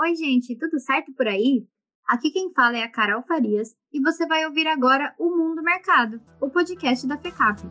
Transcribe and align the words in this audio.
Oi, 0.00 0.14
gente, 0.14 0.56
tudo 0.56 0.78
certo 0.78 1.12
por 1.12 1.26
aí? 1.26 1.66
Aqui 2.06 2.30
quem 2.30 2.52
fala 2.54 2.76
é 2.76 2.84
a 2.84 2.88
Carol 2.88 3.20
Farias 3.24 3.74
e 3.92 4.00
você 4.00 4.28
vai 4.28 4.46
ouvir 4.46 4.64
agora 4.68 5.12
o 5.18 5.36
Mundo 5.36 5.60
Mercado, 5.60 6.20
o 6.40 6.48
podcast 6.48 7.04
da 7.04 7.18
FECAP. 7.18 7.62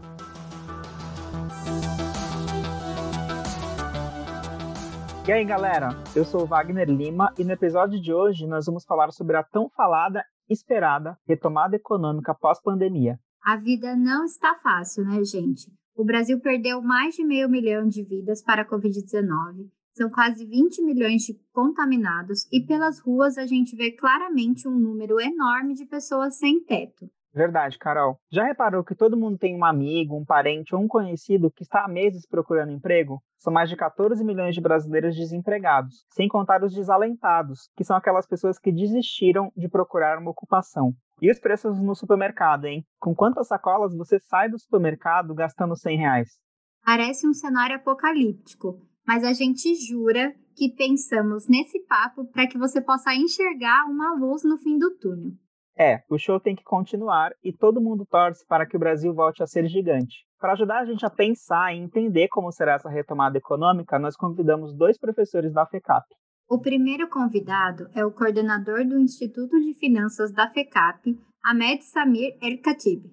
E 5.26 5.32
aí, 5.32 5.46
galera? 5.46 5.92
Eu 6.14 6.26
sou 6.26 6.42
o 6.42 6.46
Wagner 6.46 6.90
Lima 6.90 7.34
e 7.40 7.46
no 7.46 7.54
episódio 7.54 7.98
de 8.02 8.12
hoje 8.12 8.46
nós 8.46 8.66
vamos 8.66 8.84
falar 8.84 9.10
sobre 9.12 9.38
a 9.38 9.44
tão 9.44 9.70
falada, 9.70 10.22
esperada 10.50 11.18
retomada 11.26 11.78
econômica 11.78 12.36
pós-pandemia. 12.36 13.18
A 13.42 13.56
vida 13.56 13.96
não 13.96 14.26
está 14.26 14.54
fácil, 14.56 15.06
né, 15.06 15.24
gente? 15.24 15.72
O 15.96 16.04
Brasil 16.04 16.42
perdeu 16.42 16.82
mais 16.82 17.16
de 17.16 17.24
meio 17.24 17.48
milhão 17.48 17.88
de 17.88 18.04
vidas 18.04 18.44
para 18.44 18.64
a 18.64 18.70
Covid-19. 18.70 19.70
São 19.98 20.12
quase 20.12 20.46
20 20.46 20.84
milhões 20.84 21.24
de 21.24 21.34
contaminados 21.52 22.48
e 22.52 22.62
pelas 22.62 23.00
ruas 23.00 23.36
a 23.36 23.48
gente 23.48 23.76
vê 23.76 23.92
claramente 23.92 24.68
um 24.68 24.78
número 24.78 25.20
enorme 25.20 25.74
de 25.74 25.88
pessoas 25.88 26.38
sem 26.38 26.64
teto. 26.64 27.10
Verdade, 27.34 27.80
Carol. 27.80 28.20
Já 28.32 28.46
reparou 28.46 28.84
que 28.84 28.94
todo 28.94 29.18
mundo 29.18 29.40
tem 29.40 29.58
um 29.58 29.66
amigo, 29.66 30.16
um 30.16 30.24
parente 30.24 30.76
ou 30.76 30.84
um 30.84 30.88
conhecido 30.88 31.50
que 31.50 31.64
está 31.64 31.84
há 31.84 31.88
meses 31.88 32.28
procurando 32.28 32.72
emprego? 32.72 33.24
São 33.40 33.52
mais 33.52 33.72
de 33.72 33.76
14 33.76 34.24
milhões 34.24 34.54
de 34.54 34.62
brasileiros 34.62 35.16
desempregados, 35.16 36.06
sem 36.10 36.28
contar 36.28 36.64
os 36.64 36.76
desalentados, 36.76 37.68
que 37.76 37.84
são 37.84 37.98
aquelas 37.98 38.28
pessoas 38.28 38.60
que 38.60 38.72
desistiram 38.72 39.52
de 39.58 39.68
procurar 39.68 40.20
uma 40.20 40.30
ocupação. 40.30 40.94
E 41.20 41.32
os 41.32 41.40
preços 41.40 41.82
no 41.82 41.96
supermercado, 41.96 42.66
hein? 42.66 42.86
Com 43.00 43.16
quantas 43.16 43.48
sacolas 43.48 43.98
você 43.98 44.20
sai 44.20 44.48
do 44.48 44.60
supermercado 44.60 45.34
gastando 45.34 45.76
100 45.76 45.98
reais? 45.98 46.30
Parece 46.86 47.28
um 47.28 47.34
cenário 47.34 47.76
apocalíptico, 47.76 48.80
mas 49.08 49.24
a 49.24 49.32
gente 49.32 49.74
jura 49.76 50.36
que 50.54 50.70
pensamos 50.76 51.48
nesse 51.48 51.80
papo 51.86 52.26
para 52.26 52.48
que 52.48 52.58
você 52.58 52.82
possa 52.82 53.16
enxergar 53.16 53.86
uma 53.86 54.14
luz 54.16 54.44
no 54.44 54.58
fim 54.58 54.78
do 54.78 54.98
túnel. 54.98 55.32
É, 55.80 56.02
o 56.10 56.18
show 56.18 56.40
tem 56.40 56.56
que 56.56 56.64
continuar 56.64 57.32
e 57.44 57.54
todo 57.54 57.80
mundo 57.80 58.06
torce 58.06 58.46
para 58.48 58.66
que 58.66 58.76
o 58.76 58.80
Brasil 58.80 59.14
volte 59.14 59.44
a 59.44 59.48
ser 59.48 59.68
gigante. 59.68 60.26
Para 60.40 60.54
ajudar 60.54 60.80
a 60.80 60.86
gente 60.86 61.06
a 61.06 61.10
pensar 61.10 61.74
e 61.74 61.80
entender 61.80 62.28
como 62.30 62.52
será 62.52 62.74
essa 62.74 62.90
retomada 62.90 63.38
econômica, 63.38 64.00
nós 64.00 64.16
convidamos 64.16 64.76
dois 64.76 64.98
professores 64.98 65.54
da 65.54 65.66
FECAP. 65.68 66.04
O 66.50 66.60
primeiro 66.60 67.08
convidado 67.10 67.90
é 67.94 68.04
o 68.04 68.12
coordenador 68.12 68.86
do 68.86 69.00
Instituto 69.00 69.60
de 69.60 69.74
Finanças 69.76 70.32
da 70.32 70.50
FECAP, 70.50 71.16
Ahmed 71.46 71.84
Samir 71.84 72.38
El 72.42 72.60
Khatib. 72.62 73.06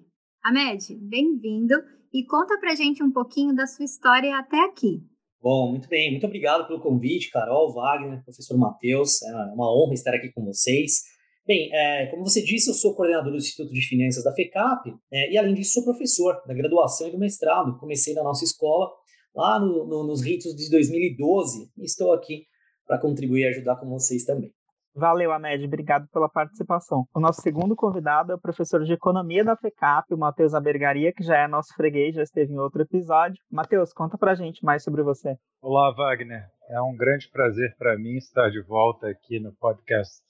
Ahmed, 0.43 0.95
bem-vindo 1.01 1.75
e 2.11 2.25
conta 2.25 2.57
pra 2.59 2.75
gente 2.75 3.03
um 3.03 3.11
pouquinho 3.11 3.53
da 3.53 3.67
sua 3.67 3.85
história 3.85 4.37
até 4.37 4.63
aqui. 4.65 5.03
Bom, 5.45 5.69
muito 5.69 5.87
bem, 5.87 6.09
muito 6.09 6.25
obrigado 6.25 6.65
pelo 6.65 6.79
convite, 6.79 7.29
Carol, 7.29 7.71
Wagner, 7.71 8.23
professor 8.23 8.57
Matheus. 8.57 9.21
É 9.21 9.31
uma 9.53 9.71
honra 9.71 9.93
estar 9.93 10.11
aqui 10.15 10.31
com 10.31 10.43
vocês. 10.43 11.03
Bem, 11.45 11.69
é, 11.71 12.07
como 12.07 12.23
você 12.23 12.41
disse, 12.41 12.67
eu 12.67 12.73
sou 12.73 12.95
coordenador 12.95 13.31
do 13.31 13.37
Instituto 13.37 13.71
de 13.71 13.81
Finanças 13.81 14.23
da 14.23 14.33
FECAP 14.33 14.91
é, 15.13 15.31
e, 15.31 15.37
além 15.37 15.53
disso, 15.53 15.73
sou 15.73 15.83
professor 15.83 16.41
da 16.47 16.53
graduação 16.55 17.09
e 17.09 17.11
do 17.11 17.19
mestrado. 17.19 17.77
Comecei 17.77 18.15
na 18.15 18.23
nossa 18.23 18.43
escola 18.43 18.89
lá 19.35 19.59
no, 19.59 19.85
no, 19.85 20.07
nos 20.07 20.23
ritos 20.23 20.55
de 20.55 20.67
2012 20.67 21.69
e 21.77 21.85
estou 21.85 22.11
aqui 22.11 22.47
para 22.87 22.97
contribuir 22.97 23.41
e 23.41 23.47
ajudar 23.49 23.75
com 23.75 23.87
vocês 23.87 24.25
também. 24.25 24.51
Valeu, 24.97 25.33
Amed, 25.33 25.65
obrigado 25.65 26.07
pela 26.07 26.29
participação. 26.29 27.05
O 27.13 27.19
nosso 27.19 27.41
segundo 27.41 27.75
convidado 27.75 28.31
é 28.31 28.35
o 28.35 28.39
professor 28.39 28.81
de 28.81 28.93
Economia 28.93 29.43
da 29.43 29.53
FECAP, 29.57 30.13
o 30.13 30.17
Matheus 30.17 30.53
Abergaria, 30.53 31.11
que 31.11 31.21
já 31.21 31.35
é 31.35 31.49
nosso 31.49 31.73
freguês, 31.75 32.15
já 32.15 32.23
esteve 32.23 32.53
em 32.53 32.57
outro 32.57 32.81
episódio. 32.81 33.35
Matheus, 33.51 33.91
conta 33.91 34.17
pra 34.17 34.35
gente 34.35 34.63
mais 34.63 34.83
sobre 34.85 35.03
você. 35.03 35.35
Olá, 35.61 35.91
Wagner. 35.91 36.45
É 36.69 36.81
um 36.81 36.95
grande 36.95 37.29
prazer 37.29 37.75
para 37.77 37.97
mim 37.97 38.15
estar 38.15 38.49
de 38.49 38.61
volta 38.61 39.09
aqui 39.09 39.37
no 39.37 39.53
podcast 39.57 40.23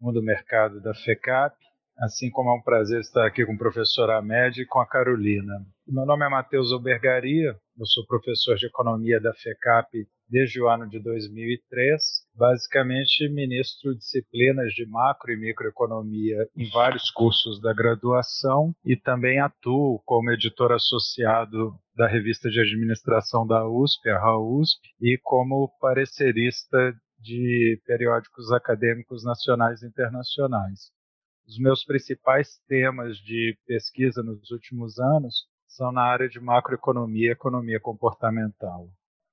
Mundo 0.00 0.22
Mercado 0.22 0.80
da 0.80 0.94
FECAP, 0.94 1.54
assim 1.98 2.30
como 2.30 2.48
é 2.48 2.54
um 2.54 2.62
prazer 2.62 3.00
estar 3.00 3.26
aqui 3.26 3.44
com 3.44 3.52
o 3.52 3.58
professor 3.58 4.08
Amed 4.10 4.62
e 4.62 4.66
com 4.66 4.80
a 4.80 4.88
Carolina. 4.88 5.52
Meu 5.86 6.06
nome 6.06 6.24
é 6.24 6.30
Matheus 6.30 6.72
Albergaria, 6.72 7.54
eu 7.78 7.86
sou 7.86 8.06
professor 8.06 8.56
de 8.56 8.66
Economia 8.66 9.20
da 9.20 9.34
FECAP 9.34 10.06
desde 10.28 10.60
o 10.60 10.68
ano 10.68 10.88
de 10.88 10.98
2003. 11.00 12.02
Basicamente, 12.34 13.28
ministro 13.28 13.94
disciplinas 13.94 14.72
de 14.72 14.86
macro 14.86 15.32
e 15.32 15.36
microeconomia 15.36 16.48
em 16.56 16.68
vários 16.70 17.10
cursos 17.10 17.60
da 17.60 17.72
graduação 17.72 18.74
e 18.84 18.96
também 18.96 19.40
atuo 19.40 20.00
como 20.04 20.30
editor 20.30 20.72
associado 20.72 21.74
da 21.96 22.06
revista 22.06 22.50
de 22.50 22.60
administração 22.60 23.46
da 23.46 23.66
USP, 23.66 24.10
a 24.10 24.18
RAUSP, 24.18 24.80
e 25.00 25.18
como 25.22 25.70
parecerista 25.80 26.94
de 27.18 27.80
periódicos 27.86 28.52
acadêmicos 28.52 29.24
nacionais 29.24 29.82
e 29.82 29.86
internacionais. 29.86 30.92
Os 31.46 31.58
meus 31.58 31.84
principais 31.84 32.58
temas 32.68 33.16
de 33.18 33.56
pesquisa 33.66 34.22
nos 34.22 34.50
últimos 34.50 34.98
anos 34.98 35.46
são 35.66 35.92
na 35.92 36.02
área 36.02 36.28
de 36.28 36.40
macroeconomia 36.40 37.28
e 37.28 37.32
economia 37.32 37.80
comportamental. 37.80 38.88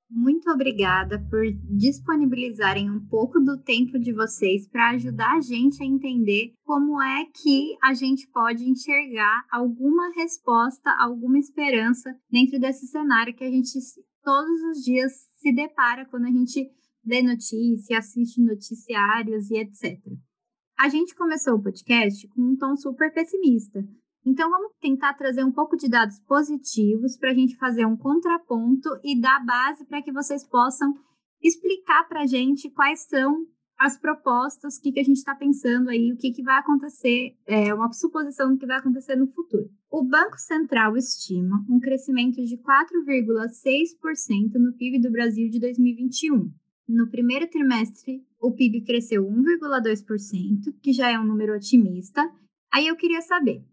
Muito 0.09 0.49
obrigada 0.51 1.19
por 1.29 1.43
disponibilizarem 1.75 2.89
um 2.89 2.99
pouco 3.07 3.39
do 3.39 3.57
tempo 3.57 3.97
de 3.97 4.13
vocês 4.13 4.67
para 4.67 4.91
ajudar 4.91 5.37
a 5.37 5.41
gente 5.41 5.81
a 5.81 5.85
entender 5.85 6.53
como 6.63 7.01
é 7.01 7.25
que 7.25 7.75
a 7.83 7.93
gente 7.93 8.27
pode 8.27 8.63
enxergar 8.63 9.43
alguma 9.51 10.13
resposta, 10.15 10.95
alguma 10.99 11.39
esperança 11.39 12.15
dentro 12.29 12.59
desse 12.59 12.87
cenário 12.87 13.33
que 13.33 13.43
a 13.43 13.49
gente 13.49 13.71
todos 14.23 14.61
os 14.71 14.83
dias 14.83 15.11
se 15.35 15.51
depara 15.51 16.05
quando 16.05 16.25
a 16.25 16.31
gente 16.31 16.69
lê 17.05 17.21
notícia, 17.21 17.97
assiste 17.97 18.41
noticiários 18.41 19.51
e 19.51 19.57
etc. 19.57 19.99
A 20.79 20.89
gente 20.89 21.15
começou 21.15 21.55
o 21.55 21.61
podcast 21.61 22.27
com 22.29 22.41
um 22.41 22.57
tom 22.57 22.75
super 22.75 23.13
pessimista. 23.13 23.83
Então, 24.25 24.49
vamos 24.49 24.71
tentar 24.79 25.13
trazer 25.13 25.43
um 25.43 25.51
pouco 25.51 25.75
de 25.75 25.89
dados 25.89 26.19
positivos 26.21 27.17
para 27.17 27.31
a 27.31 27.33
gente 27.33 27.57
fazer 27.57 27.85
um 27.85 27.97
contraponto 27.97 28.89
e 29.03 29.19
dar 29.19 29.43
base 29.45 29.85
para 29.85 30.01
que 30.01 30.11
vocês 30.11 30.47
possam 30.47 30.93
explicar 31.41 32.07
para 32.07 32.21
a 32.21 32.25
gente 32.25 32.69
quais 32.69 33.01
são 33.01 33.45
as 33.77 33.97
propostas, 33.97 34.77
o 34.77 34.81
que, 34.81 34.93
que 34.93 34.99
a 34.99 35.03
gente 35.03 35.17
está 35.17 35.35
pensando 35.35 35.89
aí, 35.89 36.13
o 36.13 36.17
que, 36.17 36.31
que 36.31 36.41
vai 36.41 36.57
acontecer, 36.57 37.35
é, 37.45 37.73
uma 37.73 37.91
suposição 37.91 38.53
do 38.53 38.57
que 38.57 38.65
vai 38.65 38.77
acontecer 38.77 39.15
no 39.15 39.27
futuro. 39.27 39.69
O 39.91 40.03
Banco 40.03 40.37
Central 40.37 40.95
estima 40.95 41.63
um 41.69 41.79
crescimento 41.79 42.41
de 42.43 42.57
4,6% 42.57 44.53
no 44.55 44.73
PIB 44.73 45.01
do 45.01 45.11
Brasil 45.11 45.49
de 45.49 45.59
2021. 45.59 46.49
No 46.87 47.09
primeiro 47.09 47.49
trimestre, 47.49 48.23
o 48.39 48.53
PIB 48.53 48.85
cresceu 48.85 49.23
1,2%, 49.25 50.73
que 50.81 50.93
já 50.93 51.11
é 51.11 51.19
um 51.19 51.25
número 51.25 51.55
otimista. 51.55 52.21
Aí 52.71 52.87
eu 52.87 52.95
queria 52.95 53.21
saber, 53.21 53.63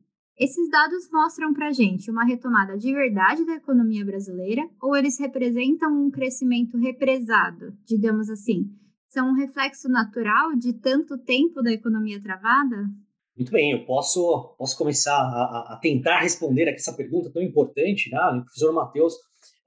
esses 0.41 0.71
dados 0.71 1.11
mostram 1.13 1.53
para 1.53 1.69
a 1.69 1.73
gente 1.73 2.11
uma 2.11 2.25
retomada 2.25 2.79
de 2.79 2.91
verdade 2.95 3.45
da 3.45 3.57
economia 3.57 4.03
brasileira 4.07 4.67
ou 4.81 4.97
eles 4.97 5.21
representam 5.21 5.93
um 5.93 6.11
crescimento 6.11 6.79
represado, 6.79 7.77
digamos 7.85 8.31
assim? 8.31 8.65
São 9.11 9.29
um 9.29 9.35
reflexo 9.35 9.87
natural 9.87 10.57
de 10.57 10.73
tanto 10.73 11.19
tempo 11.19 11.63
da 11.63 11.71
economia 11.71 12.23
travada? 12.23 12.89
Muito 13.37 13.53
bem, 13.53 13.73
eu 13.73 13.85
posso, 13.85 14.55
posso 14.57 14.79
começar 14.79 15.13
a, 15.13 15.75
a 15.75 15.79
tentar 15.81 16.21
responder 16.21 16.71
aqui 16.71 16.77
essa 16.77 16.97
pergunta 16.97 17.31
tão 17.31 17.43
importante, 17.43 18.11
né? 18.11 18.19
O 18.19 18.43
professor 18.43 18.73
Matheus 18.73 19.15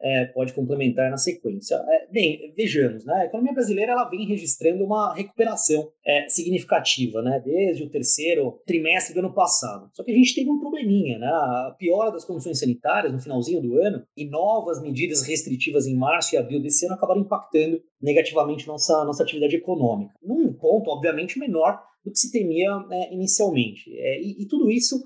é, 0.03 0.25
pode 0.25 0.53
complementar 0.53 1.09
na 1.09 1.17
sequência. 1.17 1.75
É, 1.75 2.11
bem, 2.11 2.53
vejamos, 2.55 3.05
né? 3.05 3.13
a 3.13 3.25
economia 3.25 3.53
brasileira 3.53 3.93
ela 3.93 4.09
vem 4.09 4.27
registrando 4.27 4.83
uma 4.83 5.15
recuperação 5.15 5.89
é, 6.05 6.27
significativa, 6.27 7.21
né? 7.21 7.41
desde 7.43 7.83
o 7.83 7.89
terceiro 7.89 8.59
trimestre 8.65 9.13
do 9.13 9.21
ano 9.21 9.33
passado. 9.33 9.89
Só 9.93 10.03
que 10.03 10.11
a 10.11 10.15
gente 10.15 10.35
teve 10.35 10.49
um 10.49 10.59
probleminha, 10.59 11.17
né? 11.17 11.27
a 11.27 11.75
piora 11.79 12.11
das 12.11 12.25
condições 12.25 12.59
sanitárias 12.59 13.13
no 13.13 13.21
finalzinho 13.21 13.61
do 13.61 13.79
ano 13.79 14.03
e 14.17 14.25
novas 14.25 14.81
medidas 14.81 15.21
restritivas 15.21 15.87
em 15.87 15.95
março 15.95 16.35
e 16.35 16.37
abril 16.37 16.61
desse 16.61 16.85
ano 16.85 16.95
acabaram 16.95 17.21
impactando 17.21 17.81
negativamente 18.01 18.67
nossa, 18.67 19.05
nossa 19.05 19.23
atividade 19.23 19.55
econômica. 19.55 20.13
Num 20.21 20.51
ponto, 20.53 20.89
obviamente, 20.89 21.39
menor 21.39 21.79
do 22.03 22.11
que 22.11 22.19
se 22.19 22.31
temia 22.31 22.77
né, 22.89 23.07
inicialmente. 23.11 23.89
É, 23.97 24.21
e, 24.21 24.43
e 24.43 24.47
tudo 24.47 24.69
isso 24.69 25.01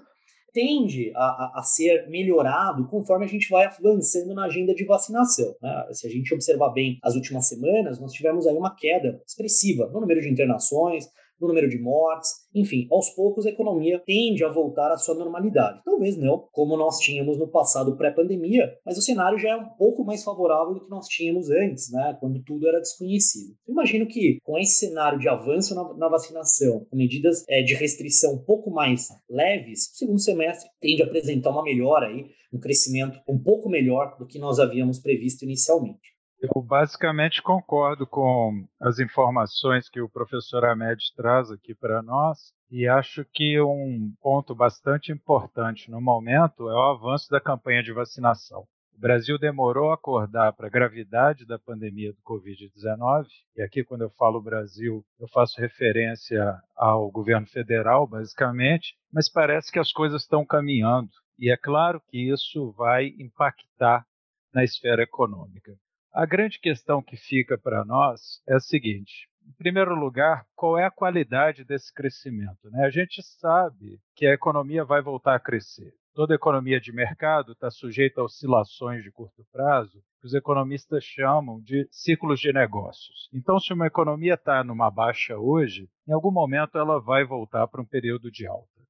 tende 0.58 1.12
a, 1.16 1.20
a, 1.20 1.60
a, 1.60 1.62
ser 1.62 2.10
melhorado 2.10 2.88
conforme 2.88 3.26
a 3.26 3.28
gente 3.28 3.48
vai 3.48 3.66
avançando 3.66 4.34
na 4.34 4.46
agenda 4.46 4.74
de 4.74 4.84
vacinação. 4.86 5.56
Né? 5.62 5.88
Se 5.92 6.08
a 6.08 6.10
gente 6.10 6.34
observar 6.34 6.70
bem 6.70 6.98
as 7.04 7.14
últimas 7.14 7.48
semanas, 7.48 8.00
nós 8.00 8.12
tivemos 8.12 8.48
aí 8.48 8.58
uma 8.58 8.76
queda 8.76 9.22
expressiva 9.24 9.88
no 9.94 10.02
número 10.02 10.20
de 10.20 10.30
internações, 10.30 11.08
no 11.40 11.48
número 11.48 11.70
de 11.70 11.80
mortes, 11.80 12.32
enfim, 12.54 12.88
aos 12.92 13.10
poucos 13.12 13.46
a 13.46 13.50
economia 13.50 14.02
tende 14.06 14.44
a 14.44 14.52
voltar 14.52 14.92
à 14.92 14.98
sua 14.98 15.16
normalidade. 15.16 15.82
Talvez 15.86 16.18
não 16.18 16.48
como 16.52 16.78
nós 16.78 17.00
tínhamos 17.00 17.38
no 17.38 17.48
passado 17.48 17.96
pré-pandemia, 17.96 18.74
mas 18.86 18.98
o 18.98 19.02
cenário 19.02 19.38
já 19.38 19.50
é 19.50 19.56
um 19.56 19.70
pouco 19.78 20.04
mais 20.04 20.24
favorável 20.24 20.74
do 20.74 20.84
que 20.84 20.90
nós 20.90 21.08
tínhamos 21.08 21.50
antes, 21.50 21.92
né, 21.92 22.18
quando 22.20 22.44
tudo 22.44 22.68
era 22.68 22.80
desconhecido. 22.80 23.56
Eu 23.68 23.74
imagino 23.74 24.08
que 24.08 24.40
com 24.44 24.58
esse 24.58 24.88
cenário 24.88 25.20
de 25.20 25.30
avanço 25.30 25.76
na, 25.76 25.94
na 25.96 26.10
vacinação, 26.10 26.86
com 26.90 26.98
medidas 26.98 27.44
é, 27.48 27.62
de 27.62 27.74
restrição 27.76 28.36
um 28.36 28.44
pouco 28.44 28.72
mais 28.72 29.08
leves, 29.30 29.92
o 29.94 29.98
segundo 29.98 30.20
semestre 30.20 30.70
tende 30.80 31.04
a 31.04 31.06
apresentar 31.06 31.52
uma 31.52 31.64
melhora 31.64 32.08
aí, 32.08 32.26
um 32.54 32.60
crescimento 32.60 33.20
um 33.28 33.38
pouco 33.38 33.70
melhor 33.70 34.18
do 34.18 34.26
que 34.26 34.40
nós 34.40 34.60
havíamos 34.60 35.00
previsto 35.00 35.44
inicialmente. 35.44 36.17
Eu 36.40 36.62
basicamente 36.62 37.42
concordo 37.42 38.06
com 38.06 38.64
as 38.80 39.00
informações 39.00 39.90
que 39.90 40.00
o 40.00 40.08
professor 40.08 40.64
Ahmed 40.66 41.02
traz 41.16 41.50
aqui 41.50 41.74
para 41.74 42.04
nós 42.04 42.54
e 42.70 42.88
acho 42.88 43.26
que 43.34 43.60
um 43.60 44.14
ponto 44.22 44.54
bastante 44.54 45.12
importante 45.12 45.90
no 45.90 46.00
momento 46.00 46.70
é 46.70 46.74
o 46.74 46.92
avanço 46.92 47.28
da 47.32 47.42
campanha 47.42 47.82
de 47.82 47.92
vacinação. 47.92 48.68
O 48.96 49.00
Brasil 49.00 49.40
demorou 49.40 49.90
a 49.90 49.96
acordar 49.96 50.54
para 50.54 50.68
a 50.68 50.70
gravidade 50.70 51.44
da 51.44 51.58
pandemia 51.58 52.14
do 52.14 52.22
Covid-19, 52.22 53.26
e 53.56 53.62
aqui, 53.64 53.84
quando 53.84 54.02
eu 54.02 54.10
falo 54.12 54.42
Brasil, 54.42 55.04
eu 55.20 55.28
faço 55.30 55.60
referência 55.60 56.60
ao 56.76 57.10
governo 57.12 57.48
federal, 57.48 58.08
basicamente, 58.08 58.96
mas 59.12 59.30
parece 59.30 59.72
que 59.72 59.78
as 59.80 59.92
coisas 59.92 60.24
estão 60.24 60.44
caminhando, 60.44 61.10
e 61.38 61.52
é 61.52 61.58
claro 61.58 62.02
que 62.10 62.32
isso 62.32 62.72
vai 62.72 63.08
impactar 63.20 64.04
na 64.52 64.64
esfera 64.64 65.04
econômica. 65.04 65.78
A 66.18 66.26
grande 66.26 66.60
questão 66.60 67.00
que 67.00 67.16
fica 67.16 67.60
para 67.60 67.86
nós 67.86 68.42
é 68.50 68.56
a 68.56 68.60
seguinte: 68.60 69.30
em 69.48 69.52
primeiro 69.52 69.94
lugar, 69.94 70.48
qual 70.56 70.76
é 70.76 70.84
a 70.84 70.90
qualidade 70.90 71.64
desse 71.64 71.94
crescimento? 71.94 72.72
Né? 72.72 72.88
A 72.88 72.90
gente 72.90 73.22
sabe 73.22 74.00
que 74.16 74.26
a 74.26 74.34
economia 74.34 74.84
vai 74.84 75.00
voltar 75.00 75.36
a 75.36 75.40
crescer. 75.40 75.94
Toda 76.16 76.34
economia 76.34 76.80
de 76.80 76.92
mercado 76.92 77.52
está 77.52 77.70
sujeita 77.70 78.20
a 78.20 78.24
oscilações 78.24 79.04
de 79.04 79.12
curto 79.12 79.46
prazo, 79.52 80.02
que 80.20 80.26
os 80.26 80.34
economistas 80.34 81.04
chamam 81.04 81.62
de 81.62 81.88
ciclos 81.92 82.40
de 82.40 82.52
negócios. 82.52 83.30
Então, 83.32 83.60
se 83.60 83.72
uma 83.72 83.86
economia 83.86 84.34
está 84.34 84.64
numa 84.64 84.90
baixa 84.90 85.38
hoje, 85.38 85.88
em 86.08 86.14
algum 86.14 86.32
momento 86.32 86.80
ela 86.80 87.00
vai 87.00 87.24
voltar 87.26 87.68
para 87.68 87.80
um 87.80 87.86
período 87.86 88.32
de 88.32 88.48
alta. 88.48 88.82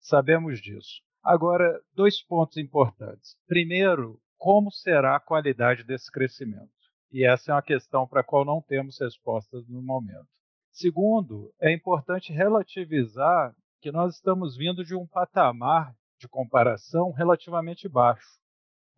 Sabemos 0.00 0.60
disso. 0.60 1.00
Agora, 1.22 1.80
dois 1.94 2.20
pontos 2.20 2.56
importantes. 2.56 3.36
Primeiro, 3.46 4.18
como 4.42 4.72
será 4.72 5.14
a 5.14 5.20
qualidade 5.20 5.84
desse 5.84 6.10
crescimento? 6.10 6.68
E 7.12 7.24
essa 7.24 7.52
é 7.52 7.54
uma 7.54 7.62
questão 7.62 8.08
para 8.08 8.22
a 8.22 8.24
qual 8.24 8.44
não 8.44 8.60
temos 8.60 8.98
respostas 8.98 9.68
no 9.68 9.80
momento. 9.80 10.26
Segundo, 10.72 11.54
é 11.60 11.72
importante 11.72 12.32
relativizar 12.32 13.54
que 13.80 13.92
nós 13.92 14.16
estamos 14.16 14.56
vindo 14.56 14.84
de 14.84 14.96
um 14.96 15.06
patamar 15.06 15.94
de 16.18 16.26
comparação 16.26 17.12
relativamente 17.12 17.88
baixo, 17.88 18.26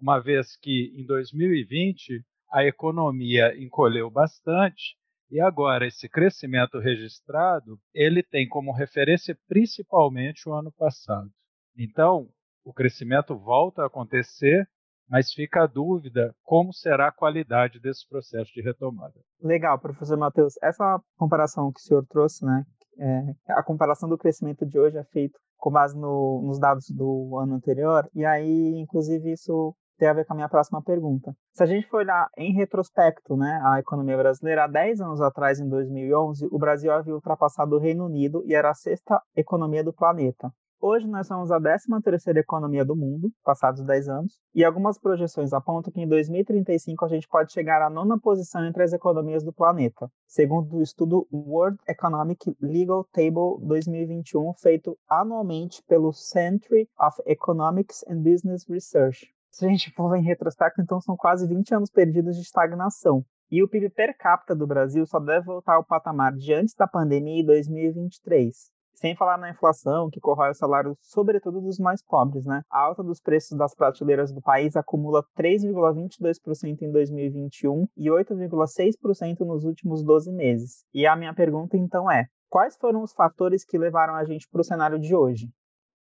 uma 0.01 0.19
vez 0.19 0.57
que 0.57 0.95
em 0.97 1.05
2020 1.05 2.25
a 2.51 2.65
economia 2.65 3.55
encolheu 3.63 4.11
bastante 4.11 4.97
e 5.31 5.43
agora 5.43 5.87
esse 5.87 6.09
crescimento 6.09 6.79
registrado 6.79 7.79
ele 7.93 8.23
tem 8.23 8.49
como 8.49 8.73
referência 8.73 9.39
principalmente 9.47 10.49
o 10.49 10.55
ano 10.55 10.73
passado. 10.73 11.31
Então 11.77 12.31
o 12.65 12.73
crescimento 12.73 13.37
volta 13.37 13.83
a 13.83 13.87
acontecer 13.89 14.67
mas 15.09 15.33
fica 15.33 15.65
a 15.65 15.67
dúvida 15.67 16.35
como 16.43 16.73
será 16.73 17.09
a 17.09 17.13
qualidade 17.13 17.81
desse 17.81 18.09
processo 18.09 18.53
de 18.53 18.63
retomada. 18.63 19.15
Legal, 19.43 19.79
professor 19.79 20.17
Matheus. 20.17 20.55
Essa 20.63 21.01
comparação 21.17 21.73
que 21.73 21.81
o 21.81 21.83
senhor 21.83 22.05
trouxe, 22.07 22.45
né, 22.45 22.65
é, 22.99 23.53
a 23.53 23.63
comparação 23.63 24.09
do 24.09 24.19
crescimento 24.19 24.65
de 24.65 24.79
hoje 24.79 24.97
é 24.97 25.05
feita 25.05 25.39
com 25.57 25.71
base 25.71 25.99
no, 25.99 26.43
nos 26.43 26.59
dados 26.59 26.87
do 26.91 27.39
ano 27.39 27.55
anterior, 27.55 28.07
e 28.15 28.25
aí, 28.25 28.75
inclusive, 28.77 29.33
isso 29.33 29.75
tem 29.97 30.09
a 30.09 30.13
ver 30.13 30.27
com 30.27 30.35
a 30.35 30.37
minha 30.37 30.49
próxima 30.49 30.83
pergunta. 30.83 31.35
Se 31.53 31.63
a 31.63 31.67
gente 31.67 31.89
for 31.89 31.99
olhar 31.99 32.29
em 32.37 32.53
retrospecto 32.53 33.37
né, 33.37 33.61
a 33.65 33.79
economia 33.79 34.17
brasileira, 34.17 34.65
há 34.65 34.67
10 34.67 35.01
anos 35.01 35.21
atrás, 35.21 35.61
em 35.61 35.69
2011, 35.69 36.49
o 36.51 36.59
Brasil 36.59 36.93
havia 36.93 37.15
ultrapassado 37.15 37.77
o 37.77 37.79
Reino 37.79 38.05
Unido 38.07 38.43
e 38.45 38.55
era 38.55 38.71
a 38.71 38.75
sexta 38.75 39.23
economia 39.37 39.83
do 39.83 39.93
planeta. 39.93 40.53
Hoje 40.87 41.07
nós 41.07 41.27
somos 41.27 41.51
a 41.51 41.59
13ª 41.59 42.37
economia 42.37 42.85
do 42.85 42.95
mundo, 42.95 43.33
passados 43.43 43.83
10 43.87 44.07
anos, 44.07 44.39
e 44.55 44.63
algumas 44.63 44.99
projeções 44.99 45.55
apontam 45.55 45.91
que 45.91 45.99
em 45.99 46.07
2035 46.07 47.07
a 47.07 47.09
gente 47.09 47.27
pode 47.27 47.55
chegar 47.55 47.81
à 47.81 47.89
nona 47.89 48.21
posição 48.21 48.63
entre 48.67 48.83
as 48.83 48.93
economias 48.93 49.43
do 49.43 49.51
planeta, 49.51 50.11
segundo 50.27 50.77
o 50.77 50.83
estudo 50.83 51.27
World 51.33 51.79
Economic 51.89 52.55
Legal 52.61 53.03
Table 53.15 53.67
2021, 53.67 54.53
feito 54.61 54.95
anualmente 55.09 55.83
pelo 55.89 56.13
Century 56.13 56.87
of 57.01 57.17
Economics 57.25 58.05
and 58.07 58.21
Business 58.21 58.69
Research. 58.69 59.27
Se 59.51 59.65
a 59.65 59.71
gente 59.71 59.91
for 59.93 60.15
em 60.15 60.23
retrospecto, 60.23 60.83
então 60.83 61.01
são 61.01 61.17
quase 61.17 61.49
20 61.49 61.77
anos 61.77 61.91
perdidos 61.91 62.37
de 62.37 62.43
estagnação. 62.43 63.25
E 63.51 63.63
o 63.63 63.69
PIB 63.69 63.89
per 63.89 64.15
capita 64.19 64.55
do 64.55 64.67
Brasil 64.67 65.07
só 65.07 65.19
deve 65.19 65.47
voltar 65.47 65.77
ao 65.77 65.85
patamar 65.85 66.35
de 66.35 66.53
antes 66.53 66.75
da 66.75 66.87
pandemia 66.87 67.41
em 67.41 67.47
2023. 67.47 68.74
Sem 68.95 69.17
falar 69.17 69.37
na 69.39 69.51
inflação, 69.51 70.09
que 70.09 70.21
corrói 70.21 70.51
o 70.51 70.55
salário, 70.55 70.97
sobretudo 71.01 71.61
dos 71.61 71.79
mais 71.79 72.03
pobres, 72.03 72.47
né? 72.47 72.63
A 72.71 72.81
alta 72.81 73.03
dos 73.03 73.21
preços 73.21 73.59
das 73.59 73.75
prateleiras 73.75 74.33
do 74.33 74.41
país 74.41 74.77
acumula 74.77 75.25
3,22% 75.39 76.83
em 76.83 76.93
2021 76.93 77.87
e 77.97 78.09
8,6% 78.09 79.41
nos 79.41 79.65
últimos 79.65 80.03
12 80.05 80.33
meses. 80.33 80.85
E 80.95 81.07
a 81.07 81.17
minha 81.17 81.35
pergunta 81.35 81.77
então 81.77 82.11
é: 82.11 82.27
quais 82.49 82.77
foram 82.77 83.03
os 83.03 83.13
fatores 83.13 83.65
que 83.65 83.77
levaram 83.77 84.15
a 84.15 84.25
gente 84.25 84.49
para 84.49 84.61
o 84.61 84.65
cenário 84.65 84.99
de 84.99 85.15
hoje? 85.15 85.49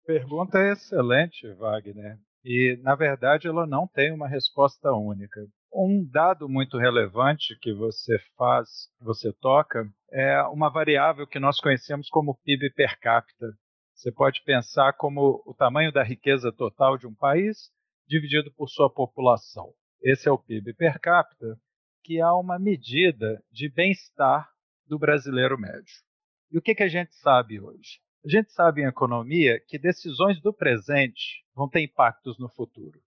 Pergunta 0.06 0.58
excelente, 0.58 1.52
Wagner. 1.54 2.18
E, 2.44 2.78
na 2.82 2.94
verdade, 2.94 3.48
ela 3.48 3.66
não 3.66 3.88
tem 3.88 4.12
uma 4.12 4.28
resposta 4.28 4.92
única. 4.92 5.40
Um 5.76 6.08
dado 6.08 6.48
muito 6.48 6.78
relevante 6.78 7.58
que 7.60 7.74
você 7.74 8.16
faz, 8.38 8.88
você 9.00 9.32
toca, 9.32 9.84
é 10.12 10.40
uma 10.44 10.70
variável 10.70 11.26
que 11.26 11.40
nós 11.40 11.58
conhecemos 11.58 12.08
como 12.08 12.38
PIB 12.44 12.72
per 12.74 12.96
capita. 13.00 13.46
Você 13.92 14.12
pode 14.12 14.40
pensar 14.44 14.92
como 14.92 15.42
o 15.44 15.52
tamanho 15.52 15.90
da 15.90 16.04
riqueza 16.04 16.52
total 16.52 16.96
de 16.96 17.08
um 17.08 17.14
país 17.14 17.72
dividido 18.06 18.52
por 18.54 18.68
sua 18.68 18.88
população. 18.88 19.74
Esse 20.00 20.28
é 20.28 20.30
o 20.30 20.38
PIB 20.38 20.74
per 20.74 21.00
capita, 21.00 21.58
que 22.04 22.20
é 22.20 22.30
uma 22.30 22.56
medida 22.56 23.42
de 23.50 23.68
bem-estar 23.68 24.48
do 24.86 24.96
brasileiro 24.96 25.58
médio. 25.58 26.04
E 26.52 26.58
o 26.58 26.62
que, 26.62 26.76
que 26.76 26.84
a 26.84 26.88
gente 26.88 27.16
sabe 27.16 27.60
hoje? 27.60 27.98
A 28.24 28.28
gente 28.28 28.52
sabe 28.52 28.82
em 28.82 28.86
economia 28.86 29.58
que 29.66 29.76
decisões 29.76 30.40
do 30.40 30.54
presente 30.54 31.44
vão 31.52 31.68
ter 31.68 31.82
impactos 31.82 32.38
no 32.38 32.48
futuro. 32.48 33.00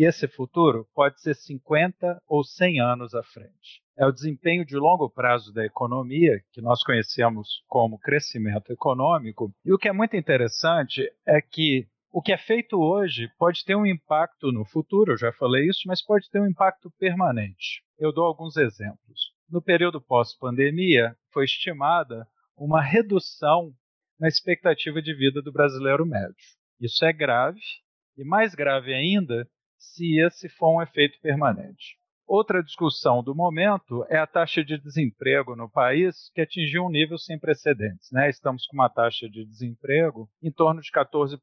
E 0.00 0.06
esse 0.06 0.26
futuro 0.26 0.88
pode 0.94 1.20
ser 1.20 1.34
50 1.34 2.22
ou 2.26 2.42
100 2.42 2.80
anos 2.80 3.14
à 3.14 3.22
frente. 3.22 3.82
É 3.98 4.06
o 4.06 4.10
desempenho 4.10 4.64
de 4.64 4.74
longo 4.74 5.10
prazo 5.10 5.52
da 5.52 5.62
economia, 5.62 6.40
que 6.54 6.62
nós 6.62 6.82
conhecemos 6.82 7.62
como 7.68 7.98
crescimento 7.98 8.72
econômico. 8.72 9.52
E 9.62 9.74
o 9.74 9.76
que 9.76 9.88
é 9.88 9.92
muito 9.92 10.16
interessante 10.16 11.02
é 11.26 11.42
que 11.42 11.86
o 12.10 12.22
que 12.22 12.32
é 12.32 12.38
feito 12.38 12.80
hoje 12.80 13.30
pode 13.38 13.62
ter 13.62 13.76
um 13.76 13.84
impacto 13.84 14.50
no 14.50 14.64
futuro, 14.64 15.12
eu 15.12 15.18
já 15.18 15.34
falei 15.34 15.68
isso, 15.68 15.82
mas 15.84 16.02
pode 16.02 16.30
ter 16.30 16.40
um 16.40 16.48
impacto 16.48 16.90
permanente. 16.98 17.82
Eu 17.98 18.10
dou 18.10 18.24
alguns 18.24 18.56
exemplos. 18.56 19.34
No 19.50 19.60
período 19.60 20.00
pós-pandemia, 20.00 21.14
foi 21.30 21.44
estimada 21.44 22.26
uma 22.56 22.80
redução 22.80 23.70
na 24.18 24.28
expectativa 24.28 25.02
de 25.02 25.12
vida 25.12 25.42
do 25.42 25.52
brasileiro 25.52 26.06
médio. 26.06 26.34
Isso 26.80 27.04
é 27.04 27.12
grave, 27.12 27.60
e 28.16 28.24
mais 28.24 28.54
grave 28.54 28.94
ainda 28.94 29.46
se 29.80 30.20
esse 30.20 30.48
for 30.48 30.76
um 30.76 30.82
efeito 30.82 31.18
permanente. 31.20 31.98
Outra 32.26 32.62
discussão 32.62 33.24
do 33.24 33.34
momento 33.34 34.04
é 34.08 34.16
a 34.16 34.26
taxa 34.26 34.62
de 34.62 34.78
desemprego 34.78 35.56
no 35.56 35.68
país, 35.68 36.30
que 36.32 36.40
atingiu 36.40 36.84
um 36.84 36.90
nível 36.90 37.18
sem 37.18 37.36
precedentes. 37.36 38.08
Né? 38.12 38.30
Estamos 38.30 38.66
com 38.66 38.76
uma 38.76 38.88
taxa 38.88 39.28
de 39.28 39.44
desemprego 39.44 40.28
em 40.40 40.52
torno 40.52 40.80
de 40.80 40.92
14%, 40.92 41.38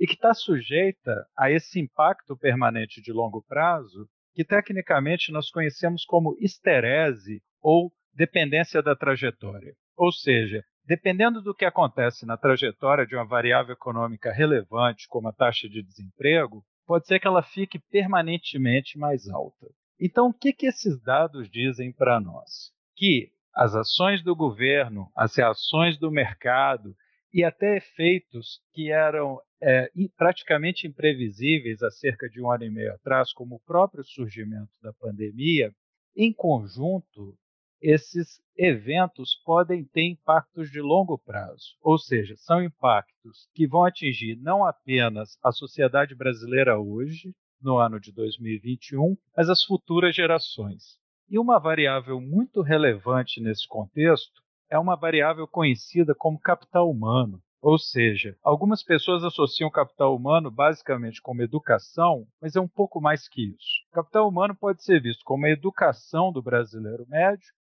e 0.00 0.06
que 0.06 0.14
está 0.14 0.34
sujeita 0.34 1.24
a 1.36 1.50
esse 1.50 1.78
impacto 1.78 2.36
permanente 2.36 3.00
de 3.00 3.12
longo 3.12 3.44
prazo, 3.46 4.08
que 4.34 4.44
tecnicamente 4.44 5.30
nós 5.30 5.50
conhecemos 5.50 6.04
como 6.04 6.36
esterese 6.40 7.40
ou 7.60 7.92
dependência 8.12 8.82
da 8.82 8.96
trajetória. 8.96 9.74
Ou 9.96 10.10
seja, 10.10 10.64
dependendo 10.84 11.42
do 11.42 11.54
que 11.54 11.64
acontece 11.64 12.24
na 12.24 12.36
trajetória 12.36 13.06
de 13.06 13.14
uma 13.14 13.26
variável 13.26 13.74
econômica 13.74 14.32
relevante, 14.32 15.06
como 15.08 15.28
a 15.28 15.32
taxa 15.32 15.68
de 15.68 15.82
desemprego, 15.82 16.64
pode 16.88 17.06
ser 17.06 17.20
que 17.20 17.26
ela 17.26 17.42
fique 17.42 17.78
permanentemente 17.78 18.98
mais 18.98 19.28
alta. 19.28 19.66
Então, 20.00 20.28
o 20.28 20.32
que, 20.32 20.54
que 20.54 20.66
esses 20.66 20.98
dados 21.02 21.50
dizem 21.50 21.92
para 21.92 22.18
nós? 22.18 22.72
Que 22.96 23.30
as 23.54 23.74
ações 23.74 24.24
do 24.24 24.34
governo, 24.34 25.12
as 25.14 25.36
reações 25.36 25.98
do 25.98 26.10
mercado 26.10 26.96
e 27.30 27.44
até 27.44 27.76
efeitos 27.76 28.62
que 28.72 28.90
eram 28.90 29.38
é, 29.62 29.90
praticamente 30.16 30.86
imprevisíveis 30.86 31.82
há 31.82 31.90
cerca 31.90 32.26
de 32.26 32.40
um 32.40 32.50
ano 32.50 32.64
e 32.64 32.70
meio 32.70 32.94
atrás, 32.94 33.34
como 33.34 33.56
o 33.56 33.60
próprio 33.66 34.02
surgimento 34.02 34.72
da 34.80 34.92
pandemia, 34.94 35.70
em 36.16 36.32
conjunto 36.32 37.36
esses 37.80 38.40
eventos 38.56 39.34
podem 39.44 39.84
ter 39.84 40.02
impactos 40.02 40.70
de 40.70 40.80
longo 40.80 41.16
prazo, 41.18 41.76
ou 41.80 41.98
seja, 41.98 42.34
são 42.36 42.62
impactos 42.62 43.48
que 43.54 43.66
vão 43.66 43.84
atingir 43.84 44.36
não 44.36 44.64
apenas 44.64 45.38
a 45.42 45.52
sociedade 45.52 46.14
brasileira 46.14 46.78
hoje, 46.78 47.32
no 47.60 47.78
ano 47.78 48.00
de 48.00 48.12
2021, 48.12 49.16
mas 49.36 49.48
as 49.48 49.64
futuras 49.64 50.14
gerações. 50.14 50.98
E 51.28 51.38
uma 51.38 51.58
variável 51.58 52.20
muito 52.20 52.62
relevante 52.62 53.40
nesse 53.40 53.66
contexto 53.66 54.42
é 54.70 54.78
uma 54.78 54.96
variável 54.96 55.46
conhecida 55.46 56.14
como 56.14 56.38
capital 56.38 56.90
humano. 56.90 57.42
Ou 57.60 57.76
seja, 57.76 58.36
algumas 58.42 58.84
pessoas 58.84 59.24
associam 59.24 59.68
capital 59.68 60.14
humano 60.14 60.48
basicamente 60.48 61.20
como 61.20 61.42
educação, 61.42 62.24
mas 62.40 62.54
é 62.54 62.60
um 62.60 62.68
pouco 62.68 63.00
mais 63.00 63.28
que 63.28 63.48
isso. 63.48 63.84
Capital 63.92 64.28
humano 64.28 64.54
pode 64.54 64.84
ser 64.84 65.02
visto 65.02 65.24
como 65.24 65.44
a 65.44 65.50
educação 65.50 66.30
do 66.32 66.40
brasileiro 66.40 67.04
médio, 67.08 67.52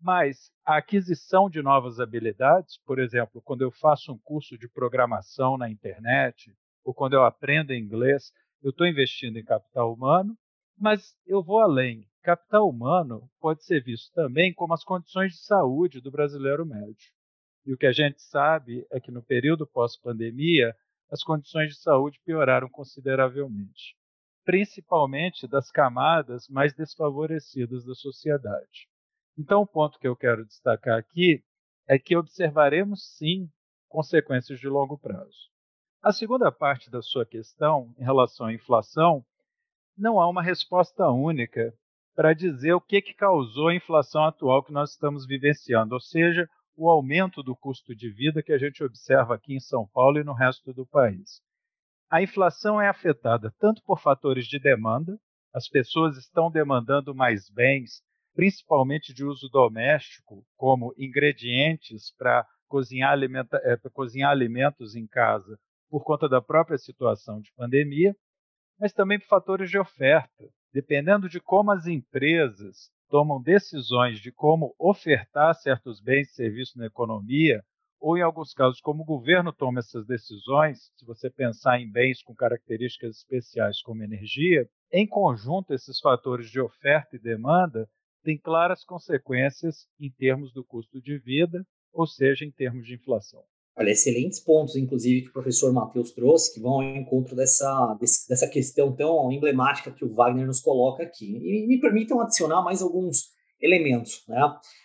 mas 0.00 0.50
a 0.64 0.76
aquisição 0.76 1.48
de 1.48 1.62
novas 1.62 2.00
habilidades, 2.00 2.78
por 2.84 2.98
exemplo, 2.98 3.40
quando 3.42 3.62
eu 3.62 3.70
faço 3.70 4.12
um 4.12 4.18
curso 4.18 4.56
de 4.58 4.68
programação 4.68 5.56
na 5.56 5.70
internet, 5.70 6.54
ou 6.84 6.94
quando 6.94 7.14
eu 7.14 7.24
aprendo 7.24 7.74
inglês, 7.74 8.32
eu 8.62 8.70
estou 8.70 8.86
investindo 8.86 9.38
em 9.38 9.44
capital 9.44 9.92
humano, 9.92 10.36
mas 10.78 11.16
eu 11.26 11.42
vou 11.42 11.60
além. 11.60 12.06
Capital 12.22 12.68
humano 12.68 13.30
pode 13.40 13.64
ser 13.64 13.82
visto 13.82 14.12
também 14.12 14.52
como 14.52 14.74
as 14.74 14.84
condições 14.84 15.32
de 15.32 15.38
saúde 15.38 16.00
do 16.00 16.10
brasileiro 16.10 16.66
médio. 16.66 17.10
E 17.64 17.72
o 17.72 17.78
que 17.78 17.86
a 17.86 17.92
gente 17.92 18.20
sabe 18.22 18.86
é 18.90 19.00
que 19.00 19.10
no 19.10 19.22
período 19.22 19.66
pós-pandemia, 19.66 20.74
as 21.10 21.22
condições 21.22 21.70
de 21.70 21.80
saúde 21.80 22.20
pioraram 22.24 22.68
consideravelmente, 22.68 23.96
principalmente 24.44 25.46
das 25.48 25.70
camadas 25.70 26.48
mais 26.48 26.74
desfavorecidas 26.74 27.84
da 27.84 27.94
sociedade. 27.94 28.88
Então, 29.38 29.62
o 29.62 29.66
ponto 29.66 29.98
que 29.98 30.08
eu 30.08 30.16
quero 30.16 30.46
destacar 30.46 30.98
aqui 30.98 31.42
é 31.86 31.98
que 31.98 32.16
observaremos 32.16 33.16
sim 33.16 33.48
consequências 33.88 34.58
de 34.58 34.68
longo 34.68 34.98
prazo. 34.98 35.50
A 36.02 36.12
segunda 36.12 36.50
parte 36.50 36.90
da 36.90 37.02
sua 37.02 37.26
questão, 37.26 37.94
em 37.98 38.04
relação 38.04 38.46
à 38.46 38.52
inflação, 38.52 39.24
não 39.96 40.20
há 40.20 40.28
uma 40.28 40.42
resposta 40.42 41.08
única 41.10 41.72
para 42.14 42.34
dizer 42.34 42.72
o 42.72 42.80
que, 42.80 43.02
que 43.02 43.14
causou 43.14 43.68
a 43.68 43.74
inflação 43.74 44.24
atual 44.24 44.62
que 44.62 44.72
nós 44.72 44.92
estamos 44.92 45.26
vivenciando, 45.26 45.94
ou 45.94 46.00
seja, 46.00 46.48
o 46.76 46.88
aumento 46.88 47.42
do 47.42 47.56
custo 47.56 47.94
de 47.94 48.10
vida 48.10 48.42
que 48.42 48.52
a 48.52 48.58
gente 48.58 48.82
observa 48.82 49.34
aqui 49.34 49.54
em 49.54 49.60
São 49.60 49.86
Paulo 49.86 50.18
e 50.18 50.24
no 50.24 50.32
resto 50.32 50.72
do 50.72 50.86
país. 50.86 51.40
A 52.10 52.22
inflação 52.22 52.80
é 52.80 52.88
afetada 52.88 53.52
tanto 53.58 53.82
por 53.82 54.00
fatores 54.00 54.46
de 54.46 54.58
demanda, 54.58 55.18
as 55.52 55.68
pessoas 55.68 56.16
estão 56.16 56.50
demandando 56.50 57.14
mais 57.14 57.50
bens, 57.50 58.02
principalmente 58.36 59.14
de 59.14 59.24
uso 59.24 59.48
doméstico, 59.48 60.44
como 60.58 60.94
ingredientes 60.98 62.14
para 62.18 62.46
cozinhar, 62.68 63.18
é, 63.64 63.78
cozinhar 63.90 64.30
alimentos 64.30 64.94
em 64.94 65.06
casa, 65.06 65.58
por 65.88 66.04
conta 66.04 66.28
da 66.28 66.42
própria 66.42 66.76
situação 66.76 67.40
de 67.40 67.50
pandemia, 67.56 68.14
mas 68.78 68.92
também 68.92 69.18
por 69.18 69.26
fatores 69.26 69.70
de 69.70 69.78
oferta. 69.78 70.44
Dependendo 70.70 71.30
de 71.30 71.40
como 71.40 71.70
as 71.70 71.86
empresas 71.86 72.90
tomam 73.08 73.40
decisões 73.40 74.20
de 74.20 74.30
como 74.30 74.74
ofertar 74.78 75.54
certos 75.54 76.02
bens 76.02 76.28
e 76.28 76.34
serviços 76.34 76.76
na 76.76 76.84
economia, 76.84 77.64
ou 77.98 78.18
em 78.18 78.20
alguns 78.20 78.52
casos, 78.52 78.82
como 78.82 79.02
o 79.02 79.06
governo 79.06 79.50
toma 79.50 79.78
essas 79.78 80.06
decisões, 80.06 80.92
se 80.98 81.06
você 81.06 81.30
pensar 81.30 81.80
em 81.80 81.90
bens 81.90 82.22
com 82.22 82.34
características 82.34 83.16
especiais 83.16 83.80
como 83.80 84.02
energia, 84.02 84.68
em 84.92 85.06
conjunto, 85.06 85.72
esses 85.72 85.98
fatores 85.98 86.50
de 86.50 86.60
oferta 86.60 87.16
e 87.16 87.18
demanda 87.18 87.88
têm 88.26 88.36
claras 88.36 88.84
consequências 88.84 89.86
em 90.00 90.10
termos 90.10 90.52
do 90.52 90.64
custo 90.64 91.00
de 91.00 91.16
vida, 91.16 91.64
ou 91.92 92.08
seja, 92.08 92.44
em 92.44 92.50
termos 92.50 92.84
de 92.84 92.94
inflação. 92.94 93.40
Olha, 93.78 93.90
excelentes 93.90 94.40
pontos, 94.40 94.74
inclusive, 94.74 95.22
que 95.22 95.28
o 95.28 95.32
professor 95.32 95.72
Matheus 95.72 96.10
trouxe, 96.10 96.52
que 96.52 96.60
vão 96.60 96.72
ao 96.72 96.82
encontro 96.82 97.36
dessa, 97.36 97.96
dessa 98.28 98.48
questão 98.48 98.92
tão 98.96 99.30
emblemática 99.30 99.92
que 99.92 100.04
o 100.04 100.12
Wagner 100.12 100.44
nos 100.44 100.60
coloca 100.60 101.04
aqui. 101.04 101.36
E 101.36 101.66
me 101.68 101.78
permitam 101.78 102.20
adicionar 102.20 102.62
mais 102.62 102.82
alguns 102.82 103.30
elementos. 103.60 104.24
Né? 104.26 104.40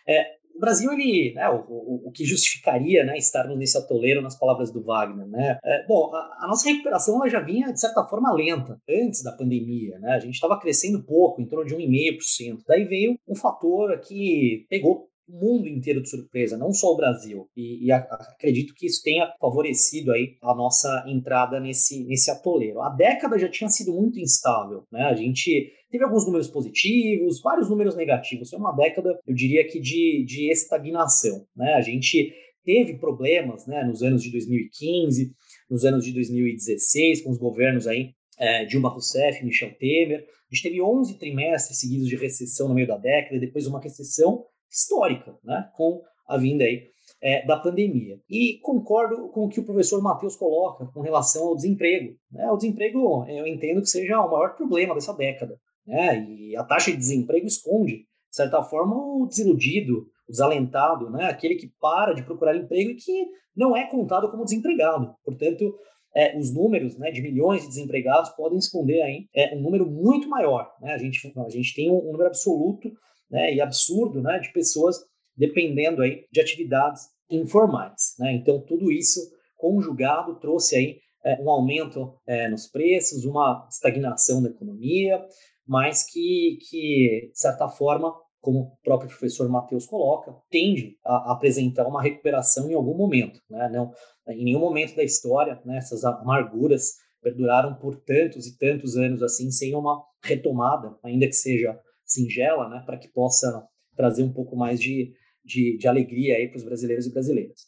É, 0.08 0.41
Brasil, 0.62 0.92
ele, 0.94 1.34
né, 1.34 1.50
o, 1.50 1.66
o, 1.68 2.08
o, 2.08 2.12
que 2.12 2.24
justificaria 2.24 3.04
né, 3.04 3.18
estarmos 3.18 3.58
nesse 3.58 3.78
atoleiro, 3.78 4.22
nas 4.22 4.38
palavras 4.38 4.72
do 4.72 4.84
Wagner, 4.84 5.28
né? 5.28 5.60
É, 5.64 5.86
bom, 5.88 6.14
a, 6.14 6.46
a, 6.46 6.48
nossa 6.48 6.70
recuperação 6.70 7.16
ela 7.16 7.28
já 7.28 7.42
vinha, 7.42 7.74
de 7.74 7.80
certa 7.80 8.06
forma, 8.06 8.32
lenta, 8.32 8.80
antes 8.88 9.24
da 9.24 9.32
pandemia, 9.32 9.98
né? 10.00 10.14
A 10.14 10.20
gente 10.20 10.36
estava 10.36 10.60
crescendo 10.60 11.04
pouco, 11.04 11.42
em 11.42 11.48
torno 11.48 11.66
de 11.66 11.76
1,5%. 11.76 12.60
Daí 12.68 12.86
veio 12.86 13.18
um 13.28 13.36
fator 13.36 14.00
que 14.00 14.66
pegou 14.70 15.11
o 15.32 15.40
mundo 15.40 15.68
inteiro 15.68 16.02
de 16.02 16.10
surpresa, 16.10 16.58
não 16.58 16.74
só 16.74 16.88
o 16.88 16.98
Brasil. 16.98 17.48
E, 17.56 17.86
e 17.86 17.92
acredito 17.92 18.74
que 18.76 18.86
isso 18.86 19.02
tenha 19.02 19.32
favorecido 19.40 20.12
aí 20.12 20.36
a 20.42 20.54
nossa 20.54 21.06
entrada 21.08 21.60
nesse, 21.60 22.04
nesse 22.04 22.30
atoleiro. 22.30 22.82
A 22.82 22.90
década 22.90 23.40
já 23.40 23.50
tinha 23.50 23.70
sido 23.70 23.94
muito 23.94 24.20
instável, 24.20 24.84
né? 24.92 25.04
A 25.04 25.16
gente 25.16 25.72
teve 25.90 26.04
alguns 26.04 26.26
números 26.26 26.50
positivos, 26.50 27.42
vários 27.42 27.70
números 27.70 27.96
negativos. 27.96 28.50
Foi 28.50 28.60
uma 28.60 28.76
década, 28.76 29.18
eu 29.26 29.34
diria 29.34 29.66
que 29.66 29.80
de, 29.80 30.26
de 30.26 30.52
estagnação, 30.52 31.46
né? 31.56 31.74
A 31.74 31.82
gente 31.82 32.34
teve 32.64 32.98
problemas, 32.98 33.66
né, 33.66 33.84
nos 33.84 34.04
anos 34.04 34.22
de 34.22 34.32
2015, 34.32 35.34
nos 35.70 35.84
anos 35.84 36.06
de 36.06 36.14
2016, 36.14 37.22
com 37.22 37.32
os 37.32 37.38
governos 37.40 37.88
aí 37.88 38.14
é, 38.38 38.66
Dilma 38.66 38.90
Rousseff, 38.90 39.44
Michel 39.44 39.74
Temer. 39.78 40.20
A 40.20 40.56
gente 40.56 40.64
teve 40.64 40.82
11 40.82 41.18
trimestres 41.18 41.80
seguidos 41.80 42.08
de 42.08 42.16
recessão 42.16 42.68
no 42.68 42.74
meio 42.74 42.88
da 42.88 42.98
década, 42.98 43.40
depois 43.40 43.68
uma 43.68 43.80
recessão 43.80 44.46
histórica, 44.72 45.38
né, 45.44 45.70
com 45.76 46.02
a 46.28 46.38
vinda 46.38 46.64
aí 46.64 46.92
é, 47.22 47.46
da 47.46 47.58
pandemia. 47.58 48.20
E 48.30 48.60
concordo 48.62 49.30
com 49.30 49.46
o 49.46 49.50
que 49.50 49.60
o 49.60 49.66
professor 49.66 50.02
Matheus 50.02 50.36
coloca 50.36 50.86
com 50.88 51.02
relação 51.02 51.48
ao 51.48 51.56
desemprego. 51.56 52.16
Né? 52.32 52.50
O 52.50 52.58
desemprego, 52.58 53.26
eu 53.28 53.46
entendo 53.46 53.82
que 53.82 53.90
seja 53.90 54.20
o 54.20 54.32
maior 54.32 54.56
problema 54.56 54.96
dessa 54.96 55.14
década. 55.14 55.60
Né? 55.86 56.26
E 56.30 56.56
a 56.56 56.64
taxa 56.64 56.92
de 56.92 56.98
desemprego 56.98 57.46
esconde, 57.46 57.98
de 57.98 58.36
certa 58.36 58.64
forma, 58.64 58.96
o 58.96 59.28
desiludido, 59.28 60.08
o 60.28 60.32
desalentado, 60.32 61.10
né? 61.10 61.26
aquele 61.26 61.56
que 61.56 61.72
para 61.80 62.14
de 62.14 62.24
procurar 62.24 62.56
emprego 62.56 62.92
e 62.92 62.96
que 62.96 63.26
não 63.56 63.76
é 63.76 63.88
contado 63.88 64.32
como 64.32 64.46
desempregado. 64.46 65.14
Portanto, 65.26 65.76
é, 66.16 66.38
os 66.38 66.54
números 66.54 66.98
né, 66.98 67.10
de 67.12 67.22
milhões 67.22 67.62
de 67.62 67.70
desempregados 67.70 68.32
podem 68.32 68.58
esconder 68.58 69.02
aí 69.02 69.28
é, 69.34 69.56
um 69.56 69.62
número 69.62 69.90
muito 69.90 70.28
maior. 70.28 70.70
Né? 70.82 70.94
A, 70.94 70.98
gente, 70.98 71.32
a 71.38 71.50
gente 71.50 71.74
tem 71.74 71.90
um, 71.90 72.00
um 72.00 72.12
número 72.12 72.28
absoluto 72.28 72.92
né, 73.32 73.54
e 73.54 73.62
absurdo 73.62 74.22
né, 74.22 74.40
de 74.40 74.52
pessoas 74.52 74.98
dependendo 75.36 76.02
aí 76.02 76.26
de 76.32 76.42
atividades 76.42 77.04
informais. 77.30 78.16
Né? 78.20 78.34
Então, 78.34 78.60
tudo 78.62 78.92
isso 78.92 79.20
conjugado 79.58 80.40
trouxe 80.40 80.76
aí 80.76 81.00
é, 81.24 81.42
um 81.42 81.50
aumento 81.50 82.14
é, 82.28 82.50
nos 82.50 82.68
preços, 82.68 83.26
uma 83.26 83.68
estagnação 83.70 84.42
da 84.42 84.50
economia, 84.50 85.24
mas 85.66 86.04
que, 86.04 86.58
que, 86.70 87.30
de 87.32 87.40
certa 87.40 87.70
forma, 87.70 88.14
como 88.42 88.60
o 88.60 88.78
próprio 88.84 89.10
professor 89.10 89.48
Matheus 89.48 89.86
coloca, 89.86 90.36
tende 90.50 90.98
a, 91.06 91.32
apresentar 91.32 91.88
uma 91.88 92.02
recuperação 92.02 92.70
em 92.70 92.74
algum 92.74 92.98
momento. 92.98 93.40
Né? 93.50 93.70
Não, 93.72 93.92
em 94.28 94.44
nenhum 94.44 94.60
momento 94.60 94.96
da 94.96 95.04
história, 95.04 95.62
né, 95.64 95.78
essas 95.78 96.04
amarguras 96.04 96.94
perduraram 97.22 97.76
por 97.76 97.96
tantos 97.98 98.48
e 98.48 98.58
tantos 98.58 98.98
anos 98.98 99.22
assim, 99.22 99.52
sem 99.52 99.76
uma 99.76 100.04
retomada, 100.24 100.98
ainda 101.04 101.28
que 101.28 101.34
seja 101.34 101.80
singela, 102.12 102.70
né, 102.70 102.84
para 102.86 102.98
que 102.98 103.08
possa 103.10 103.68
trazer 103.96 104.24
um 104.24 104.34
pouco 104.34 104.56
mais 104.56 104.80
de, 104.80 105.14
de, 105.44 105.78
de 105.78 105.88
alegria 105.88 106.36
aí 106.36 106.48
para 106.48 106.58
os 106.58 106.64
brasileiros 106.64 107.06
e 107.06 107.12
brasileiras. 107.12 107.68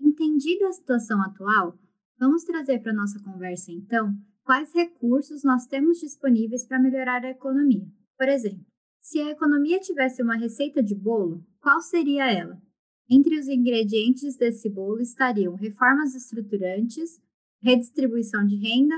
Entendida 0.00 0.68
a 0.68 0.72
situação 0.72 1.20
atual, 1.22 1.78
vamos 2.18 2.44
trazer 2.44 2.80
para 2.80 2.92
nossa 2.92 3.22
conversa 3.22 3.70
então 3.72 4.12
quais 4.44 4.72
recursos 4.74 5.42
nós 5.44 5.66
temos 5.66 5.98
disponíveis 5.98 6.66
para 6.66 6.80
melhorar 6.80 7.24
a 7.24 7.30
economia. 7.30 7.86
Por 8.18 8.28
exemplo, 8.28 8.66
se 9.00 9.20
a 9.20 9.30
economia 9.30 9.80
tivesse 9.80 10.22
uma 10.22 10.36
receita 10.36 10.82
de 10.82 10.94
bolo, 10.94 11.44
qual 11.60 11.80
seria 11.80 12.30
ela? 12.30 12.60
Entre 13.10 13.38
os 13.38 13.48
ingredientes 13.48 14.36
desse 14.36 14.68
bolo 14.70 15.00
estariam 15.00 15.54
reformas 15.54 16.14
estruturantes, 16.14 17.20
redistribuição 17.60 18.46
de 18.46 18.56
renda, 18.56 18.94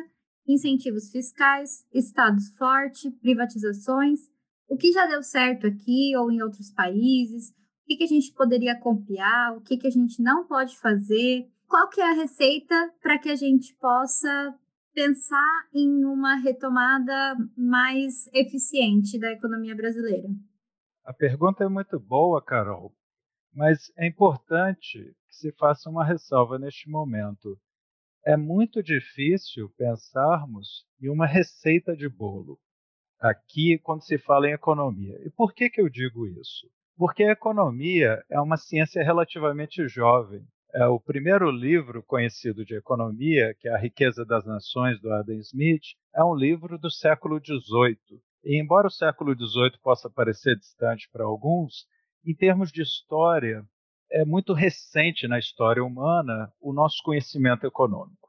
incentivos 0.47 1.11
fiscais, 1.11 1.87
estados 1.93 2.51
forte, 2.57 3.11
privatizações 3.11 4.29
o 4.69 4.77
que 4.77 4.93
já 4.93 5.07
deu 5.07 5.23
certo 5.23 5.67
aqui 5.67 6.17
ou 6.17 6.31
em 6.31 6.43
outros 6.43 6.71
países, 6.71 7.51
o 7.51 7.87
que, 7.87 7.97
que 7.97 8.05
a 8.05 8.09
gente 8.09 8.33
poderia 8.33 8.79
copiar, 8.79 9.57
o 9.57 9.61
que, 9.61 9.77
que 9.77 9.87
a 9.87 9.91
gente 9.91 10.23
não 10.23 10.47
pode 10.47 10.77
fazer, 10.79 11.47
qual 11.69 11.89
que 11.89 12.01
é 12.01 12.11
a 12.11 12.15
receita 12.15 12.75
para 13.03 13.19
que 13.19 13.29
a 13.29 13.37
gente 13.37 13.75
possa 13.77 14.55
pensar 14.95 15.69
em 15.75 16.05
uma 16.05 16.37
retomada 16.37 17.37
mais 17.57 18.27
eficiente 18.33 19.19
da 19.19 19.33
economia 19.33 19.75
brasileira? 19.75 20.29
A 21.05 21.13
pergunta 21.13 21.65
é 21.65 21.69
muito 21.69 21.99
boa, 21.99 22.43
Carol, 22.43 22.95
mas 23.53 23.93
é 23.99 24.07
importante 24.07 24.99
que 25.29 25.35
se 25.37 25.53
faça 25.53 25.91
uma 25.91 26.05
ressalva 26.05 26.59
neste 26.59 26.89
momento. 26.89 27.59
É 28.25 28.37
muito 28.37 28.83
difícil 28.83 29.69
pensarmos 29.77 30.87
em 31.03 31.11
uma 31.11 31.27
receita 31.27 31.95
de 31.95 32.09
bolo 32.09 32.59
aqui 33.25 33.79
quando 33.83 34.03
se 34.03 34.19
fala 34.19 34.49
em 34.49 34.53
economia. 34.53 35.19
E 35.25 35.31
por 35.31 35.55
que, 35.55 35.71
que 35.71 35.81
eu 35.81 35.89
digo 35.89 36.27
isso? 36.27 36.69
Porque 36.97 37.25
a 37.25 37.33
economia 37.33 38.23
é 38.31 38.39
uma 38.39 38.59
ciência 38.59 39.03
relativamente 39.03 39.89
jovem. 39.89 40.47
É 40.75 40.87
o 40.87 41.01
primeiro 41.01 41.51
livro 41.51 42.03
conhecido 42.03 42.65
de 42.65 42.77
economia, 42.77 43.55
que 43.59 43.69
é 43.69 43.75
A 43.75 43.79
Riqueza 43.79 44.25
das 44.27 44.45
Nações, 44.45 45.01
do 45.01 45.11
Adam 45.11 45.37
Smith, 45.37 45.85
é 46.15 46.23
um 46.23 46.35
livro 46.35 46.79
do 46.79 46.91
século 46.91 47.39
XVIII. 47.39 48.21
E 48.45 48.61
embora 48.61 48.89
o 48.89 48.91
século 48.91 49.35
XVIII 49.35 49.79
possa 49.83 50.11
parecer 50.11 50.57
distante 50.59 51.09
para 51.11 51.25
alguns, 51.25 51.87
em 52.27 52.35
termos 52.35 52.71
de 52.71 52.83
história, 52.83 53.65
é 54.13 54.25
muito 54.25 54.53
recente 54.53 55.27
na 55.27 55.39
história 55.39 55.83
humana 55.83 56.53
o 56.61 56.73
nosso 56.73 57.03
conhecimento 57.03 57.67
econômico. 57.67 58.24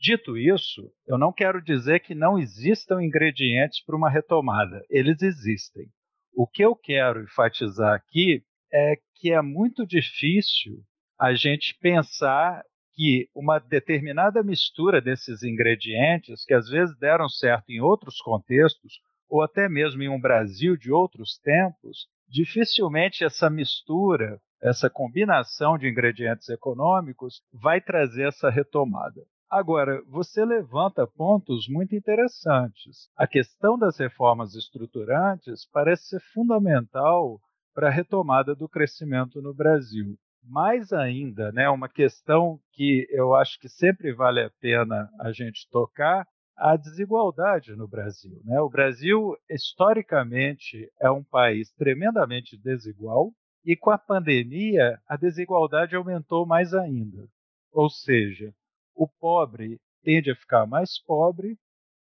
Dito 0.00 0.38
isso, 0.38 0.90
eu 1.06 1.18
não 1.18 1.30
quero 1.30 1.62
dizer 1.62 2.00
que 2.00 2.14
não 2.14 2.38
existam 2.38 3.02
ingredientes 3.02 3.84
para 3.84 3.94
uma 3.94 4.08
retomada. 4.08 4.82
Eles 4.88 5.20
existem. 5.20 5.88
O 6.32 6.46
que 6.46 6.64
eu 6.64 6.74
quero 6.74 7.22
enfatizar 7.22 7.94
aqui 7.94 8.42
é 8.72 8.96
que 9.16 9.30
é 9.30 9.42
muito 9.42 9.86
difícil 9.86 10.82
a 11.18 11.34
gente 11.34 11.76
pensar 11.78 12.64
que 12.94 13.28
uma 13.34 13.58
determinada 13.58 14.42
mistura 14.42 15.02
desses 15.02 15.42
ingredientes, 15.42 16.46
que 16.46 16.54
às 16.54 16.66
vezes 16.70 16.96
deram 16.98 17.28
certo 17.28 17.68
em 17.68 17.82
outros 17.82 18.22
contextos, 18.22 19.02
ou 19.28 19.42
até 19.42 19.68
mesmo 19.68 20.02
em 20.02 20.08
um 20.08 20.18
Brasil 20.18 20.78
de 20.78 20.90
outros 20.90 21.38
tempos, 21.38 22.08
dificilmente 22.26 23.22
essa 23.22 23.50
mistura, 23.50 24.40
essa 24.62 24.88
combinação 24.88 25.76
de 25.76 25.86
ingredientes 25.86 26.48
econômicos 26.48 27.42
vai 27.52 27.82
trazer 27.82 28.28
essa 28.28 28.48
retomada. 28.48 29.20
Agora, 29.50 30.00
você 30.06 30.44
levanta 30.44 31.04
pontos 31.08 31.66
muito 31.68 31.96
interessantes. 31.96 33.10
A 33.16 33.26
questão 33.26 33.76
das 33.76 33.98
reformas 33.98 34.54
estruturantes 34.54 35.68
parece 35.72 36.10
ser 36.10 36.20
fundamental 36.32 37.40
para 37.74 37.88
a 37.88 37.90
retomada 37.90 38.54
do 38.54 38.68
crescimento 38.68 39.42
no 39.42 39.52
Brasil. 39.52 40.16
Mais 40.44 40.92
ainda, 40.92 41.50
né, 41.50 41.68
uma 41.68 41.88
questão 41.88 42.60
que 42.72 43.08
eu 43.10 43.34
acho 43.34 43.58
que 43.58 43.68
sempre 43.68 44.14
vale 44.14 44.40
a 44.40 44.50
pena 44.60 45.10
a 45.18 45.32
gente 45.32 45.68
tocar 45.68 46.24
a 46.56 46.76
desigualdade 46.76 47.74
no 47.74 47.88
Brasil. 47.88 48.40
Né? 48.44 48.60
O 48.60 48.70
Brasil, 48.70 49.36
historicamente, 49.50 50.88
é 51.00 51.10
um 51.10 51.24
país 51.24 51.72
tremendamente 51.72 52.56
desigual 52.56 53.32
e 53.64 53.76
com 53.76 53.90
a 53.90 53.98
pandemia 53.98 54.96
a 55.08 55.16
desigualdade 55.16 55.96
aumentou 55.96 56.46
mais 56.46 56.72
ainda. 56.72 57.26
Ou 57.72 57.90
seja, 57.90 58.54
o 59.00 59.08
pobre 59.08 59.80
tende 60.02 60.30
a 60.30 60.36
ficar 60.36 60.66
mais 60.66 61.02
pobre 61.02 61.56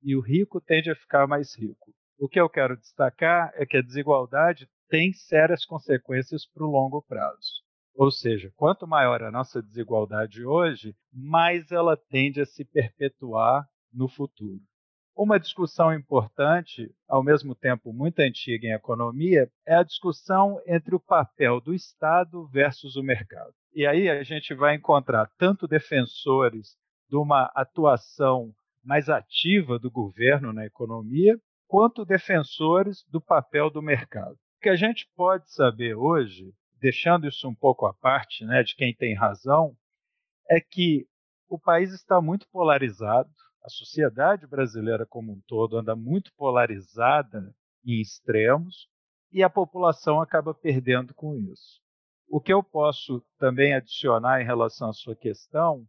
e 0.00 0.14
o 0.14 0.20
rico 0.20 0.60
tende 0.60 0.92
a 0.92 0.94
ficar 0.94 1.26
mais 1.26 1.52
rico. 1.58 1.92
O 2.16 2.28
que 2.28 2.40
eu 2.40 2.48
quero 2.48 2.76
destacar 2.76 3.50
é 3.56 3.66
que 3.66 3.76
a 3.76 3.82
desigualdade 3.82 4.68
tem 4.88 5.12
sérias 5.12 5.64
consequências 5.64 6.46
para 6.46 6.64
o 6.64 6.70
longo 6.70 7.02
prazo. 7.02 7.64
Ou 7.96 8.12
seja, 8.12 8.52
quanto 8.54 8.86
maior 8.86 9.24
a 9.24 9.32
nossa 9.32 9.60
desigualdade 9.60 10.46
hoje, 10.46 10.94
mais 11.12 11.72
ela 11.72 11.96
tende 11.96 12.40
a 12.40 12.46
se 12.46 12.64
perpetuar 12.64 13.68
no 13.92 14.06
futuro. 14.06 14.62
Uma 15.16 15.40
discussão 15.40 15.92
importante, 15.92 16.88
ao 17.08 17.24
mesmo 17.24 17.56
tempo 17.56 17.92
muito 17.92 18.20
antiga 18.20 18.68
em 18.68 18.72
economia, 18.72 19.50
é 19.66 19.74
a 19.74 19.82
discussão 19.82 20.60
entre 20.64 20.94
o 20.94 21.00
papel 21.00 21.60
do 21.60 21.74
Estado 21.74 22.46
versus 22.46 22.94
o 22.94 23.02
mercado. 23.02 23.52
E 23.74 23.84
aí 23.84 24.08
a 24.08 24.22
gente 24.22 24.54
vai 24.54 24.76
encontrar 24.76 25.28
tanto 25.36 25.66
defensores 25.66 26.76
de 27.08 27.16
uma 27.16 27.50
atuação 27.54 28.54
mais 28.82 29.08
ativa 29.08 29.78
do 29.78 29.90
governo 29.90 30.52
na 30.52 30.66
economia, 30.66 31.38
quanto 31.66 32.04
defensores 32.04 33.04
do 33.08 33.20
papel 33.20 33.70
do 33.70 33.82
mercado. 33.82 34.34
O 34.34 34.60
que 34.62 34.68
a 34.68 34.76
gente 34.76 35.08
pode 35.16 35.50
saber 35.52 35.94
hoje, 35.94 36.52
deixando 36.80 37.26
isso 37.26 37.48
um 37.48 37.54
pouco 37.54 37.86
à 37.86 37.94
parte 37.94 38.44
né, 38.44 38.62
de 38.62 38.74
quem 38.76 38.94
tem 38.94 39.14
razão, 39.14 39.76
é 40.48 40.60
que 40.60 41.06
o 41.48 41.58
país 41.58 41.92
está 41.92 42.20
muito 42.20 42.46
polarizado, 42.50 43.30
a 43.62 43.68
sociedade 43.70 44.46
brasileira 44.46 45.06
como 45.06 45.32
um 45.32 45.40
todo 45.46 45.78
anda 45.78 45.96
muito 45.96 46.32
polarizada 46.34 47.54
em 47.84 48.00
extremos 48.00 48.88
e 49.32 49.42
a 49.42 49.50
população 49.50 50.20
acaba 50.20 50.54
perdendo 50.54 51.14
com 51.14 51.34
isso. 51.34 51.80
O 52.28 52.40
que 52.40 52.52
eu 52.52 52.62
posso 52.62 53.24
também 53.38 53.74
adicionar 53.74 54.40
em 54.40 54.44
relação 54.44 54.90
à 54.90 54.92
sua 54.92 55.16
questão 55.16 55.86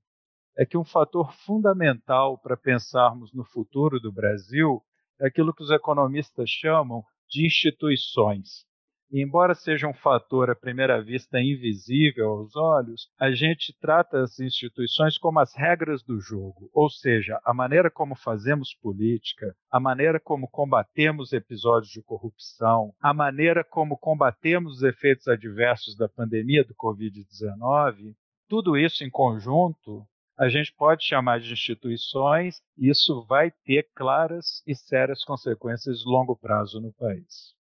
é 0.58 0.66
que 0.66 0.78
um 0.78 0.86
fator 0.86 1.34
fundamental 1.34 2.38
para 2.38 2.56
pensarmos 2.56 3.34
no 3.34 3.44
futuro 3.44 4.00
do 4.00 4.12
Brasil 4.12 4.82
é 5.20 5.28
aquilo 5.28 5.54
que 5.54 5.64
os 5.64 5.72
economistas 5.72 6.50
chamam 6.50 7.04
de 7.30 7.46
instituições. 7.46 8.66
E 9.12 9.22
embora 9.22 9.54
seja 9.54 9.88
um 9.88 9.94
fator 9.94 10.50
à 10.50 10.56
primeira 10.56 11.02
vista 11.02 11.40
invisível 11.40 12.30
aos 12.30 12.56
olhos, 12.56 13.08
a 13.20 13.32
gente 13.32 13.74
trata 13.80 14.22
as 14.22 14.40
instituições 14.40 15.18
como 15.18 15.40
as 15.40 15.54
regras 15.54 16.02
do 16.04 16.20
jogo, 16.20 16.70
ou 16.74 16.89
seja, 16.89 17.39
a 17.46 17.54
maneira 17.54 17.91
como 17.91 18.15
fazemos 18.15 18.74
política, 18.74 19.56
a 19.72 19.80
maneira 19.80 20.20
como 20.20 20.50
combatemos 20.50 21.34
episódios 21.34 21.91
de 21.91 22.02
corrupção, 22.02 22.94
a 23.00 23.13
maneira 23.13 23.63
como 23.63 23.98
combatemos 23.98 24.78
os 24.78 24.84
efeitos 24.84 25.28
adversos 25.28 25.96
da 25.96 26.10
pandemia 26.10 26.63
do 26.63 26.74
Covid-19, 26.74 28.15
tudo 28.50 28.76
isso 28.76 29.04
em 29.04 29.10
conjunto 29.10 30.06
a 30.38 30.50
gente 30.50 30.74
pode 30.74 31.04
chamar 31.04 31.39
de 31.39 31.54
instituições, 31.54 32.62
isso 32.78 33.26
vai 33.26 33.52
ter 33.63 33.89
claras 33.95 34.62
e 34.67 34.76
sérias 34.76 35.24
consequências 35.24 36.00
de 36.00 36.06
longo 36.06 36.36
prazo 36.36 36.82
no 36.82 36.91
país. 36.93 37.55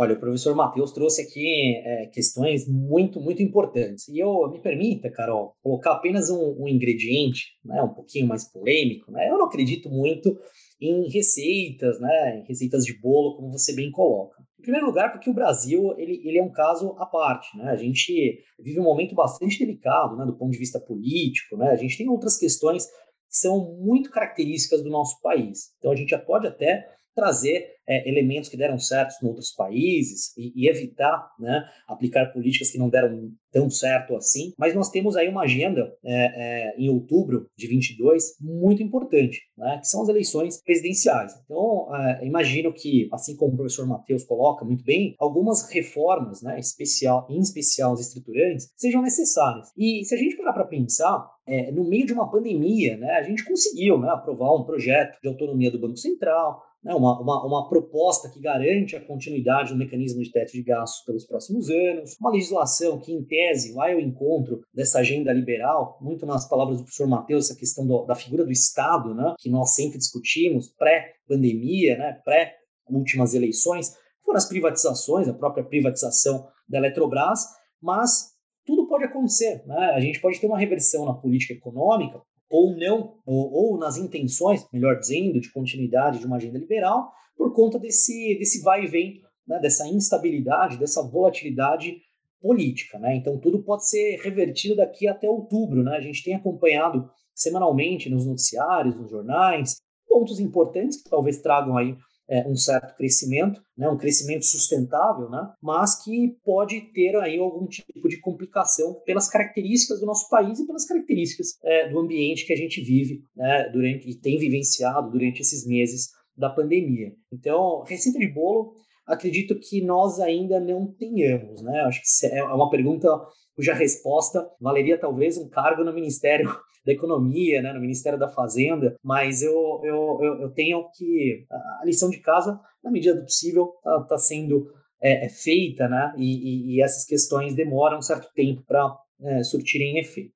Olha, 0.00 0.14
o 0.14 0.20
professor 0.20 0.54
Matheus 0.54 0.92
trouxe 0.92 1.22
aqui 1.22 1.74
é, 1.84 2.06
questões 2.06 2.68
muito, 2.68 3.20
muito 3.20 3.42
importantes. 3.42 4.06
E 4.06 4.20
eu 4.20 4.48
me 4.48 4.60
permita, 4.60 5.10
Carol, 5.10 5.56
colocar 5.60 5.90
apenas 5.90 6.30
um, 6.30 6.54
um 6.56 6.68
ingrediente, 6.68 7.46
né, 7.64 7.82
um 7.82 7.92
pouquinho 7.92 8.28
mais 8.28 8.48
polêmico. 8.48 9.10
Né? 9.10 9.28
Eu 9.28 9.36
não 9.36 9.46
acredito 9.46 9.90
muito 9.90 10.38
em 10.80 11.10
receitas, 11.10 12.00
né, 12.00 12.38
em 12.38 12.46
receitas 12.46 12.84
de 12.84 12.96
bolo, 13.00 13.34
como 13.34 13.50
você 13.50 13.74
bem 13.74 13.90
coloca. 13.90 14.40
Em 14.60 14.62
primeiro 14.62 14.86
lugar, 14.86 15.10
porque 15.10 15.28
o 15.28 15.34
Brasil 15.34 15.92
ele, 15.98 16.22
ele 16.24 16.38
é 16.38 16.44
um 16.44 16.52
caso 16.52 16.94
à 16.96 17.04
parte. 17.04 17.58
Né? 17.58 17.68
A 17.68 17.76
gente 17.76 18.38
vive 18.56 18.78
um 18.78 18.84
momento 18.84 19.16
bastante 19.16 19.58
delicado 19.58 20.16
né, 20.16 20.24
do 20.24 20.36
ponto 20.36 20.52
de 20.52 20.58
vista 20.58 20.78
político. 20.78 21.56
Né? 21.56 21.70
A 21.70 21.76
gente 21.76 21.98
tem 21.98 22.08
outras 22.08 22.38
questões 22.38 22.86
que 22.86 23.36
são 23.36 23.74
muito 23.80 24.12
características 24.12 24.80
do 24.80 24.90
nosso 24.90 25.20
país. 25.20 25.72
Então, 25.78 25.90
a 25.90 25.96
gente 25.96 26.10
já 26.10 26.20
pode 26.20 26.46
até 26.46 26.86
trazer 27.18 27.78
é, 27.88 28.08
elementos 28.08 28.48
que 28.48 28.56
deram 28.56 28.78
certo 28.78 29.14
em 29.20 29.26
outros 29.26 29.50
países 29.50 30.36
e, 30.36 30.52
e, 30.54 30.68
evitar 30.68 31.32
né, 31.40 31.64
aplicar 31.88 32.26
políticas 32.32 32.70
que 32.70 32.78
não 32.78 32.88
deram 32.88 33.32
tão 33.50 33.68
certo 33.68 34.14
assim. 34.14 34.52
Mas 34.56 34.74
nós 34.74 34.90
temos 34.90 35.16
aí 35.16 35.28
uma 35.28 35.42
agenda 35.42 35.92
é, 36.04 36.12
é, 36.14 36.74
em 36.78 36.90
outubro 36.90 37.48
de 37.56 37.66
22 37.66 38.36
muito 38.40 38.82
importante, 38.82 39.40
né, 39.56 39.78
que 39.80 39.88
são 39.88 40.02
as 40.02 40.08
eleições 40.08 40.62
presidenciais. 40.62 41.32
Então, 41.44 41.88
é, 41.96 42.26
imagino 42.26 42.72
que, 42.72 43.08
assim 43.10 43.34
como 43.34 43.54
o 43.54 43.56
professor 43.56 43.86
Matheus 43.86 44.22
coloca 44.22 44.64
muito 44.64 44.84
bem, 44.84 45.16
algumas 45.18 45.68
reformas, 45.72 46.42
né, 46.42 46.60
especial, 46.60 47.26
em 47.30 47.40
especial 47.40 47.94
as 47.94 48.00
estruturantes, 48.00 48.70
sejam 48.76 49.02
necessárias. 49.02 49.72
E 49.76 50.04
se 50.04 50.14
a 50.14 50.18
gente 50.18 50.36
parar 50.36 50.52
para 50.52 50.66
pensar, 50.66 51.26
é, 51.46 51.72
no 51.72 51.88
meio 51.88 52.06
de 52.06 52.12
uma 52.12 52.30
pandemia, 52.30 52.98
né, 52.98 53.12
a 53.12 53.22
gente 53.22 53.44
conseguiu 53.44 53.98
né, 53.98 54.10
aprovar 54.10 54.54
um 54.54 54.64
projeto 54.64 55.18
de 55.22 55.28
autonomia 55.28 55.70
do 55.70 55.80
Banco 55.80 55.96
Central, 55.96 56.62
né, 56.82 56.94
uma, 56.94 57.20
uma, 57.20 57.46
uma, 57.46 57.68
proposta 57.68 58.30
que 58.30 58.40
garante 58.40 58.94
a 58.94 59.04
continuidade 59.04 59.72
do 59.72 59.78
mecanismo 59.78 60.22
de 60.22 60.30
teto 60.30 60.52
de 60.52 60.62
gastos 60.62 61.04
pelos 61.04 61.26
próximos 61.26 61.68
anos, 61.68 62.16
uma 62.20 62.30
legislação 62.30 62.98
que, 63.00 63.12
em 63.12 63.24
tese, 63.24 63.72
vai 63.72 63.94
ao 63.94 64.00
encontro 64.00 64.62
dessa 64.72 65.00
agenda 65.00 65.32
liberal, 65.32 65.98
muito 66.00 66.24
nas 66.24 66.48
palavras 66.48 66.78
do 66.78 66.84
professor 66.84 67.08
Matheus, 67.08 67.46
essa 67.46 67.58
questão 67.58 67.86
do, 67.86 68.04
da 68.04 68.14
figura 68.14 68.44
do 68.44 68.52
Estado, 68.52 69.14
né, 69.14 69.34
que 69.38 69.50
nós 69.50 69.74
sempre 69.74 69.98
discutimos, 69.98 70.68
pré-pandemia, 70.78 71.98
né, 71.98 72.20
pré-últimas 72.24 73.34
eleições, 73.34 73.96
foram 74.24 74.36
as 74.36 74.48
privatizações, 74.48 75.28
a 75.28 75.34
própria 75.34 75.64
privatização 75.64 76.46
da 76.68 76.78
Eletrobras, 76.78 77.40
mas 77.80 78.36
tudo 78.66 78.86
pode 78.86 79.04
acontecer. 79.04 79.62
Né? 79.66 79.92
A 79.94 80.00
gente 80.00 80.20
pode 80.20 80.38
ter 80.38 80.46
uma 80.46 80.58
reversão 80.58 81.06
na 81.06 81.14
política 81.14 81.54
econômica 81.54 82.20
ou 82.50 82.76
não, 82.76 83.14
ou, 83.26 83.52
ou, 83.52 83.78
nas 83.78 83.96
intenções, 83.96 84.66
melhor 84.72 84.98
dizendo, 84.98 85.40
de 85.40 85.52
continuidade 85.52 86.18
de 86.18 86.26
uma 86.26 86.36
agenda 86.36 86.58
liberal, 86.58 87.12
por 87.36 87.52
conta 87.54 87.78
desse, 87.78 88.36
desse 88.38 88.62
vai 88.62 88.84
e 88.84 88.88
vem, 88.88 89.22
né, 89.46 89.58
dessa 89.60 89.86
instabilidade, 89.86 90.78
dessa 90.78 91.02
volatilidade 91.02 91.96
política. 92.40 92.98
Né? 92.98 93.16
Então, 93.16 93.38
tudo 93.38 93.62
pode 93.62 93.88
ser 93.88 94.20
revertido 94.22 94.76
daqui 94.76 95.06
até 95.06 95.28
outubro. 95.28 95.82
Né? 95.82 95.96
A 95.96 96.00
gente 96.00 96.22
tem 96.24 96.34
acompanhado 96.34 97.08
semanalmente 97.34 98.10
nos 98.10 98.26
noticiários, 98.26 98.96
nos 98.96 99.10
jornais, 99.10 99.76
pontos 100.08 100.40
importantes 100.40 101.02
que 101.02 101.10
talvez 101.10 101.40
tragam 101.40 101.76
aí 101.76 101.96
é, 102.28 102.46
um 102.46 102.56
certo 102.56 102.96
crescimento, 102.96 103.60
né, 103.76 103.88
um 103.88 103.96
crescimento 103.96 104.44
sustentável, 104.44 105.30
né, 105.30 105.50
mas 105.62 106.02
que 106.02 106.36
pode 106.44 106.80
ter 106.92 107.16
aí 107.16 107.38
algum 107.38 107.66
tipo 107.66 108.08
de 108.08 108.20
complicação 108.20 108.94
pelas 109.06 109.28
características 109.28 110.00
do 110.00 110.06
nosso 110.06 110.28
país 110.28 110.58
e 110.58 110.66
pelas 110.66 110.84
características 110.84 111.58
é, 111.64 111.88
do 111.88 111.98
ambiente 111.98 112.46
que 112.46 112.52
a 112.52 112.56
gente 112.56 112.82
vive 112.82 113.22
né, 113.34 113.70
durante 113.70 114.08
e 114.08 114.14
tem 114.14 114.38
vivenciado 114.38 115.10
durante 115.10 115.40
esses 115.40 115.66
meses 115.66 116.10
da 116.36 116.50
pandemia. 116.50 117.12
Então, 117.32 117.82
receita 117.82 118.18
de 118.18 118.28
bolo, 118.28 118.74
acredito 119.06 119.58
que 119.58 119.82
nós 119.82 120.20
ainda 120.20 120.60
não 120.60 120.86
tenhamos, 120.86 121.62
né? 121.62 121.80
Acho 121.80 122.00
que 122.00 122.26
é 122.26 122.44
uma 122.44 122.70
pergunta 122.70 123.08
cuja 123.56 123.74
resposta 123.74 124.48
valeria 124.60 125.00
talvez 125.00 125.36
um 125.36 125.48
cargo 125.48 125.82
no 125.82 125.92
Ministério 125.92 126.48
da 126.88 126.94
Economia, 126.94 127.60
né, 127.60 127.70
no 127.74 127.80
Ministério 127.82 128.18
da 128.18 128.30
Fazenda, 128.30 128.96
mas 129.04 129.42
eu, 129.42 129.52
eu, 129.84 130.18
eu, 130.22 130.40
eu 130.40 130.50
tenho 130.50 130.88
que. 130.96 131.44
A 131.50 131.84
lição 131.84 132.08
de 132.08 132.18
casa, 132.18 132.58
na 132.82 132.90
medida 132.90 133.14
do 133.14 133.24
possível, 133.24 133.74
está 133.76 134.04
tá 134.04 134.18
sendo 134.18 134.72
é, 134.98 135.26
é 135.26 135.28
feita, 135.28 135.86
né, 135.86 136.14
e, 136.16 136.24
e, 136.24 136.76
e, 136.76 136.82
essas 136.82 137.04
questões 137.04 137.54
demoram 137.54 137.98
um 137.98 138.02
certo 138.02 138.32
tempo 138.34 138.64
para 138.66 138.96
é, 139.20 139.42
surtirem 139.42 139.98
efeito. 139.98 140.32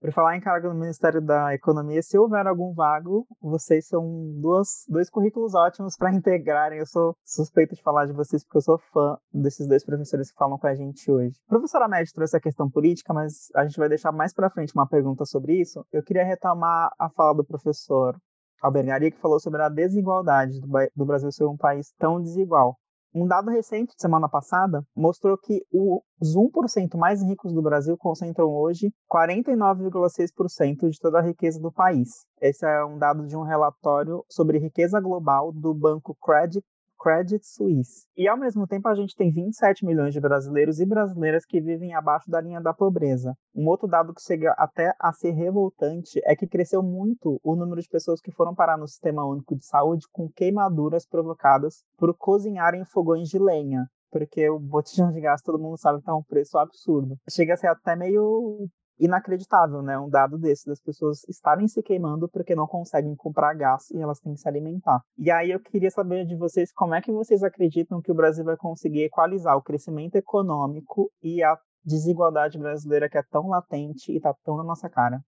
Por 0.00 0.12
falar 0.12 0.36
em 0.36 0.40
cargo 0.40 0.68
no 0.68 0.76
Ministério 0.76 1.20
da 1.20 1.52
Economia, 1.52 2.00
se 2.02 2.16
houver 2.16 2.46
algum 2.46 2.72
vago, 2.72 3.26
vocês 3.40 3.88
são 3.88 4.04
duas, 4.40 4.84
dois 4.88 5.10
currículos 5.10 5.56
ótimos 5.56 5.96
para 5.96 6.14
integrarem. 6.14 6.78
Eu 6.78 6.86
sou 6.86 7.16
suspeito 7.24 7.74
de 7.74 7.82
falar 7.82 8.06
de 8.06 8.12
vocês 8.12 8.44
porque 8.44 8.58
eu 8.58 8.62
sou 8.62 8.78
fã 8.78 9.18
desses 9.32 9.66
dois 9.66 9.84
professores 9.84 10.30
que 10.30 10.38
falam 10.38 10.56
com 10.56 10.68
a 10.68 10.74
gente 10.74 11.10
hoje. 11.10 11.36
A 11.46 11.50
professora 11.50 11.88
Médio 11.88 12.14
trouxe 12.14 12.36
a 12.36 12.40
questão 12.40 12.70
política, 12.70 13.12
mas 13.12 13.48
a 13.56 13.64
gente 13.66 13.76
vai 13.76 13.88
deixar 13.88 14.12
mais 14.12 14.32
para 14.32 14.50
frente 14.50 14.72
uma 14.72 14.86
pergunta 14.86 15.24
sobre 15.24 15.60
isso. 15.60 15.84
Eu 15.92 16.04
queria 16.04 16.24
retomar 16.24 16.90
a 16.96 17.10
fala 17.10 17.34
do 17.34 17.44
professor 17.44 18.16
Albergaria, 18.62 19.10
que 19.10 19.20
falou 19.20 19.40
sobre 19.40 19.62
a 19.62 19.68
desigualdade 19.68 20.60
do, 20.60 20.68
do 20.94 21.06
Brasil 21.06 21.32
ser 21.32 21.44
um 21.44 21.56
país 21.56 21.92
tão 21.98 22.22
desigual. 22.22 22.76
Um 23.14 23.26
dado 23.26 23.50
recente 23.50 23.94
de 23.96 24.02
semana 24.02 24.28
passada 24.28 24.84
mostrou 24.94 25.38
que 25.38 25.64
os 25.72 26.36
1% 26.36 26.96
mais 26.96 27.22
ricos 27.22 27.54
do 27.54 27.62
Brasil 27.62 27.96
concentram 27.96 28.48
hoje 28.48 28.92
49,6% 29.10 30.90
de 30.90 30.98
toda 31.00 31.18
a 31.18 31.22
riqueza 31.22 31.58
do 31.58 31.72
país. 31.72 32.26
Esse 32.40 32.66
é 32.66 32.84
um 32.84 32.98
dado 32.98 33.26
de 33.26 33.34
um 33.34 33.42
relatório 33.42 34.22
sobre 34.28 34.58
riqueza 34.58 35.00
global 35.00 35.50
do 35.52 35.72
banco 35.72 36.14
Credit 36.22 36.62
Credit 36.98 37.46
Suisse. 37.46 38.06
E 38.16 38.26
ao 38.26 38.36
mesmo 38.36 38.66
tempo 38.66 38.88
a 38.88 38.94
gente 38.94 39.14
tem 39.14 39.30
27 39.30 39.84
milhões 39.84 40.12
de 40.12 40.20
brasileiros 40.20 40.80
e 40.80 40.86
brasileiras 40.86 41.44
que 41.46 41.60
vivem 41.60 41.94
abaixo 41.94 42.30
da 42.30 42.40
linha 42.40 42.60
da 42.60 42.74
pobreza. 42.74 43.34
Um 43.54 43.66
outro 43.68 43.86
dado 43.86 44.12
que 44.12 44.22
chega 44.22 44.52
até 44.58 44.92
a 44.98 45.12
ser 45.12 45.30
revoltante 45.30 46.20
é 46.24 46.34
que 46.34 46.46
cresceu 46.46 46.82
muito 46.82 47.40
o 47.42 47.56
número 47.56 47.80
de 47.80 47.88
pessoas 47.88 48.20
que 48.20 48.32
foram 48.32 48.54
parar 48.54 48.76
no 48.76 48.88
Sistema 48.88 49.24
Único 49.24 49.56
de 49.56 49.64
Saúde 49.64 50.06
com 50.12 50.28
queimaduras 50.28 51.06
provocadas 51.06 51.84
por 51.96 52.14
cozinhar 52.16 52.74
em 52.74 52.84
fogões 52.84 53.28
de 53.28 53.38
lenha 53.38 53.86
porque 54.10 54.48
o 54.48 54.58
botijão 54.58 55.12
de 55.12 55.20
gás 55.20 55.42
todo 55.42 55.58
mundo 55.58 55.76
sabe 55.76 55.98
que 55.98 56.06
tá 56.06 56.16
um 56.16 56.22
preço 56.22 56.56
absurdo. 56.58 57.16
Chega 57.30 57.54
a 57.54 57.56
ser 57.56 57.66
até 57.66 57.94
meio 57.94 58.66
inacreditável, 58.98 59.82
né? 59.82 59.98
Um 59.98 60.08
dado 60.08 60.38
desse, 60.38 60.66
das 60.66 60.80
pessoas 60.80 61.22
estarem 61.28 61.68
se 61.68 61.82
queimando 61.82 62.28
porque 62.28 62.54
não 62.54 62.66
conseguem 62.66 63.14
comprar 63.14 63.54
gás 63.54 63.90
e 63.90 64.00
elas 64.00 64.20
têm 64.20 64.34
que 64.34 64.40
se 64.40 64.48
alimentar. 64.48 65.00
E 65.16 65.30
aí 65.30 65.50
eu 65.50 65.60
queria 65.60 65.90
saber 65.90 66.24
de 66.24 66.36
vocês 66.36 66.72
como 66.72 66.94
é 66.94 67.00
que 67.00 67.12
vocês 67.12 67.42
acreditam 67.42 68.00
que 68.02 68.12
o 68.12 68.14
Brasil 68.14 68.44
vai 68.44 68.56
conseguir 68.56 69.04
equalizar 69.04 69.56
o 69.56 69.62
crescimento 69.62 70.16
econômico 70.16 71.10
e 71.22 71.42
a 71.42 71.56
desigualdade 71.84 72.58
brasileira 72.58 73.08
que 73.08 73.18
é 73.18 73.22
tão 73.30 73.48
latente 73.48 74.12
e 74.12 74.16
está 74.16 74.34
tão 74.44 74.56
na 74.56 74.64
nossa 74.64 74.88
cara. 74.88 75.20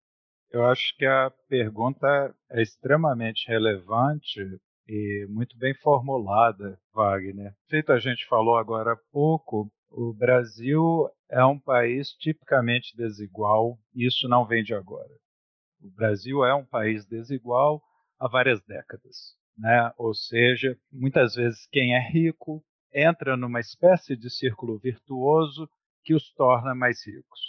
Eu 0.51 0.65
acho 0.67 0.97
que 0.97 1.07
a 1.07 1.31
pergunta 1.49 2.35
é 2.51 2.61
extremamente 2.61 3.49
relevante 3.49 4.41
e 4.89 5.27
muito 5.29 5.57
bem 5.57 5.73
formulada, 5.75 6.77
Wagner. 6.93 7.55
Feito 7.69 7.93
a 7.93 8.01
gente 8.01 8.27
falou 8.27 8.57
agora 8.57 8.93
há 8.93 8.97
pouco, 9.13 9.71
o 9.91 10.13
Brasil 10.13 11.09
é 11.29 11.45
um 11.45 11.59
país 11.59 12.11
tipicamente 12.13 12.97
desigual, 12.97 13.79
e 13.95 14.07
isso 14.07 14.29
não 14.29 14.47
vem 14.47 14.63
de 14.63 14.75
agora. 14.75 15.13
O 15.83 15.91
Brasil 15.91 16.45
é 16.45 16.55
um 16.55 16.65
país 16.65 17.05
desigual 17.07 17.83
há 18.19 18.29
várias 18.29 18.63
décadas, 18.63 19.35
né? 19.57 19.93
Ou 19.99 20.15
seja, 20.15 20.79
muitas 20.93 21.35
vezes 21.35 21.67
quem 21.73 21.95
é 21.95 22.01
rico 22.01 22.63
entra 22.93 23.37
numa 23.37 23.61
espécie 23.61 24.17
de 24.17 24.31
círculo 24.31 24.79
virtuoso 24.79 25.69
que 26.05 26.15
os 26.15 26.33
torna 26.35 26.75
mais 26.75 27.05
ricos. 27.07 27.41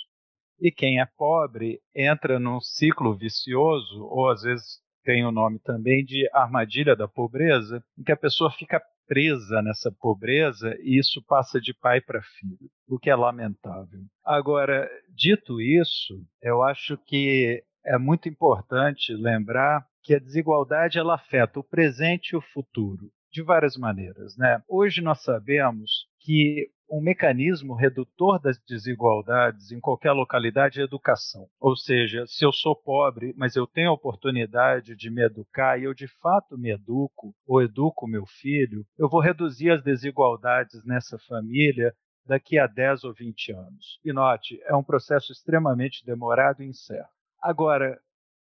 E 0.60 0.72
quem 0.72 1.00
é 1.00 1.06
pobre 1.06 1.82
entra 1.96 2.40
num 2.40 2.62
ciclo 2.62 3.16
vicioso, 3.16 4.04
ou 4.06 4.30
às 4.30 4.44
vezes 4.44 4.80
tem 5.04 5.26
o 5.26 5.32
nome 5.32 5.60
também 5.60 6.06
de 6.06 6.30
armadilha 6.32 6.96
da 6.96 7.08
pobreza, 7.08 7.84
em 7.98 8.04
que 8.04 8.12
a 8.12 8.18
pessoa 8.18 8.52
fica 8.52 8.82
presa 9.12 9.62
nessa 9.62 9.92
pobreza 9.92 10.74
e 10.80 10.98
isso 10.98 11.22
passa 11.28 11.60
de 11.60 11.74
pai 11.74 12.00
para 12.00 12.22
filho, 12.22 12.72
o 12.88 12.98
que 12.98 13.10
é 13.10 13.16
lamentável. 13.16 14.00
Agora, 14.24 14.90
dito 15.14 15.60
isso, 15.60 16.14
eu 16.42 16.64
acho 16.64 16.98
que 17.06 17.62
é 17.86 17.98
muito 17.98 18.30
importante 18.30 19.14
lembrar 19.14 19.86
que 20.02 20.16
a 20.16 20.20
desigualdade 20.20 20.98
ela 20.98 21.16
afeta 21.16 21.60
o 21.60 21.64
presente 21.64 22.30
e 22.30 22.38
o 22.38 22.42
futuro 22.54 23.12
de 23.30 23.44
várias 23.44 23.76
maneiras, 23.76 24.38
né? 24.38 24.64
Hoje 24.66 25.02
nós 25.02 25.22
sabemos 25.24 26.08
que 26.22 26.70
um 26.92 27.00
mecanismo 27.00 27.74
redutor 27.74 28.38
das 28.38 28.60
desigualdades 28.68 29.72
em 29.72 29.80
qualquer 29.80 30.12
localidade 30.12 30.82
é 30.82 30.84
educação. 30.84 31.48
Ou 31.58 31.76
seja, 31.76 32.26
se 32.28 32.44
eu 32.44 32.52
sou 32.52 32.76
pobre, 32.76 33.34
mas 33.38 33.56
eu 33.56 33.66
tenho 33.66 33.92
a 33.92 33.94
oportunidade 33.94 34.94
de 34.94 35.10
me 35.10 35.24
educar 35.24 35.80
e 35.80 35.86
eu 35.86 35.94
de 35.94 36.08
fato 36.08 36.58
me 36.58 36.72
educo 36.72 37.34
ou 37.48 37.62
educo 37.62 38.06
meu 38.06 38.26
filho, 38.26 38.86
eu 38.98 39.08
vou 39.08 39.22
reduzir 39.22 39.72
as 39.72 39.82
desigualdades 39.82 40.84
nessa 40.84 41.18
família 41.18 41.96
daqui 42.26 42.60
a 42.60 42.68
10 42.68 43.06
ou 43.06 43.14
20 43.14 43.54
anos. 43.54 44.00
E 44.04 44.12
note, 44.12 44.62
é 44.66 44.76
um 44.76 44.84
processo 44.84 45.32
extremamente 45.32 46.06
demorado 46.06 46.62
e 46.62 46.68
incerto. 46.68 47.10
Agora, 47.42 47.98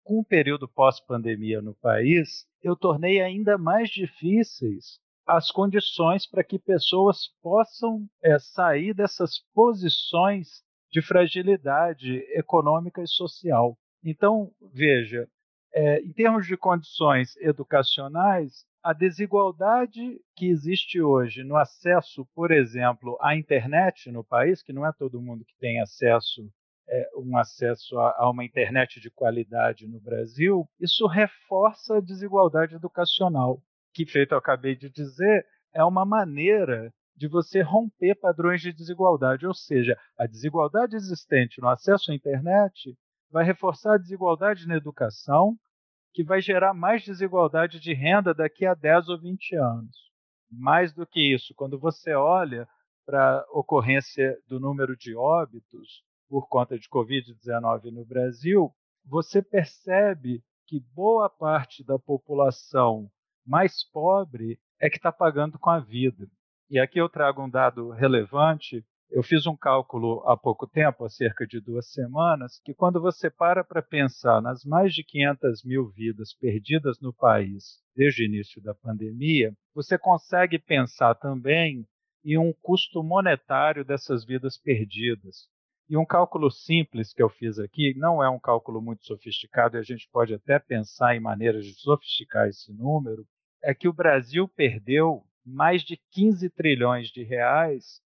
com 0.04 0.20
o 0.20 0.24
período 0.24 0.68
pós-pandemia 0.68 1.60
no 1.60 1.74
país, 1.74 2.46
eu 2.62 2.76
tornei 2.76 3.20
ainda 3.20 3.58
mais 3.58 3.90
difíceis 3.90 5.00
as 5.26 5.50
condições 5.50 6.26
para 6.26 6.44
que 6.44 6.58
pessoas 6.58 7.28
possam 7.42 8.06
é, 8.22 8.38
sair 8.38 8.94
dessas 8.94 9.40
posições 9.52 10.62
de 10.90 11.02
fragilidade 11.02 12.18
econômica 12.32 13.02
e 13.02 13.08
social. 13.08 13.76
Então, 14.04 14.52
veja, 14.72 15.28
é, 15.74 16.00
em 16.00 16.12
termos 16.12 16.46
de 16.46 16.56
condições 16.56 17.36
educacionais, 17.38 18.64
a 18.82 18.92
desigualdade 18.92 20.20
que 20.36 20.46
existe 20.46 21.02
hoje 21.02 21.42
no 21.42 21.56
acesso, 21.56 22.24
por 22.34 22.52
exemplo, 22.52 23.18
à 23.20 23.34
internet 23.36 24.12
no 24.12 24.22
país, 24.22 24.62
que 24.62 24.72
não 24.72 24.86
é 24.86 24.92
todo 24.92 25.20
mundo 25.20 25.44
que 25.44 25.58
tem 25.58 25.80
acesso 25.80 26.48
é, 26.88 27.10
um 27.16 27.36
acesso 27.36 27.98
a, 27.98 28.14
a, 28.16 28.30
uma 28.30 28.44
internet 28.44 29.00
de 29.00 29.10
qualidade 29.10 29.88
no 29.88 30.00
Brasil, 30.00 30.68
isso 30.78 31.06
reforça 31.06 31.96
a 31.96 32.00
desigualdade 32.00 32.76
educacional 32.76 33.60
que 33.96 34.04
feito 34.04 34.32
eu 34.32 34.38
acabei 34.38 34.76
de 34.76 34.90
dizer, 34.90 35.46
é 35.72 35.82
uma 35.82 36.04
maneira 36.04 36.92
de 37.16 37.26
você 37.26 37.62
romper 37.62 38.14
padrões 38.16 38.60
de 38.60 38.70
desigualdade, 38.70 39.46
ou 39.46 39.54
seja, 39.54 39.98
a 40.18 40.26
desigualdade 40.26 40.94
existente 40.94 41.62
no 41.62 41.68
acesso 41.68 42.12
à 42.12 42.14
internet 42.14 42.94
vai 43.30 43.42
reforçar 43.42 43.94
a 43.94 43.98
desigualdade 43.98 44.68
na 44.68 44.76
educação, 44.76 45.56
que 46.12 46.22
vai 46.22 46.42
gerar 46.42 46.74
mais 46.74 47.04
desigualdade 47.04 47.80
de 47.80 47.94
renda 47.94 48.34
daqui 48.34 48.66
a 48.66 48.74
10 48.74 49.08
ou 49.08 49.18
20 49.18 49.56
anos. 49.56 49.96
Mais 50.50 50.92
do 50.92 51.06
que 51.06 51.34
isso, 51.34 51.54
quando 51.56 51.78
você 51.78 52.12
olha 52.12 52.68
para 53.06 53.38
a 53.38 53.46
ocorrência 53.58 54.36
do 54.46 54.60
número 54.60 54.94
de 54.94 55.16
óbitos 55.16 56.02
por 56.28 56.46
conta 56.48 56.78
de 56.78 56.86
Covid-19 56.90 57.90
no 57.92 58.04
Brasil, 58.04 58.70
você 59.06 59.40
percebe 59.40 60.42
que 60.66 60.80
boa 60.94 61.30
parte 61.30 61.82
da 61.82 61.98
população 61.98 63.10
mais 63.46 63.84
pobre 63.90 64.58
é 64.80 64.90
que 64.90 64.96
está 64.96 65.12
pagando 65.12 65.58
com 65.58 65.70
a 65.70 65.80
vida. 65.80 66.28
E 66.68 66.78
aqui 66.78 67.00
eu 67.00 67.08
trago 67.08 67.44
um 67.44 67.48
dado 67.48 67.90
relevante. 67.90 68.84
Eu 69.08 69.22
fiz 69.22 69.46
um 69.46 69.56
cálculo 69.56 70.20
há 70.28 70.36
pouco 70.36 70.66
tempo, 70.66 71.04
há 71.04 71.08
cerca 71.08 71.46
de 71.46 71.60
duas 71.60 71.92
semanas, 71.92 72.60
que 72.64 72.74
quando 72.74 73.00
você 73.00 73.30
para 73.30 73.62
para 73.62 73.80
pensar 73.80 74.42
nas 74.42 74.64
mais 74.64 74.92
de 74.92 75.04
500 75.04 75.62
mil 75.64 75.88
vidas 75.90 76.34
perdidas 76.34 77.00
no 77.00 77.12
país 77.12 77.80
desde 77.94 78.24
o 78.24 78.26
início 78.26 78.60
da 78.60 78.74
pandemia, 78.74 79.54
você 79.72 79.96
consegue 79.96 80.58
pensar 80.58 81.14
também 81.14 81.86
em 82.24 82.36
um 82.36 82.52
custo 82.60 83.04
monetário 83.04 83.84
dessas 83.84 84.24
vidas 84.24 84.58
perdidas. 84.58 85.48
E 85.88 85.96
um 85.96 86.04
cálculo 86.04 86.50
simples 86.50 87.12
que 87.12 87.22
eu 87.22 87.28
fiz 87.28 87.60
aqui, 87.60 87.94
não 87.96 88.20
é 88.20 88.28
um 88.28 88.40
cálculo 88.40 88.82
muito 88.82 89.06
sofisticado, 89.06 89.76
e 89.76 89.78
a 89.78 89.84
gente 89.84 90.08
pode 90.10 90.34
até 90.34 90.58
pensar 90.58 91.14
em 91.14 91.20
maneiras 91.20 91.64
de 91.64 91.74
sofisticar 91.74 92.48
esse 92.48 92.72
número, 92.72 93.24
é 93.62 93.74
que 93.74 93.88
o 93.88 93.92
Brasil 93.92 94.48
perdeu 94.48 95.22
mais 95.44 95.82
de 95.82 95.96
15 96.10 96.50
trilhões 96.50 97.08
de 97.08 97.22
reais 97.22 98.00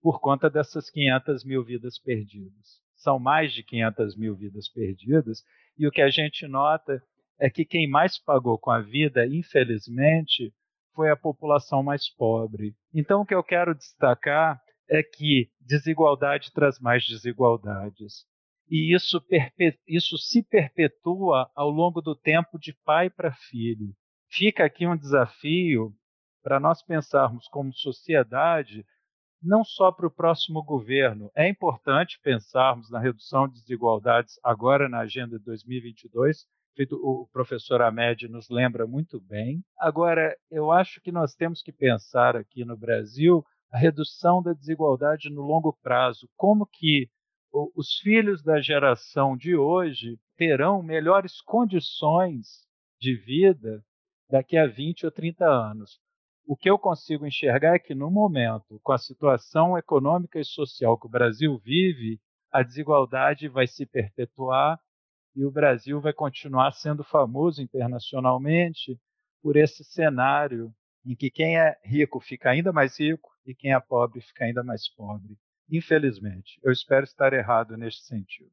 por 0.00 0.20
conta 0.20 0.48
dessas 0.48 0.88
500 0.88 1.44
mil 1.44 1.64
vidas 1.64 1.98
perdidas. 1.98 2.80
São 2.94 3.18
mais 3.18 3.52
de 3.52 3.62
500 3.62 4.16
mil 4.16 4.36
vidas 4.36 4.68
perdidas, 4.68 5.42
e 5.76 5.86
o 5.86 5.90
que 5.90 6.00
a 6.00 6.08
gente 6.08 6.46
nota 6.46 7.02
é 7.38 7.50
que 7.50 7.64
quem 7.64 7.88
mais 7.88 8.18
pagou 8.18 8.58
com 8.58 8.70
a 8.70 8.80
vida, 8.80 9.26
infelizmente, 9.26 10.54
foi 10.94 11.10
a 11.10 11.16
população 11.16 11.82
mais 11.82 12.08
pobre. 12.08 12.74
Então, 12.94 13.20
o 13.20 13.26
que 13.26 13.34
eu 13.34 13.44
quero 13.44 13.74
destacar 13.74 14.60
é 14.88 15.02
que 15.02 15.50
desigualdade 15.60 16.52
traz 16.52 16.78
mais 16.78 17.04
desigualdades. 17.04 18.24
E 18.70 18.94
isso, 18.94 19.22
isso 19.86 20.16
se 20.16 20.42
perpetua 20.42 21.50
ao 21.54 21.68
longo 21.68 22.00
do 22.00 22.16
tempo 22.16 22.58
de 22.58 22.72
pai 22.84 23.10
para 23.10 23.32
filho 23.32 23.94
fica 24.36 24.66
aqui 24.66 24.86
um 24.86 24.96
desafio 24.96 25.94
para 26.42 26.60
nós 26.60 26.82
pensarmos 26.82 27.48
como 27.48 27.72
sociedade, 27.72 28.84
não 29.42 29.64
só 29.64 29.90
para 29.90 30.06
o 30.06 30.10
próximo 30.10 30.62
governo. 30.62 31.30
É 31.34 31.48
importante 31.48 32.20
pensarmos 32.22 32.90
na 32.90 33.00
redução 33.00 33.48
de 33.48 33.54
desigualdades 33.54 34.38
agora 34.44 34.90
na 34.90 35.00
agenda 35.00 35.38
de 35.38 35.44
2022, 35.44 36.46
feito 36.76 36.96
o 36.96 37.26
professor 37.32 37.80
Ahmed 37.80 38.28
nos 38.28 38.50
lembra 38.50 38.86
muito 38.86 39.18
bem. 39.18 39.64
Agora, 39.78 40.36
eu 40.50 40.70
acho 40.70 41.00
que 41.00 41.10
nós 41.10 41.34
temos 41.34 41.62
que 41.62 41.72
pensar 41.72 42.36
aqui 42.36 42.62
no 42.62 42.76
Brasil 42.76 43.42
a 43.72 43.78
redução 43.78 44.42
da 44.42 44.52
desigualdade 44.52 45.30
no 45.30 45.40
longo 45.40 45.72
prazo, 45.82 46.28
como 46.36 46.66
que 46.66 47.08
os 47.74 47.98
filhos 48.00 48.42
da 48.42 48.60
geração 48.60 49.34
de 49.34 49.56
hoje 49.56 50.18
terão 50.36 50.82
melhores 50.82 51.40
condições 51.40 52.66
de 53.00 53.16
vida 53.16 53.82
daqui 54.28 54.56
a 54.56 54.66
20 54.66 55.06
ou 55.06 55.12
30 55.12 55.46
anos. 55.46 56.00
O 56.46 56.56
que 56.56 56.70
eu 56.70 56.78
consigo 56.78 57.26
enxergar 57.26 57.74
é 57.74 57.78
que, 57.78 57.94
no 57.94 58.10
momento, 58.10 58.78
com 58.82 58.92
a 58.92 58.98
situação 58.98 59.76
econômica 59.76 60.38
e 60.38 60.44
social 60.44 60.98
que 60.98 61.06
o 61.06 61.10
Brasil 61.10 61.58
vive, 61.58 62.20
a 62.52 62.62
desigualdade 62.62 63.48
vai 63.48 63.66
se 63.66 63.84
perpetuar 63.84 64.78
e 65.34 65.44
o 65.44 65.50
Brasil 65.50 66.00
vai 66.00 66.12
continuar 66.12 66.72
sendo 66.72 67.04
famoso 67.04 67.60
internacionalmente 67.60 68.98
por 69.42 69.56
esse 69.56 69.84
cenário 69.84 70.72
em 71.04 71.14
que 71.14 71.30
quem 71.30 71.58
é 71.58 71.76
rico 71.84 72.18
fica 72.20 72.50
ainda 72.50 72.72
mais 72.72 72.98
rico 72.98 73.30
e 73.44 73.54
quem 73.54 73.72
é 73.72 73.80
pobre 73.80 74.20
fica 74.20 74.44
ainda 74.44 74.64
mais 74.64 74.88
pobre. 74.88 75.36
Infelizmente, 75.70 76.58
eu 76.62 76.72
espero 76.72 77.04
estar 77.04 77.32
errado 77.32 77.76
neste 77.76 78.02
sentido. 78.04 78.50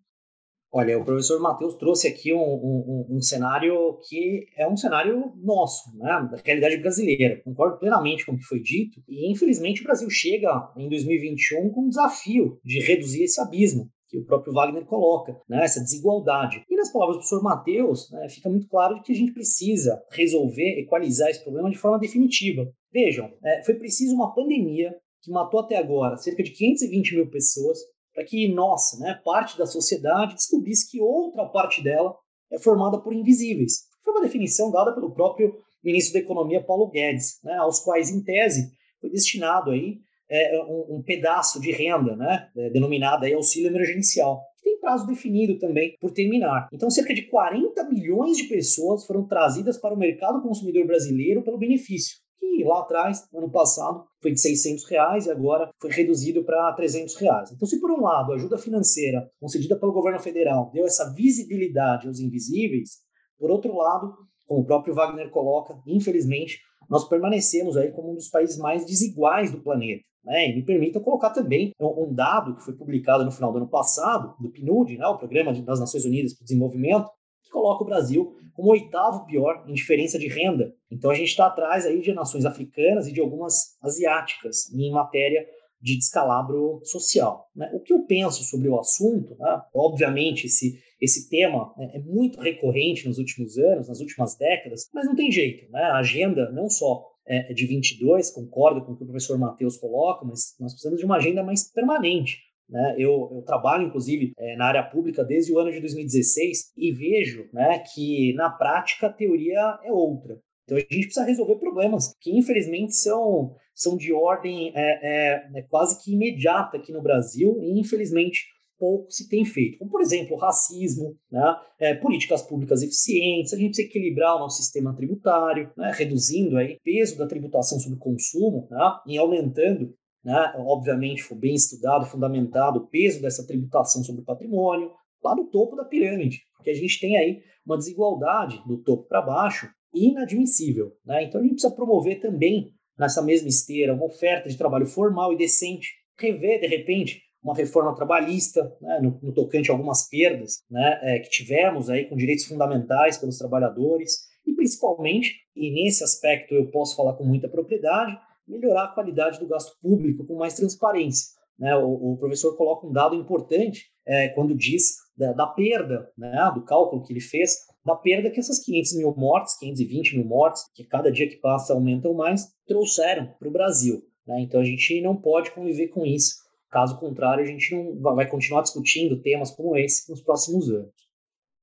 Olha, 0.76 0.98
o 0.98 1.06
professor 1.06 1.40
Matheus 1.40 1.76
trouxe 1.76 2.08
aqui 2.08 2.34
um, 2.34 2.40
um, 2.40 3.06
um, 3.12 3.22
cenário 3.22 4.00
que 4.10 4.48
é 4.58 4.68
um 4.68 4.76
cenário 4.76 5.32
nosso, 5.36 5.96
né, 5.96 6.28
da 6.32 6.42
realidade 6.44 6.78
brasileira. 6.78 7.40
Concordo 7.44 7.78
plenamente 7.78 8.26
com 8.26 8.32
o 8.32 8.38
que 8.38 8.44
foi 8.44 8.60
dito. 8.60 9.00
E, 9.08 9.32
infelizmente, 9.32 9.82
o 9.82 9.84
Brasil 9.84 10.10
chega 10.10 10.72
em 10.76 10.90
2021 10.90 11.70
com 11.70 11.82
um 11.82 11.90
desafio 11.90 12.60
de 12.66 12.80
reduzir 12.80 13.24
esse 13.24 13.40
abismo 13.40 13.88
que 14.10 14.18
o 14.18 14.26
próprio 14.26 14.54
Wagner 14.54 14.86
coloca, 14.86 15.40
né, 15.48 15.64
essa 15.64 15.80
desigualdade. 15.80 16.64
E 16.68 16.76
nas 16.76 16.92
palavras 16.92 17.18
do 17.18 17.20
professor 17.20 17.44
Matheus, 17.44 18.10
né, 18.12 18.28
fica 18.30 18.50
muito 18.50 18.68
claro 18.68 19.00
que 19.04 19.12
a 19.12 19.16
gente 19.16 19.32
precisa 19.32 20.02
resolver, 20.12 20.80
equalizar 20.80 21.30
esse 21.30 21.44
problema 21.44 21.70
de 21.70 21.78
forma 21.78 22.00
definitiva. 22.00 22.68
Vejam, 22.92 23.32
é, 23.44 23.64
foi 23.64 23.76
preciso 23.76 24.16
uma 24.16 24.34
pandemia 24.34 24.92
que 25.24 25.32
matou 25.32 25.62
até 25.62 25.78
agora 25.78 26.18
cerca 26.18 26.44
de 26.44 26.52
520 26.52 27.16
mil 27.16 27.30
pessoas, 27.30 27.80
para 28.14 28.24
que 28.24 28.48
nós, 28.54 28.98
né, 29.00 29.20
parte 29.24 29.58
da 29.58 29.66
sociedade, 29.66 30.36
descobrisse 30.36 30.90
que 30.90 31.02
outra 31.02 31.46
parte 31.46 31.84
dela 31.84 32.16
é 32.52 32.60
formada 32.60 33.00
por 33.00 33.14
invisíveis. 33.14 33.86
Foi 34.04 34.14
uma 34.14 34.22
definição 34.22 34.72
dada 34.72 34.94
pelo 34.94 35.14
próprio 35.14 35.56
ministro 35.84 36.14
da 36.14 36.20
Economia, 36.20 36.64
Paulo 36.64 36.90
Guedes, 36.90 37.40
né, 37.44 37.56
aos 37.56 37.80
quais, 37.80 38.10
em 38.10 38.24
tese, 38.24 38.72
foi 39.02 39.10
destinado 39.10 39.72
aí, 39.72 40.00
é, 40.30 40.62
um, 40.64 40.98
um, 40.98 41.04
pedaço 41.04 41.60
de 41.60 41.72
renda, 41.72 42.16
né, 42.16 42.50
é, 42.56 42.70
denominada 42.70 43.26
aí 43.26 43.34
auxílio 43.34 43.70
emergencial, 43.70 44.42
que 44.58 44.64
tem 44.64 44.80
prazo 44.80 45.06
definido 45.06 45.58
também 45.60 45.96
por 46.00 46.12
terminar. 46.12 46.70
Então, 46.72 46.90
cerca 46.90 47.14
de 47.14 47.24
40 47.24 47.84
milhões 47.90 48.38
de 48.38 48.46
pessoas 48.46 49.06
foram 49.06 49.28
trazidas 49.28 49.78
para 49.78 49.94
o 49.94 49.98
mercado 49.98 50.42
consumidor 50.42 50.86
brasileiro 50.86 51.44
pelo 51.44 51.58
benefício 51.58 52.24
que 52.40 52.64
lá 52.64 52.82
atrás, 52.82 53.28
ano 53.34 53.50
passado, 53.50 54.06
foi 54.22 54.32
de 54.32 54.42
600 54.42 54.86
reais 54.86 55.26
e 55.26 55.32
agora 55.32 55.70
foi 55.80 55.92
reduzido 55.92 56.44
para 56.44 56.74
300 56.74 57.16
reais. 57.16 57.52
Então, 57.52 57.68
se 57.68 57.80
por 57.80 57.92
um 57.92 58.02
lado 58.02 58.32
a 58.32 58.36
ajuda 58.36 58.58
financeira 58.58 59.30
concedida 59.40 59.78
pelo 59.78 59.94
governo 59.94 60.20
federal 60.20 60.72
deu 60.74 60.86
essa 60.86 61.14
visibilidade 61.14 62.08
aos 62.08 62.20
invisíveis, 62.20 63.02
por 63.38 63.52
outro 63.52 63.76
lado, 63.76 64.14
como 64.46 64.62
o 64.62 64.66
próprio 64.66 64.94
Wagner 64.94 65.30
coloca, 65.30 65.78
infelizmente, 65.88 66.60
nós 66.90 67.08
permanecemos 67.08 67.78
aí 67.78 67.92
como 67.92 68.12
um 68.12 68.16
dos 68.16 68.30
países 68.30 68.58
mais 68.58 68.86
desiguais 68.86 69.52
do 69.52 69.62
planeta. 69.62 70.04
Né? 70.24 70.50
E 70.50 70.56
me 70.56 70.64
permita 70.64 71.00
colocar 71.00 71.32
também 71.32 71.72
um 71.80 72.14
dado 72.14 72.56
que 72.56 72.64
foi 72.64 72.74
publicado 72.74 73.26
no 73.26 73.32
final 73.32 73.52
do 73.52 73.58
ano 73.58 73.68
passado, 73.68 74.36
do 74.40 74.50
PNUD, 74.50 74.98
né? 74.98 75.06
o 75.08 75.18
Programa 75.18 75.54
das 75.54 75.80
Nações 75.80 76.06
Unidas 76.06 76.34
para 76.34 76.44
o 76.44 76.46
Desenvolvimento, 76.46 77.10
coloca 77.54 77.84
o 77.84 77.88
Brasil 77.88 78.36
como 78.54 78.72
oitavo 78.72 79.26
pior 79.26 79.64
em 79.68 79.74
diferença 79.74 80.20
de 80.20 80.28
renda. 80.28 80.74
Então 80.92 81.10
a 81.10 81.16
gente 81.16 81.30
está 81.30 81.46
atrás 81.46 81.86
aí 81.86 82.02
de 82.02 82.12
nações 82.14 82.46
africanas 82.46 83.08
e 83.08 83.14
de 83.14 83.22
algumas 83.22 83.78
asiáticas 83.82 84.72
em 84.74 84.92
matéria 84.92 85.48
de 85.82 85.98
descalabro 85.98 86.82
social. 86.84 87.50
Né? 87.56 87.70
O 87.74 87.80
que 87.80 87.94
eu 87.94 88.06
penso 88.06 88.44
sobre 88.44 88.70
o 88.70 88.80
assunto, 88.80 89.36
né? 89.38 89.62
obviamente 89.74 90.48
esse, 90.48 90.80
esse 91.00 91.30
tema 91.30 91.74
né, 91.78 91.92
é 91.94 92.00
muito 92.00 92.40
recorrente 92.40 93.08
nos 93.08 93.18
últimos 93.18 93.58
anos, 93.58 93.90
nas 93.90 94.00
últimas 94.00 94.36
décadas, 94.38 94.90
mas 94.94 95.06
não 95.06 95.16
tem 95.16 95.32
jeito. 95.32 95.70
Né? 95.72 95.82
A 95.82 95.98
agenda 95.98 96.50
não 96.52 96.70
só 96.70 97.06
é 97.26 97.54
de 97.54 97.66
22, 97.66 98.32
concordo 98.32 98.84
com 98.86 98.94
o 98.94 98.98
que 98.98 99.04
o 99.04 99.06
professor 99.06 99.38
Matheus 99.38 99.78
coloca, 99.78 100.26
mas 100.26 100.56
nós 100.60 100.74
precisamos 100.74 101.00
de 101.00 101.06
uma 101.06 101.18
agenda 101.18 101.44
mais 101.44 101.72
permanente. 101.72 102.40
Né? 102.74 102.96
Eu, 102.98 103.30
eu, 103.32 103.44
trabalho, 103.44 103.86
inclusive, 103.86 104.34
é, 104.36 104.56
na 104.56 104.66
área 104.66 104.82
pública 104.82 105.24
desde 105.24 105.54
o 105.54 105.60
ano 105.60 105.72
de 105.72 105.80
2016 105.80 106.74
e 106.76 106.92
vejo 106.92 107.48
né, 107.54 107.84
que, 107.94 108.34
na 108.34 108.50
prática, 108.50 109.06
a 109.06 109.14
teoria 109.14 109.80
é 109.84 109.92
outra. 109.92 110.42
Então, 110.64 110.78
a 110.78 110.80
gente 110.80 111.06
precisa 111.06 111.24
resolver 111.24 111.58
problemas 111.58 112.16
que, 112.20 112.36
infelizmente, 112.36 112.96
são, 112.96 113.56
são 113.76 113.96
de 113.96 114.12
ordem 114.12 114.72
é, 114.74 114.82
é, 115.04 115.60
é 115.60 115.62
quase 115.62 116.04
que 116.04 116.14
imediata 116.14 116.78
aqui 116.78 116.92
no 116.92 117.02
Brasil 117.02 117.60
e, 117.62 117.80
infelizmente, 117.80 118.42
pouco 118.80 119.12
se 119.12 119.30
tem 119.30 119.46
feito. 119.46 119.78
Como, 119.78 119.92
por 119.92 120.02
exemplo, 120.02 120.36
racismo, 120.36 121.16
né? 121.32 121.56
é, 121.80 121.94
políticas 121.94 122.42
públicas 122.42 122.82
eficientes, 122.82 123.54
a 123.54 123.58
gente 123.58 123.68
precisa 123.68 123.88
equilibrar 123.88 124.36
o 124.36 124.40
nosso 124.40 124.58
sistema 124.58 124.96
tributário, 124.96 125.72
né? 125.78 125.92
reduzindo 125.96 126.58
o 126.58 126.80
peso 126.84 127.20
da 127.20 127.28
tributação 127.28 127.80
sobre 127.80 127.98
o 127.98 128.02
consumo 128.02 128.68
né? 128.72 128.80
e 129.06 129.18
aumentando 129.18 129.94
né, 130.24 130.54
obviamente 130.58 131.24
foi 131.24 131.38
bem 131.38 131.54
estudado, 131.54 132.06
fundamentado 132.06 132.80
o 132.80 132.88
peso 132.88 133.22
dessa 133.22 133.46
tributação 133.46 134.04
sobre 134.04 134.22
o 134.22 134.26
patrimônio, 134.26 134.92
lá 135.24 135.36
no 135.36 135.46
topo 135.46 135.76
da 135.76 135.86
pirâmide, 135.86 136.42
porque 136.56 136.70
a 136.70 136.76
gente 136.76 137.00
tem 137.00 137.18
aí 137.18 137.42
uma 137.66 137.78
desigualdade 137.78 138.62
do 138.68 138.78
topo 138.78 139.08
para 139.08 139.22
baixo 139.22 139.70
inadmissível. 139.94 140.92
Né? 141.06 141.24
Então 141.24 141.40
a 141.40 141.44
gente 141.44 141.54
precisa 141.54 141.76
promover 141.76 142.20
também, 142.20 142.72
nessa 142.98 143.22
mesma 143.22 143.48
esteira, 143.48 143.94
uma 143.94 144.06
oferta 144.06 144.50
de 144.50 144.58
trabalho 144.58 144.86
formal 144.86 145.34
e 145.34 145.38
decente, 145.38 145.90
rever, 146.20 146.60
de 146.60 146.68
repente, 146.68 147.22
uma 147.44 147.56
reforma 147.56 147.94
trabalhista, 147.94 148.74
né, 148.82 149.00
no, 149.02 149.20
no, 149.22 149.34
tocante 149.34 149.70
a 149.70 149.74
algumas 149.74 150.08
perdas 150.08 150.64
né, 150.70 151.00
é, 151.02 151.20
que 151.20 151.30
tivemos 151.30 151.90
aí 151.90 152.06
com 152.06 152.16
direitos 152.16 152.46
fundamentais 152.46 153.18
pelos 153.18 153.38
trabalhadores, 153.38 154.32
e 154.46 154.54
principalmente, 154.54 155.36
e 155.56 155.72
nesse 155.72 156.04
aspecto 156.04 156.54
eu 156.54 156.70
posso 156.70 156.96
falar 156.96 157.14
com 157.14 157.26
muita 157.26 157.50
propriedade, 157.50 158.18
melhorar 158.48 158.86
a 158.86 158.94
qualidade 158.94 159.40
do 159.40 159.48
gasto 159.48 159.78
público 159.82 160.26
com 160.26 160.38
mais 160.38 160.56
transparência. 160.56 161.34
Né? 161.58 161.76
O, 161.76 162.14
o 162.14 162.18
professor 162.18 162.56
coloca 162.58 162.88
um 162.88 162.92
dado 162.92 163.16
importante 163.16 163.92
é, 164.06 164.30
quando 164.30 164.56
diz 164.56 164.98
da, 165.18 165.32
da, 165.34 165.48
perda, 165.48 166.12
né, 166.18 166.52
do 166.54 166.64
cálculo 166.64 167.04
que 167.04 167.14
ele 167.14 167.22
fez, 167.22 167.56
da 167.86 167.96
perda 167.96 168.30
que 168.30 168.40
essas 168.40 168.60
500 168.60 168.98
mil 168.98 169.16
mortes, 169.16 169.58
520 169.60 170.18
mil 170.18 170.26
mortes, 170.26 170.64
que 170.74 170.84
cada 170.84 171.12
dia 171.12 171.30
que 171.30 171.38
passa 171.38 171.74
aumentam 171.74 172.14
mais, 172.14 172.54
trouxeram 172.68 173.28
para 173.40 173.48
o 173.48 173.52
Brasil. 173.52 174.02
Né? 174.26 174.42
Então 174.42 174.62
a 174.62 174.66
gente 174.66 175.02
não 175.02 175.16
pode 175.16 175.52
conviver 175.52 175.90
com 175.90 176.06
isso. 176.06 176.44
Caso 176.70 177.00
contrário, 177.00 177.44
a 177.44 177.48
gente 177.48 177.76
não 177.76 178.16
vai 178.16 178.28
continuar 178.28 178.64
discutindo 178.64 179.22
temas 179.22 179.52
como 179.52 179.78
esse 179.78 180.10
nos 180.10 180.22
próximos 180.22 180.70
anos. 180.70 180.92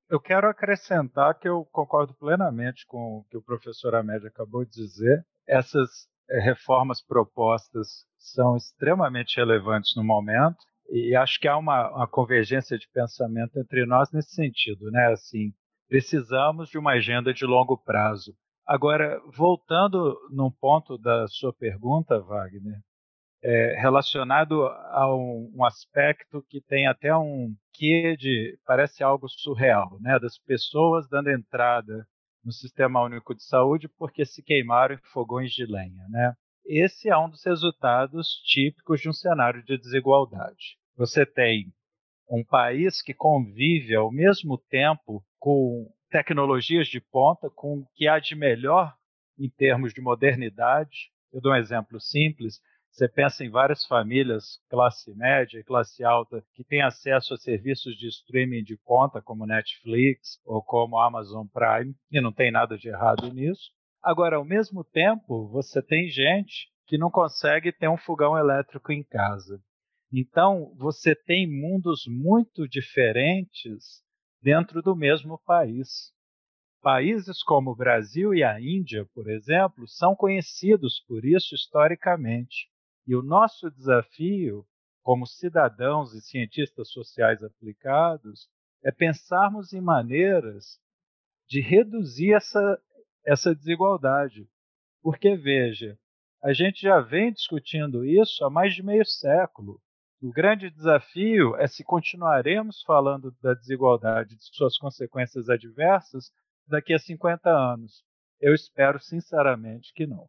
Eu 0.08 0.20
quero 0.20 0.48
acrescentar 0.48 1.38
que 1.38 1.48
eu 1.48 1.64
concordo 1.70 2.14
plenamente 2.14 2.84
com 2.86 3.18
o 3.18 3.24
que 3.24 3.36
o 3.36 3.42
professor 3.42 3.94
Amédio 3.94 4.28
acabou 4.28 4.64
de 4.64 4.72
dizer. 4.72 5.24
Essas 5.46 6.08
reformas 6.38 7.02
propostas 7.02 8.06
são 8.16 8.56
extremamente 8.56 9.36
relevantes 9.36 9.94
no 9.96 10.04
momento 10.04 10.58
e 10.90 11.14
acho 11.14 11.38
que 11.38 11.48
há 11.48 11.56
uma, 11.56 11.88
uma, 11.90 12.08
convergência 12.08 12.76
de 12.78 12.88
pensamento 12.88 13.58
entre 13.58 13.86
nós 13.86 14.10
nesse 14.12 14.34
sentido, 14.34 14.90
né? 14.90 15.12
Assim, 15.12 15.52
precisamos 15.88 16.68
de 16.68 16.78
uma 16.78 16.92
agenda 16.92 17.32
de 17.32 17.46
longo 17.46 17.78
prazo. 17.78 18.34
Agora, 18.66 19.20
voltando 19.32 20.16
num 20.30 20.50
ponto 20.50 20.98
da 20.98 21.26
sua 21.28 21.52
pergunta, 21.52 22.20
Wagner, 22.20 22.80
é, 23.42 23.80
relacionado 23.80 24.66
a 24.66 25.14
um, 25.14 25.50
um, 25.56 25.64
aspecto 25.64 26.44
que 26.48 26.60
tem 26.60 26.86
até 26.86 27.16
um 27.16 27.54
quê 27.72 28.16
de 28.16 28.58
parece 28.66 29.02
algo 29.02 29.28
surreal, 29.28 29.96
né? 30.00 30.18
Das 30.18 30.38
pessoas 30.38 31.08
dando 31.08 31.30
entrada 31.30 32.06
no 32.44 32.52
Sistema 32.52 33.02
Único 33.02 33.34
de 33.34 33.44
Saúde 33.44 33.88
porque 33.88 34.24
se 34.24 34.42
queimaram 34.42 34.94
em 34.94 35.12
fogões 35.12 35.52
de 35.52 35.66
lenha. 35.66 36.06
Né? 36.08 36.34
Esse 36.66 37.08
é 37.08 37.16
um 37.16 37.28
dos 37.28 37.44
resultados 37.44 38.28
típicos 38.44 39.00
de 39.00 39.08
um 39.08 39.12
cenário 39.12 39.62
de 39.64 39.76
desigualdade. 39.76 40.78
Você 40.96 41.24
tem 41.26 41.72
um 42.30 42.44
país 42.44 43.02
que 43.02 43.12
convive 43.12 43.94
ao 43.94 44.12
mesmo 44.12 44.56
tempo 44.56 45.24
com 45.38 45.90
tecnologias 46.10 46.86
de 46.86 47.00
ponta, 47.00 47.50
com 47.50 47.78
o 47.78 47.86
que 47.94 48.06
há 48.06 48.18
de 48.18 48.34
melhor 48.34 48.94
em 49.38 49.48
termos 49.48 49.92
de 49.92 50.00
modernidade. 50.00 51.10
Eu 51.32 51.40
dou 51.40 51.52
um 51.52 51.56
exemplo 51.56 52.00
simples: 52.00 52.60
você 52.90 53.08
pensa 53.08 53.44
em 53.44 53.48
várias 53.48 53.84
famílias, 53.84 54.60
classe 54.68 55.14
média 55.14 55.58
e 55.58 55.64
classe 55.64 56.04
alta, 56.04 56.44
que 56.54 56.64
têm 56.64 56.82
acesso 56.82 57.34
a 57.34 57.36
serviços 57.36 57.96
de 57.96 58.08
streaming 58.08 58.64
de 58.64 58.76
ponta, 58.76 59.22
como 59.22 59.46
Netflix 59.46 60.40
ou 60.44 60.62
como 60.62 60.98
Amazon 60.98 61.46
Prime, 61.46 61.94
e 62.10 62.20
não 62.20 62.32
tem 62.32 62.50
nada 62.50 62.76
de 62.76 62.88
errado 62.88 63.32
nisso. 63.32 63.70
Agora, 64.02 64.36
ao 64.36 64.44
mesmo 64.44 64.82
tempo, 64.82 65.48
você 65.48 65.80
tem 65.80 66.08
gente 66.08 66.68
que 66.86 66.98
não 66.98 67.10
consegue 67.10 67.70
ter 67.70 67.88
um 67.88 67.96
fogão 67.96 68.36
elétrico 68.36 68.90
em 68.92 69.04
casa. 69.04 69.62
Então, 70.12 70.74
você 70.76 71.14
tem 71.14 71.46
mundos 71.46 72.04
muito 72.08 72.68
diferentes 72.68 74.02
dentro 74.42 74.82
do 74.82 74.96
mesmo 74.96 75.38
país. 75.46 76.12
Países 76.82 77.42
como 77.42 77.70
o 77.70 77.76
Brasil 77.76 78.34
e 78.34 78.42
a 78.42 78.60
Índia, 78.60 79.06
por 79.14 79.30
exemplo, 79.30 79.86
são 79.86 80.16
conhecidos 80.16 80.98
por 81.06 81.24
isso 81.24 81.54
historicamente. 81.54 82.69
E 83.06 83.14
o 83.14 83.22
nosso 83.22 83.70
desafio, 83.70 84.66
como 85.02 85.26
cidadãos 85.26 86.14
e 86.14 86.20
cientistas 86.20 86.90
sociais 86.90 87.42
aplicados, 87.42 88.48
é 88.84 88.90
pensarmos 88.90 89.72
em 89.72 89.80
maneiras 89.80 90.78
de 91.48 91.60
reduzir 91.60 92.32
essa, 92.32 92.80
essa 93.24 93.54
desigualdade. 93.54 94.48
Porque, 95.02 95.36
veja, 95.36 95.98
a 96.42 96.52
gente 96.52 96.82
já 96.82 97.00
vem 97.00 97.32
discutindo 97.32 98.04
isso 98.04 98.44
há 98.44 98.50
mais 98.50 98.74
de 98.74 98.82
meio 98.82 99.04
século. 99.04 99.80
O 100.22 100.30
grande 100.30 100.70
desafio 100.70 101.56
é 101.56 101.66
se 101.66 101.82
continuaremos 101.82 102.82
falando 102.82 103.34
da 103.42 103.54
desigualdade, 103.54 104.36
de 104.36 104.44
suas 104.54 104.76
consequências 104.76 105.48
adversas, 105.48 106.30
daqui 106.66 106.92
a 106.92 106.98
50 106.98 107.50
anos. 107.50 108.04
Eu 108.40 108.54
espero 108.54 109.00
sinceramente 109.00 109.92
que 109.94 110.06
não. 110.06 110.28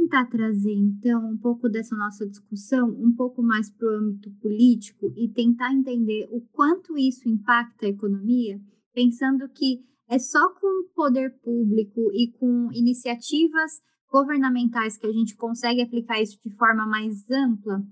Tentar 0.00 0.26
trazer, 0.26 0.72
então, 0.72 1.30
um 1.30 1.36
pouco 1.36 1.68
dessa 1.68 1.94
nossa 1.94 2.26
discussão 2.26 2.88
um 2.88 3.14
pouco 3.14 3.42
mais 3.42 3.70
para 3.70 3.86
o 3.86 3.96
âmbito 3.96 4.30
político 4.40 5.12
e 5.14 5.28
tentar 5.28 5.72
entender 5.74 6.26
o 6.30 6.40
quanto 6.52 6.96
isso 6.96 7.28
impacta 7.28 7.84
a 7.84 7.90
economia, 7.90 8.58
pensando 8.94 9.46
que 9.50 9.84
é 10.08 10.18
só 10.18 10.48
com 10.54 10.66
o 10.66 10.88
poder 10.94 11.38
público 11.40 12.10
e 12.14 12.32
com 12.32 12.70
iniciativas 12.72 13.72
governamentais 14.10 14.96
que 14.96 15.06
a 15.06 15.12
gente 15.12 15.36
consegue 15.36 15.82
aplicar 15.82 16.20
isso 16.20 16.40
de 16.44 16.56
forma 16.56 16.86
mais 16.86 17.30
ampla. 17.30 17.82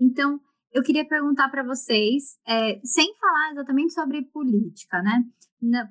Então, 0.00 0.40
eu 0.72 0.82
queria 0.82 1.06
perguntar 1.06 1.48
para 1.48 1.64
vocês, 1.64 2.38
é, 2.46 2.80
sem 2.84 3.12
falar 3.16 3.52
exatamente 3.52 3.92
sobre 3.92 4.22
política, 4.22 5.02
né? 5.02 5.24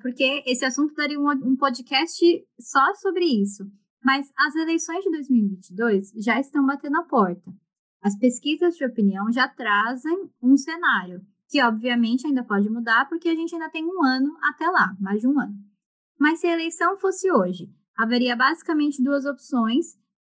Porque 0.00 0.42
esse 0.46 0.64
assunto 0.64 0.94
daria 0.94 1.20
um, 1.20 1.28
um 1.28 1.56
podcast 1.56 2.24
só 2.58 2.94
sobre 2.94 3.24
isso. 3.24 3.64
Mas 4.06 4.32
as 4.38 4.54
eleições 4.54 5.02
de 5.02 5.10
2022 5.10 6.12
já 6.24 6.38
estão 6.38 6.64
batendo 6.64 6.96
a 6.98 7.02
porta. 7.02 7.52
As 8.00 8.16
pesquisas 8.16 8.76
de 8.76 8.84
opinião 8.84 9.32
já 9.32 9.48
trazem 9.48 10.30
um 10.40 10.56
cenário, 10.56 11.26
que 11.48 11.60
obviamente 11.60 12.24
ainda 12.24 12.44
pode 12.44 12.70
mudar, 12.70 13.08
porque 13.08 13.28
a 13.28 13.34
gente 13.34 13.52
ainda 13.52 13.68
tem 13.68 13.84
um 13.84 14.04
ano 14.04 14.32
até 14.44 14.70
lá, 14.70 14.94
mais 15.00 15.22
de 15.22 15.26
um 15.26 15.40
ano. 15.40 15.56
Mas 16.20 16.38
se 16.38 16.46
a 16.46 16.52
eleição 16.52 16.96
fosse 16.98 17.32
hoje, 17.32 17.68
haveria 17.96 18.36
basicamente 18.36 19.02
duas 19.02 19.24
opções 19.24 19.86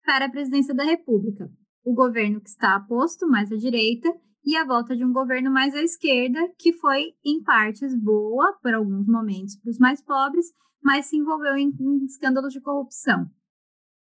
para 0.03 0.25
a 0.25 0.31
presidência 0.31 0.73
da 0.73 0.83
República: 0.83 1.47
o 1.85 1.93
governo 1.93 2.41
que 2.41 2.49
está 2.49 2.79
posto 2.79 3.27
mais 3.27 3.51
à 3.51 3.55
direita 3.55 4.09
e 4.43 4.55
a 4.55 4.65
volta 4.65 4.97
de 4.97 5.05
um 5.05 5.13
governo 5.13 5.51
mais 5.51 5.75
à 5.75 5.83
esquerda, 5.83 6.39
que 6.57 6.73
foi, 6.73 7.13
em 7.23 7.43
partes, 7.43 7.93
boa 7.95 8.51
por 8.63 8.73
alguns 8.73 9.05
momentos 9.05 9.55
para 9.57 9.69
os 9.69 9.77
mais 9.77 10.01
pobres, 10.01 10.47
mas 10.83 11.05
se 11.05 11.17
envolveu 11.17 11.55
em, 11.55 11.71
em 11.79 12.05
escândalos 12.05 12.51
de 12.51 12.61
corrupção. 12.61 13.29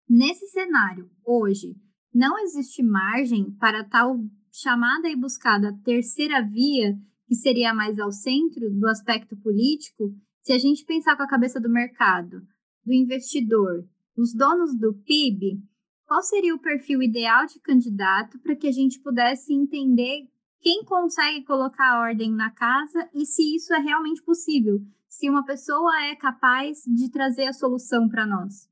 Nesse 0.07 0.47
cenário, 0.47 1.09
hoje, 1.25 1.75
não 2.13 2.37
existe 2.37 2.83
margem 2.83 3.51
para 3.59 3.83
tal 3.83 4.19
chamada 4.51 5.09
e 5.09 5.15
buscada 5.15 5.77
terceira 5.83 6.41
via, 6.41 6.95
que 7.27 7.33
seria 7.33 7.73
mais 7.73 7.97
ao 7.97 8.11
centro 8.11 8.69
do 8.71 8.87
aspecto 8.87 9.35
político, 9.35 10.15
se 10.43 10.53
a 10.53 10.59
gente 10.59 10.85
pensar 10.85 11.17
com 11.17 11.23
a 11.23 11.27
cabeça 11.27 11.59
do 11.59 11.67
mercado, 11.67 12.41
do 12.85 12.93
investidor, 12.93 13.83
dos 14.15 14.31
donos 14.31 14.77
do 14.77 14.93
PIB, 14.93 15.59
qual 16.05 16.21
seria 16.21 16.53
o 16.53 16.61
perfil 16.61 17.01
ideal 17.01 17.47
de 17.47 17.59
candidato 17.59 18.37
para 18.39 18.55
que 18.55 18.67
a 18.67 18.71
gente 18.71 18.99
pudesse 18.99 19.51
entender 19.51 20.29
quem 20.61 20.85
consegue 20.85 21.43
colocar 21.43 21.99
ordem 21.99 22.31
na 22.31 22.51
casa 22.51 23.09
e 23.11 23.25
se 23.25 23.55
isso 23.55 23.73
é 23.73 23.79
realmente 23.79 24.21
possível, 24.21 24.79
se 25.09 25.27
uma 25.27 25.43
pessoa 25.43 25.91
é 26.05 26.15
capaz 26.15 26.83
de 26.85 27.09
trazer 27.09 27.47
a 27.47 27.53
solução 27.53 28.07
para 28.07 28.25
nós? 28.25 28.69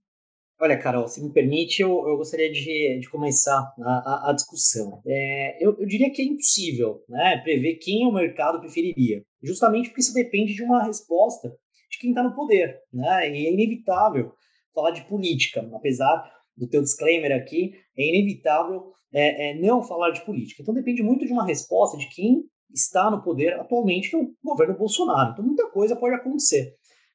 Olha, 0.63 0.79
Carol, 0.79 1.09
se 1.09 1.21
me 1.21 1.29
permite, 1.29 1.81
eu, 1.81 2.07
eu 2.07 2.15
gostaria 2.15 2.49
de, 2.49 2.97
de 3.01 3.09
começar 3.09 3.73
a, 3.81 4.27
a, 4.27 4.29
a 4.29 4.33
discussão. 4.33 5.01
É, 5.05 5.57
eu, 5.61 5.75
eu, 5.77 5.85
diria 5.85 6.09
que 6.09 6.21
é 6.21 6.25
impossível 6.25 7.03
né, 7.09 7.35
prever 7.43 7.75
quem 7.81 8.07
o 8.07 8.13
mercado 8.13 8.61
preferiria, 8.61 9.25
justamente 9.43 9.89
porque 9.89 9.99
isso 9.99 10.13
depende 10.13 10.53
de 10.53 10.63
uma 10.63 10.81
resposta 10.85 11.49
de 11.91 11.99
quem 11.99 12.11
está 12.11 12.23
no 12.23 12.33
poder. 12.33 12.79
Né? 12.93 13.29
E 13.31 13.47
é 13.47 13.51
inevitável 13.51 14.31
falar 14.73 14.91
de 14.91 15.03
política, 15.03 15.69
apesar 15.73 16.31
do 16.55 16.65
teu 16.65 16.81
disclaimer 16.81 17.33
aqui, 17.33 17.73
é 17.97 18.07
inevitável 18.07 18.93
é, 19.13 19.49
é, 19.49 19.55
não 19.55 19.83
falar 19.83 20.11
de 20.11 20.23
política. 20.23 20.61
Então 20.61 20.73
depende 20.73 21.03
muito 21.03 21.25
de 21.25 21.33
uma 21.33 21.45
resposta 21.45 21.97
de 21.97 22.07
quem 22.07 22.41
está 22.73 23.11
no 23.11 23.21
poder 23.21 23.59
atualmente, 23.59 24.09
que 24.09 24.15
é 24.15 24.19
o 24.19 24.33
governo 24.41 24.77
Bolsonaro. 24.77 25.33
Então 25.33 25.43
muita 25.43 25.69
coisa 25.71 25.93
pode 25.93 26.15
acontecer. 26.15 26.73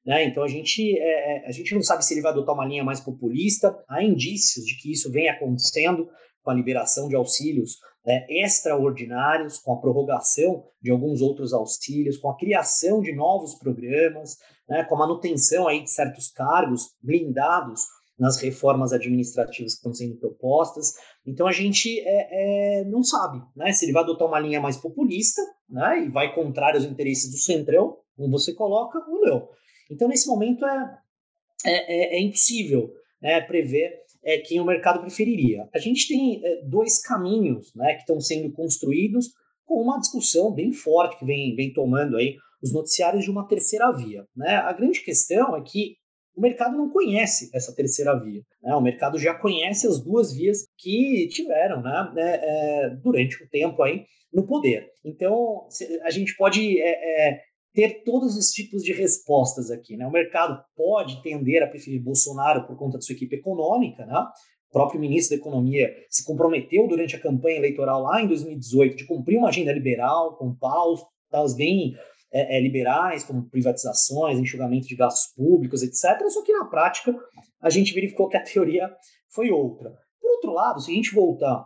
Né? 0.08 0.24
Então 0.24 0.42
a 0.42 0.48
gente, 0.48 0.98
é, 0.98 1.36
é, 1.36 1.46
a 1.46 1.52
gente 1.52 1.74
não 1.74 1.82
sabe 1.82 2.02
se 2.02 2.14
ele 2.14 2.22
vai 2.22 2.32
adotar 2.32 2.54
uma 2.54 2.64
linha 2.64 2.82
mais 2.82 2.98
populista. 2.98 3.78
Há 3.86 4.02
indícios 4.02 4.64
de 4.64 4.74
que 4.80 4.90
isso 4.90 5.12
vem 5.12 5.28
acontecendo 5.28 6.08
com 6.42 6.50
a 6.50 6.54
liberação 6.54 7.10
de 7.10 7.14
auxílios 7.14 7.76
né, 8.06 8.24
extraordinários, 8.30 9.58
com 9.58 9.74
a 9.74 9.78
prorrogação 9.78 10.64
de 10.80 10.90
alguns 10.90 11.20
outros 11.20 11.52
auxílios, 11.52 12.16
com 12.16 12.30
a 12.30 12.38
criação 12.38 13.02
de 13.02 13.14
novos 13.14 13.56
programas, 13.56 14.38
né, 14.66 14.82
com 14.84 14.94
a 14.94 15.00
manutenção 15.00 15.68
aí 15.68 15.82
de 15.82 15.90
certos 15.90 16.30
cargos 16.30 16.86
blindados 17.02 17.82
nas 18.18 18.38
reformas 18.38 18.94
administrativas 18.94 19.74
que 19.74 19.76
estão 19.76 19.92
sendo 19.92 20.16
propostas. 20.16 20.94
Então 21.26 21.46
a 21.46 21.52
gente 21.52 22.00
é, 22.00 22.80
é, 22.80 22.84
não 22.84 23.02
sabe 23.02 23.42
né, 23.54 23.74
se 23.74 23.84
ele 23.84 23.92
vai 23.92 24.04
adotar 24.04 24.26
uma 24.26 24.40
linha 24.40 24.58
mais 24.58 24.78
populista 24.78 25.42
né, 25.68 26.06
e 26.06 26.08
vai 26.08 26.34
contrário 26.34 26.80
aos 26.80 26.88
interesses 26.88 27.30
do 27.30 27.36
centrão, 27.36 27.98
como 28.16 28.30
você 28.30 28.54
coloca, 28.54 28.98
ou 29.06 29.20
não. 29.20 29.57
Então, 29.90 30.08
nesse 30.08 30.26
momento, 30.26 30.64
é, 30.64 30.98
é, 31.64 32.16
é, 32.16 32.18
é 32.18 32.20
impossível 32.20 32.92
né, 33.20 33.40
prever 33.40 33.92
é, 34.24 34.38
quem 34.38 34.60
o 34.60 34.64
mercado 34.64 35.00
preferiria. 35.00 35.68
A 35.74 35.78
gente 35.78 36.08
tem 36.08 36.44
é, 36.44 36.62
dois 36.64 37.00
caminhos 37.00 37.74
né, 37.74 37.94
que 37.94 38.00
estão 38.00 38.20
sendo 38.20 38.52
construídos 38.52 39.30
com 39.64 39.80
uma 39.82 39.98
discussão 39.98 40.52
bem 40.52 40.72
forte 40.72 41.18
que 41.18 41.24
vem, 41.24 41.54
vem 41.54 41.72
tomando 41.72 42.16
aí 42.16 42.36
os 42.62 42.72
noticiários 42.72 43.24
de 43.24 43.30
uma 43.30 43.46
terceira 43.46 43.90
via. 43.92 44.26
Né? 44.34 44.56
A 44.56 44.72
grande 44.72 45.00
questão 45.00 45.56
é 45.56 45.62
que 45.62 45.96
o 46.34 46.40
mercado 46.40 46.76
não 46.76 46.88
conhece 46.88 47.50
essa 47.52 47.74
terceira 47.74 48.18
via. 48.18 48.42
Né? 48.62 48.74
O 48.74 48.80
mercado 48.80 49.18
já 49.18 49.34
conhece 49.34 49.86
as 49.86 50.02
duas 50.02 50.32
vias 50.32 50.66
que 50.76 51.28
tiveram 51.28 51.82
né, 51.82 52.12
é, 52.16 52.84
é, 52.86 52.90
durante 52.90 53.42
o 53.42 53.48
tempo 53.48 53.82
aí 53.82 54.04
no 54.32 54.46
poder. 54.46 54.88
Então, 55.04 55.66
a 56.02 56.10
gente 56.10 56.36
pode 56.36 56.80
é, 56.80 57.30
é 57.30 57.40
ter 57.78 58.02
todos 58.02 58.36
os 58.36 58.48
tipos 58.50 58.82
de 58.82 58.92
respostas 58.92 59.70
aqui. 59.70 59.96
Né? 59.96 60.04
O 60.04 60.10
mercado 60.10 60.60
pode 60.74 61.22
tender 61.22 61.62
a 61.62 61.66
preferir 61.68 62.02
Bolsonaro 62.02 62.66
por 62.66 62.76
conta 62.76 62.98
de 62.98 63.04
sua 63.04 63.14
equipe 63.14 63.36
econômica, 63.36 64.04
né? 64.04 64.18
O 64.68 64.72
próprio 64.72 65.00
ministro 65.00 65.36
da 65.36 65.40
Economia 65.40 65.88
se 66.10 66.24
comprometeu 66.24 66.88
durante 66.88 67.14
a 67.14 67.20
campanha 67.20 67.56
eleitoral 67.56 68.02
lá 68.02 68.20
em 68.20 68.26
2018 68.26 68.96
de 68.96 69.06
cumprir 69.06 69.38
uma 69.38 69.50
agenda 69.50 69.72
liberal, 69.72 70.36
com 70.36 70.52
pautas 70.56 71.54
bem 71.54 71.94
é, 72.32 72.58
é, 72.58 72.60
liberais, 72.60 73.22
como 73.22 73.48
privatizações, 73.48 74.40
enxugamento 74.40 74.88
de 74.88 74.96
gastos 74.96 75.32
públicos, 75.32 75.80
etc. 75.84 76.20
Só 76.30 76.42
que 76.42 76.52
na 76.52 76.64
prática 76.64 77.16
a 77.62 77.70
gente 77.70 77.94
verificou 77.94 78.28
que 78.28 78.36
a 78.36 78.42
teoria 78.42 78.90
foi 79.28 79.52
outra. 79.52 79.96
Por 80.20 80.32
outro 80.32 80.52
lado, 80.52 80.80
se 80.80 80.90
a 80.90 80.94
gente 80.94 81.14
voltar 81.14 81.64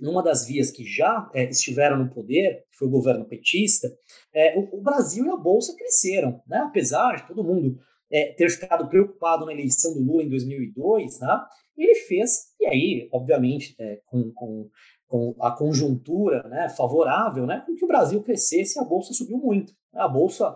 numa 0.00 0.22
das 0.22 0.46
vias 0.46 0.70
que 0.70 0.84
já 0.84 1.30
é, 1.34 1.44
estiveram 1.48 1.98
no 1.98 2.10
poder, 2.10 2.64
que 2.70 2.78
foi 2.78 2.88
o 2.88 2.90
governo 2.90 3.24
petista, 3.24 3.88
é, 4.34 4.58
o, 4.58 4.78
o, 4.78 4.82
Brasil 4.82 5.26
e 5.26 5.30
a 5.30 5.36
Bolsa 5.36 5.74
cresceram, 5.76 6.40
né? 6.46 6.58
apesar 6.58 7.16
de 7.16 7.28
todo 7.28 7.44
mundo 7.44 7.78
é, 8.10 8.32
ter 8.32 8.50
ficado 8.50 8.88
preocupado 8.88 9.44
na 9.44 9.52
eleição 9.52 9.92
do 9.94 10.00
Lula 10.00 10.22
em 10.22 10.28
2002, 10.28 11.20
né? 11.20 11.40
ele 11.76 11.94
fez, 11.94 12.54
e 12.60 12.66
aí, 12.66 13.08
obviamente, 13.12 13.76
com, 14.06 14.32
com, 14.32 14.68
com, 15.06 15.36
a 15.40 15.50
conjuntura 15.50 16.42
né, 16.48 16.68
favorável, 16.68 17.46
né, 17.46 17.62
com 17.66 17.74
que 17.74 17.84
o 17.84 17.88
Brasil 17.88 18.22
crescesse 18.22 18.78
e 18.78 18.82
a 18.82 18.84
Bolsa 18.84 19.14
subiu 19.14 19.38
muito. 19.38 19.72
A 19.94 20.06
Bolsa 20.06 20.54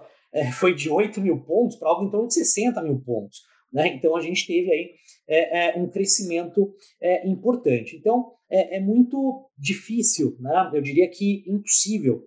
foi 0.59 0.75
de 0.75 0.91
8 0.91 1.23
mil 1.23 1.41
pontos 1.43 1.77
para 1.77 1.89
algo 1.89 2.05
em 2.05 2.11
torno 2.11 2.29
de 2.29 2.35
60 2.35 2.83
mil 2.83 3.01
pontos. 3.01 3.41
Né? 3.75 3.89
Então 3.89 4.15
a 4.15 4.21
gente 4.21 4.47
teve 4.47 4.73
aí 4.73 4.95
é, 5.27 5.71
é, 5.71 5.77
um 5.77 5.89
crescimento 5.89 6.73
é, 7.03 7.27
importante. 7.27 7.97
Então 7.97 8.33
é, 8.49 8.77
é, 8.77 8.81
muito 8.81 9.51
difícil, 9.59 10.37
né? 10.39 10.71
eu 10.73 10.81
diria 10.81 11.11
que 11.11 11.43
impossível 11.49 12.23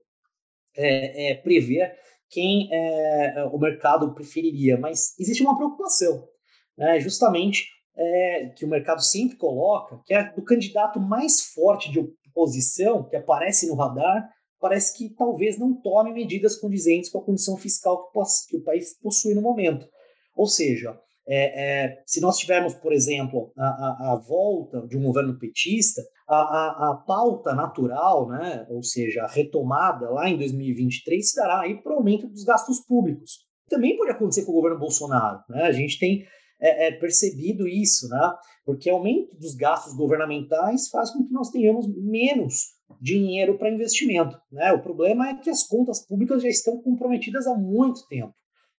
é, 0.75 1.31
é, 1.31 1.35
prever 1.35 1.95
quem 2.29 2.69
o 3.53 3.57
mercado 3.57 4.13
preferiria, 4.13 4.77
mas 4.77 5.17
existe 5.17 5.41
uma 5.41 5.55
preocupação, 5.55 6.27
né? 6.77 6.99
justamente 6.99 7.69
que 8.57 8.65
o 8.65 8.67
mercado 8.67 9.01
sempre 9.01 9.37
coloca, 9.37 10.01
que 10.05 10.13
é 10.13 10.29
do 10.33 10.43
candidato 10.43 10.99
mais 10.99 11.53
forte 11.53 11.89
de 11.89 11.99
oposição 12.27 13.07
que 13.07 13.15
aparece 13.15 13.65
no 13.65 13.75
radar, 13.75 14.29
parece 14.59 14.97
que 14.97 15.15
talvez 15.15 15.57
não 15.57 15.73
tome 15.79 16.11
medidas 16.11 16.57
condizentes 16.57 17.09
com 17.09 17.19
a 17.19 17.23
condição 17.23 17.55
fiscal 17.55 18.11
que 18.49 18.57
o 18.57 18.63
país 18.63 18.99
possui 18.99 19.33
no 19.33 19.41
momento. 19.41 19.87
Ou 20.35 20.47
seja, 20.47 20.99
é, 21.29 21.85
é, 21.85 22.03
se 22.05 22.21
nós 22.21 22.37
tivermos, 22.37 22.73
por 22.75 22.93
exemplo, 22.93 23.51
a, 23.57 23.65
a, 23.65 24.13
a, 24.13 24.15
volta 24.15 24.87
de 24.87 24.97
um 24.97 25.03
governo 25.03 25.37
petista, 25.37 26.01
a, 26.25 26.91
a, 26.91 26.95
pauta 27.05 27.53
natural, 27.53 28.29
né, 28.29 28.65
ou 28.69 28.81
seja, 28.81 29.23
a 29.23 29.27
retomada 29.27 30.09
lá 30.09 30.29
em 30.29 30.37
2023, 30.37 31.29
se 31.29 31.35
dará 31.35 31.61
aí 31.61 31.81
para 31.81 31.91
o 31.91 31.97
aumento 31.97 32.27
dos 32.27 32.45
gastos 32.45 32.79
públicos. 32.79 33.45
Também 33.69 33.97
pode 33.97 34.11
acontecer 34.11 34.45
com 34.45 34.51
o 34.51 34.55
governo 34.55 34.79
Bolsonaro. 34.79 35.39
Né? 35.49 35.63
A 35.63 35.71
gente 35.73 35.99
tem 35.99 36.25
é, 36.61 36.87
é, 36.87 36.91
percebido 36.93 37.67
isso, 37.67 38.07
né? 38.07 38.33
porque 38.65 38.89
o 38.89 38.95
aumento 38.95 39.35
dos 39.35 39.53
gastos 39.53 39.93
governamentais 39.95 40.87
faz 40.87 41.11
com 41.11 41.25
que 41.25 41.33
nós 41.33 41.49
tenhamos 41.49 41.87
menos 41.93 42.77
dinheiro 43.01 43.57
para 43.57 43.69
investimento. 43.69 44.39
Né? 44.49 44.71
O 44.71 44.81
problema 44.81 45.27
é 45.27 45.35
que 45.35 45.49
as 45.49 45.63
contas 45.63 46.05
públicas 46.07 46.41
já 46.41 46.47
estão 46.47 46.81
comprometidas 46.81 47.47
há 47.47 47.53
muito 47.53 48.07
tempo. 48.07 48.33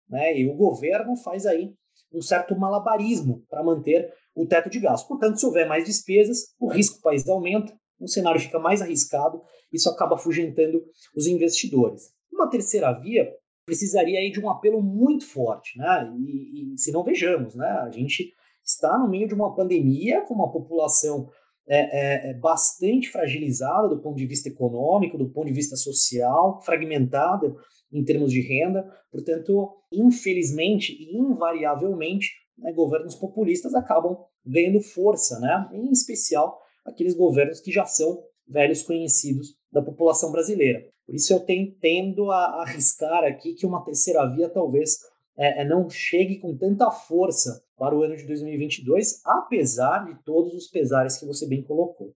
Né? 0.09 0.39
E 0.41 0.49
o 0.49 0.57
governo 0.57 1.15
faz 1.17 1.45
aí 1.45 1.75
um 2.13 2.23
certo 2.23 2.59
malabarismo 2.59 3.45
para 3.49 3.63
manter 3.63 4.13
o 4.35 4.47
teto 4.47 4.71
de 4.71 4.81
gasto. 4.81 5.09
Portanto, 5.09 5.39
se 5.39 5.47
houver 5.47 5.67
mais 5.67 5.85
despesas, 5.85 6.55
o 6.59 6.69
risco 6.69 6.97
do 6.99 7.03
país 7.03 7.29
aumenta, 7.29 7.73
o 8.01 8.09
cenário 8.09 8.41
fica 8.41 8.59
mais 8.59 8.81
arriscado, 8.81 9.43
isso 9.73 9.89
acaba 9.91 10.15
afugentando 10.15 10.83
os 11.17 11.27
investidores. 11.27 12.13
Uma 12.33 12.49
terceira 12.49 12.93
via 12.93 13.29
precisaria 13.67 14.19
aí 14.19 14.31
de 14.31 14.41
um 14.41 14.49
apelo 14.49 14.81
muito 14.81 15.27
forte, 15.27 15.77
né? 15.77 16.11
E, 16.19 16.73
e 16.75 16.79
se 16.79 16.91
não 16.91 17.05
vejamos, 17.05 17.55
né? 17.55 17.67
A 17.67 17.91
gente 17.91 18.33
está 18.65 18.97
no 18.99 19.09
meio 19.09 19.29
de 19.29 19.35
uma 19.35 19.55
pandemia 19.55 20.23
com 20.23 20.35
uma 20.35 20.51
população 20.51 21.29
é, 21.67 21.77
é, 21.77 22.31
é, 22.31 22.35
bastante 22.35 23.11
fragilizada 23.11 23.89
do 23.89 24.01
ponto 24.01 24.17
de 24.17 24.27
vista 24.27 24.49
econômico, 24.49 25.19
do 25.19 25.29
ponto 25.29 25.49
de 25.49 25.53
vista 25.53 25.77
social, 25.77 26.63
fragmentada 26.63 27.55
em 27.93 28.05
termos 28.05 28.33
de 28.33 28.41
renda. 28.41 28.85
Portanto, 29.11 29.77
infelizmente 29.93 30.93
e 30.93 31.17
invariavelmente, 31.17 32.31
né, 32.57 32.73
governos 32.73 33.15
populistas 33.15 33.75
acabam 33.75 34.19
ganhando 34.45 34.81
força, 34.81 35.39
né? 35.41 35.69
em 35.73 35.91
especial 35.91 36.59
aqueles 36.85 37.15
governos 37.15 37.61
que 37.61 37.71
já 37.71 37.85
são 37.85 38.23
velhos 38.47 38.83
conhecidos 38.83 39.57
da 39.71 39.83
população 39.83 40.33
brasileira. 40.33 40.83
Por 41.07 41.15
isso 41.15 41.33
eu 41.33 41.41
tendo 41.81 42.31
a 42.31 42.63
arriscar 42.63 43.25
aqui 43.25 43.55
que 43.55 43.67
uma 43.67 43.85
terceira 43.85 44.27
via 44.27 44.49
talvez 44.49 44.99
é, 45.37 45.63
é, 45.63 45.65
não 45.65 45.89
chegue 45.89 46.39
com 46.39 46.57
tanta 46.57 46.91
força 46.91 47.63
para 47.77 47.97
o 47.97 48.03
ano 48.03 48.17
de 48.17 48.27
2022, 48.27 49.23
apesar 49.25 50.05
de 50.05 50.23
todos 50.25 50.53
os 50.53 50.67
pesares 50.67 51.17
que 51.17 51.27
você 51.27 51.47
bem 51.47 51.63
colocou. 51.63 52.13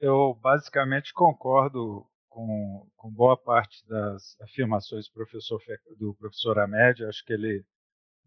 Eu 0.00 0.34
basicamente 0.40 1.12
concordo 1.12 2.06
com, 2.38 2.86
com 2.96 3.10
boa 3.10 3.36
parte 3.36 3.84
das 3.88 4.40
afirmações 4.40 5.08
do 5.08 5.12
professor, 5.12 5.60
do 5.98 6.14
professor 6.14 6.56
Amédio. 6.60 7.08
Acho 7.08 7.24
que 7.24 7.32
ele 7.32 7.64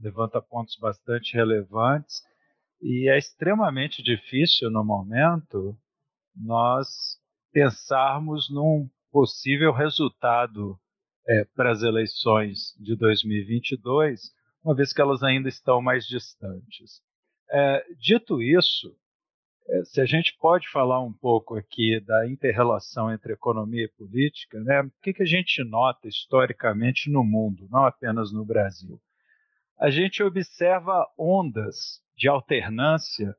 levanta 0.01 0.41
pontos 0.41 0.75
bastante 0.75 1.33
relevantes 1.33 2.21
e 2.81 3.09
é 3.09 3.17
extremamente 3.17 4.03
difícil 4.03 4.69
no 4.69 4.83
momento 4.83 5.77
nós 6.35 6.87
pensarmos 7.53 8.49
num 8.49 8.89
possível 9.13 9.71
resultado 9.71 10.77
é, 11.29 11.45
para 11.55 11.71
as 11.71 11.81
eleições 11.81 12.75
de 12.79 12.97
2022, 12.97 14.19
uma 14.61 14.75
vez 14.75 14.91
que 14.91 14.99
elas 14.99 15.23
ainda 15.23 15.47
estão 15.47 15.81
mais 15.81 16.05
distantes. 16.05 17.01
É, 17.49 17.85
dito 17.97 18.41
isso, 18.41 18.93
se 19.85 20.01
a 20.01 20.05
gente 20.05 20.35
pode 20.39 20.69
falar 20.69 21.01
um 21.01 21.13
pouco 21.13 21.55
aqui 21.55 21.99
da 22.01 22.27
interrelação 22.27 23.11
entre 23.11 23.33
economia 23.33 23.85
e 23.85 23.97
política, 23.97 24.59
né, 24.59 24.81
o 24.81 24.91
que, 25.01 25.13
que 25.13 25.23
a 25.23 25.25
gente 25.25 25.63
nota 25.63 26.07
historicamente 26.07 27.09
no 27.09 27.23
mundo, 27.23 27.67
não 27.69 27.85
apenas 27.85 28.31
no 28.31 28.45
Brasil? 28.45 28.99
A 29.79 29.89
gente 29.89 30.21
observa 30.21 31.07
ondas 31.17 32.01
de 32.15 32.27
alternância 32.27 33.35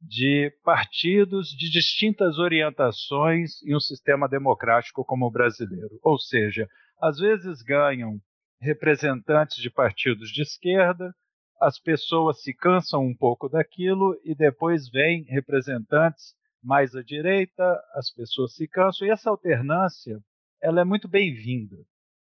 de 0.00 0.52
partidos 0.64 1.48
de 1.48 1.70
distintas 1.70 2.38
orientações 2.38 3.62
em 3.62 3.74
um 3.74 3.80
sistema 3.80 4.28
democrático 4.28 5.04
como 5.04 5.26
o 5.26 5.30
brasileiro. 5.30 5.98
Ou 6.02 6.18
seja, 6.18 6.68
às 7.00 7.18
vezes 7.18 7.62
ganham 7.62 8.20
representantes 8.60 9.56
de 9.56 9.70
partidos 9.70 10.30
de 10.30 10.42
esquerda, 10.42 11.14
as 11.60 11.78
pessoas 11.78 12.42
se 12.42 12.52
cansam 12.54 13.02
um 13.02 13.16
pouco 13.16 13.48
daquilo 13.48 14.18
e 14.24 14.34
depois 14.34 14.88
vêm 14.88 15.22
representantes 15.24 16.34
mais 16.62 16.94
à 16.94 17.02
direita, 17.02 17.80
as 17.94 18.10
pessoas 18.10 18.54
se 18.54 18.66
cansam 18.66 19.06
e 19.06 19.10
essa 19.10 19.30
alternância 19.30 20.20
ela 20.60 20.80
é 20.80 20.84
muito 20.84 21.06
bem-vinda, 21.06 21.76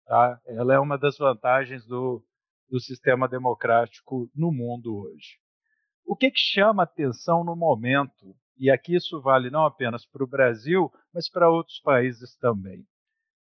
tá? 0.04 0.40
Ela 0.46 0.74
é 0.74 0.78
uma 0.78 0.98
das 0.98 1.16
vantagens 1.16 1.86
do, 1.86 2.22
do 2.68 2.78
sistema 2.78 3.28
democrático 3.28 4.30
no 4.34 4.52
mundo 4.52 4.96
hoje. 4.96 5.38
O 6.04 6.14
que, 6.14 6.30
que 6.30 6.38
chama 6.38 6.82
atenção 6.82 7.42
no 7.42 7.56
momento, 7.56 8.36
e 8.58 8.70
aqui 8.70 8.94
isso 8.94 9.20
vale 9.20 9.50
não 9.50 9.64
apenas 9.64 10.06
para 10.06 10.22
o 10.22 10.28
Brasil, 10.28 10.92
mas 11.12 11.28
para 11.28 11.50
outros 11.50 11.80
países 11.80 12.36
também. 12.36 12.84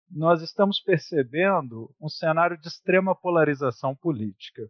Nós 0.09 0.41
estamos 0.41 0.79
percebendo 0.79 1.93
um 1.99 2.09
cenário 2.09 2.57
de 2.57 2.67
extrema 2.67 3.15
polarização 3.15 3.95
política. 3.95 4.69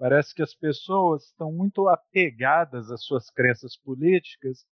Parece 0.00 0.34
que 0.34 0.40
as 0.40 0.54
pessoas 0.54 1.24
estão 1.24 1.52
muito 1.52 1.86
apegadas 1.86 2.90
às 2.90 3.04
suas 3.04 3.28
crenças 3.28 3.76
políticas 3.76 4.64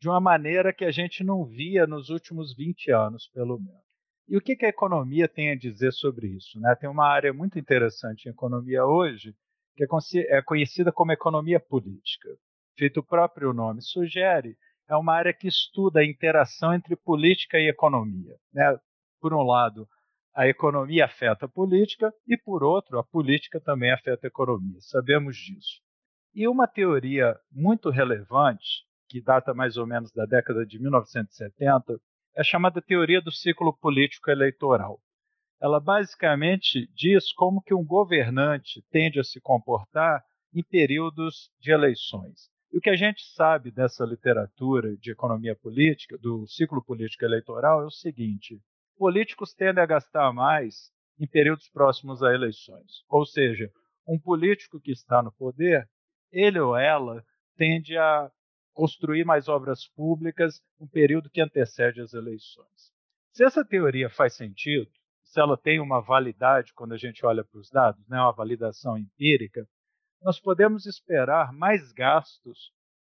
de 0.00 0.08
uma 0.08 0.20
maneira 0.20 0.72
que 0.72 0.84
a 0.84 0.90
gente 0.90 1.22
não 1.22 1.44
via 1.44 1.86
nos 1.86 2.08
últimos 2.10 2.52
20 2.56 2.90
anos, 2.90 3.30
pelo 3.32 3.60
menos. 3.60 3.80
E 4.28 4.36
o 4.36 4.40
que, 4.40 4.56
a 4.64 4.68
economia 4.68 5.28
tem 5.28 5.52
a 5.52 5.56
dizer 5.56 5.92
sobre 5.92 6.26
isso? 6.26 6.58
Né? 6.58 6.74
Tem 6.74 6.90
uma 6.90 7.06
área 7.06 7.32
muito 7.32 7.60
interessante 7.60 8.26
em 8.26 8.32
economia 8.32 8.84
hoje, 8.84 9.32
que 9.76 9.84
é, 9.84 10.38
é 10.38 10.42
conhecida 10.42 10.90
como 10.90 11.12
economia 11.12 11.60
política. 11.60 12.28
Feito 12.76 12.98
o 12.98 13.06
próprio 13.06 13.52
nome 13.52 13.80
sugere, 13.82 14.56
é 14.88 14.96
uma 14.96 15.14
área 15.14 15.32
que 15.32 15.46
estuda 15.46 16.00
a 16.00 16.04
interação 16.04 16.74
entre 16.74 16.96
política 16.96 17.56
e 17.56 17.68
economia. 17.68 18.34
Né? 18.52 18.76
Por 19.20 19.32
um 19.32 19.44
lado, 19.44 19.86
a 20.34 20.46
economia 20.46 21.04
afeta 21.04 21.46
a 21.46 21.48
política 21.48 22.12
e, 22.26 22.36
por 22.36 22.62
outro, 22.62 22.98
a 22.98 23.04
política 23.04 23.60
também 23.60 23.92
afeta 23.92 24.26
a 24.26 24.28
economia. 24.28 24.80
Sabemos 24.80 25.36
disso. 25.36 25.80
E 26.34 26.48
uma 26.48 26.66
teoria 26.66 27.36
muito 27.50 27.90
relevante, 27.90 28.84
que 29.08 29.20
data 29.22 29.52
mais 29.52 29.76
ou 29.76 29.86
menos 29.86 30.10
da 30.12 30.24
década 30.24 30.64
de 30.64 30.80
1970, 30.80 32.00
é 32.34 32.42
chamada 32.42 32.80
teoria 32.80 33.20
do 33.20 33.30
ciclo 33.30 33.76
político 33.76 34.30
eleitoral 34.30 34.98
ela 35.62 35.78
basicamente 35.78 36.90
diz 36.92 37.32
como 37.32 37.62
que 37.62 37.72
um 37.72 37.84
governante 37.84 38.84
tende 38.90 39.20
a 39.20 39.24
se 39.24 39.40
comportar 39.40 40.20
em 40.52 40.60
períodos 40.60 41.52
de 41.60 41.70
eleições. 41.70 42.50
E 42.72 42.78
o 42.78 42.80
que 42.80 42.90
a 42.90 42.96
gente 42.96 43.22
sabe 43.32 43.70
dessa 43.70 44.04
literatura 44.04 44.96
de 44.96 45.12
economia 45.12 45.54
política, 45.54 46.18
do 46.18 46.44
ciclo 46.48 46.82
político 46.84 47.24
eleitoral, 47.24 47.82
é 47.82 47.86
o 47.86 47.90
seguinte: 47.90 48.60
políticos 48.96 49.54
tendem 49.54 49.82
a 49.82 49.86
gastar 49.86 50.32
mais 50.32 50.92
em 51.18 51.26
períodos 51.26 51.68
próximos 51.68 52.22
a 52.22 52.32
eleições. 52.32 53.04
Ou 53.08 53.24
seja, 53.24 53.70
um 54.06 54.18
político 54.18 54.80
que 54.80 54.90
está 54.90 55.22
no 55.22 55.32
poder, 55.32 55.88
ele 56.30 56.58
ou 56.58 56.76
ela 56.76 57.24
tende 57.56 57.96
a 57.96 58.30
construir 58.72 59.24
mais 59.24 59.48
obras 59.48 59.86
públicas 59.88 60.60
no 60.80 60.88
período 60.88 61.30
que 61.30 61.40
antecede 61.40 62.00
as 62.00 62.12
eleições. 62.14 62.92
Se 63.32 63.44
essa 63.44 63.64
teoria 63.64 64.10
faz 64.10 64.34
sentido, 64.34 64.90
se 65.22 65.40
ela 65.40 65.56
tem 65.56 65.80
uma 65.80 66.00
validade 66.00 66.74
quando 66.74 66.92
a 66.92 66.98
gente 66.98 67.24
olha 67.24 67.44
para 67.44 67.58
os 67.58 67.70
dados, 67.70 68.06
né, 68.08 68.18
uma 68.18 68.32
validação 68.32 68.98
empírica, 68.98 69.66
nós 70.22 70.38
podemos 70.38 70.86
esperar 70.86 71.52
mais 71.52 71.92
gastos 71.92 72.72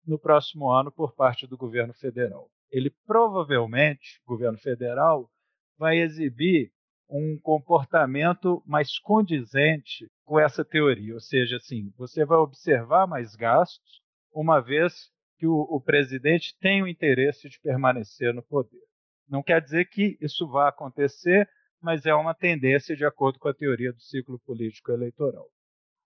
no 0.07 0.18
próximo 0.18 0.70
ano 0.70 0.91
por 0.91 1.14
parte 1.14 1.47
do 1.47 1.57
governo 1.57 1.93
federal. 1.95 2.51
Ele 2.70 2.91
provavelmente, 3.07 4.20
governo 4.24 4.59
federal, 4.59 5.31
vai 5.79 5.99
exibir 5.99 6.72
um 7.09 7.39
comportamento 7.41 8.62
mais 8.66 8.99
condizente 8.99 10.11
com 10.24 10.41
essa 10.41 10.64
teoria, 10.64 11.14
ou 11.14 11.20
seja, 11.20 11.57
assim, 11.57 11.93
você 11.97 12.24
vai 12.24 12.39
observar 12.39 13.07
mais 13.07 13.37
gastos, 13.37 14.03
uma 14.33 14.61
vez 14.61 15.11
que 15.39 15.47
o, 15.47 15.61
o 15.70 15.81
presidente 15.81 16.57
tem 16.59 16.83
o 16.83 16.89
interesse 16.89 17.49
de 17.49 17.61
permanecer 17.61 18.35
no 18.35 18.43
poder. 18.43 18.83
Não 19.29 19.43
quer 19.43 19.61
dizer 19.61 19.87
que 19.87 20.16
isso 20.20 20.49
vá 20.49 20.68
acontecer, 20.68 21.49
mas 21.81 22.07
é 22.07 22.14
uma 22.14 22.35
tendência 22.35 22.97
de 22.97 23.05
acordo 23.05 23.39
com 23.39 23.49
a 23.49 23.55
teoria 23.55 23.93
do 23.93 24.01
ciclo 24.01 24.39
político 24.41 24.91
eleitoral. 24.91 25.47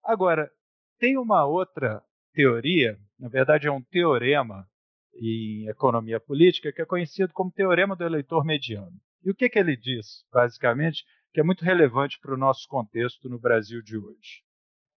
Agora, 0.04 0.50
tem 0.98 1.16
uma 1.16 1.46
outra 1.46 2.02
teoria, 2.32 2.98
na 3.18 3.28
verdade 3.28 3.66
é 3.66 3.72
um 3.72 3.82
teorema 3.82 4.68
em 5.14 5.68
economia 5.68 6.20
política, 6.20 6.72
que 6.72 6.82
é 6.82 6.86
conhecido 6.86 7.32
como 7.32 7.50
teorema 7.50 7.96
do 7.96 8.04
eleitor 8.04 8.44
mediano. 8.44 8.96
E 9.22 9.30
o 9.30 9.34
que, 9.34 9.48
que 9.48 9.58
ele 9.58 9.76
diz, 9.76 10.24
basicamente, 10.32 11.04
que 11.32 11.40
é 11.40 11.42
muito 11.42 11.64
relevante 11.64 12.18
para 12.20 12.34
o 12.34 12.38
nosso 12.38 12.66
contexto 12.66 13.28
no 13.28 13.38
Brasil 13.38 13.82
de 13.82 13.96
hoje? 13.96 14.42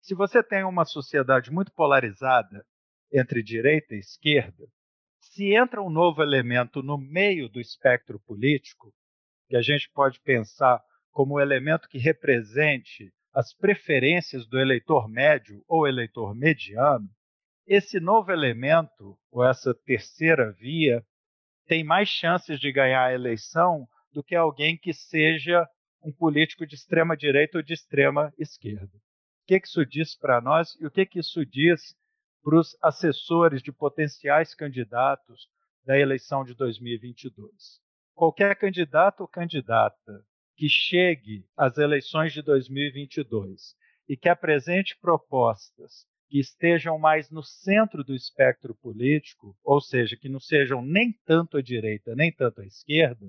Se 0.00 0.14
você 0.14 0.42
tem 0.42 0.64
uma 0.64 0.84
sociedade 0.84 1.50
muito 1.50 1.72
polarizada 1.72 2.64
entre 3.12 3.42
direita 3.42 3.94
e 3.94 3.98
esquerda, 3.98 4.66
se 5.20 5.54
entra 5.54 5.82
um 5.82 5.90
novo 5.90 6.22
elemento 6.22 6.82
no 6.82 6.98
meio 6.98 7.48
do 7.48 7.60
espectro 7.60 8.20
político, 8.20 8.92
que 9.48 9.56
a 9.56 9.62
gente 9.62 9.90
pode 9.92 10.20
pensar 10.20 10.80
como 11.10 11.40
elemento 11.40 11.88
que 11.88 11.98
represente 11.98 13.12
as 13.32 13.54
preferências 13.54 14.46
do 14.46 14.58
eleitor 14.58 15.08
médio 15.08 15.64
ou 15.68 15.86
eleitor 15.86 16.34
mediano, 16.34 17.08
esse 17.66 18.00
novo 18.00 18.32
elemento, 18.32 19.16
ou 19.30 19.44
essa 19.44 19.74
terceira 19.74 20.52
via, 20.52 21.04
tem 21.66 21.84
mais 21.84 22.08
chances 22.08 22.58
de 22.58 22.72
ganhar 22.72 23.04
a 23.04 23.14
eleição 23.14 23.86
do 24.12 24.22
que 24.22 24.34
alguém 24.34 24.76
que 24.76 24.92
seja 24.92 25.66
um 26.02 26.12
político 26.12 26.66
de 26.66 26.74
extrema 26.74 27.16
direita 27.16 27.58
ou 27.58 27.62
de 27.62 27.74
extrema 27.74 28.32
esquerda. 28.38 28.96
O 28.96 29.46
que, 29.46 29.56
isso 29.56 29.84
diz 29.86 30.16
para 30.16 30.40
nós 30.40 30.76
e 30.80 30.86
o 30.86 30.90
que 30.90 31.08
isso 31.14 31.44
diz 31.44 31.94
para 32.42 32.58
os 32.58 32.76
assessores 32.82 33.62
de 33.62 33.72
potenciais 33.72 34.54
candidatos 34.54 35.48
da 35.84 35.98
eleição 35.98 36.44
de 36.44 36.54
2022? 36.54 37.82
qualquer 38.14 38.54
candidato 38.56 39.22
ou 39.22 39.28
candidata 39.28 40.24
que 40.56 40.68
chegue 40.68 41.44
às 41.56 41.76
eleições 41.78 42.32
de 42.32 42.42
2022 42.42 43.74
e 44.08 44.16
que 44.16 44.28
apresente 44.28 44.96
propostas 45.00 46.06
que 46.28 46.38
estejam 46.38 46.98
mais 46.98 47.30
no 47.30 47.42
centro 47.42 48.04
do 48.04 48.14
espectro 48.14 48.74
político, 48.76 49.56
ou 49.62 49.80
seja, 49.80 50.16
que 50.16 50.28
não 50.28 50.40
sejam 50.40 50.82
nem 50.82 51.12
tanto 51.24 51.56
à 51.56 51.62
direita 51.62 52.14
nem 52.14 52.32
tanto 52.32 52.60
à 52.60 52.64
esquerda, 52.64 53.26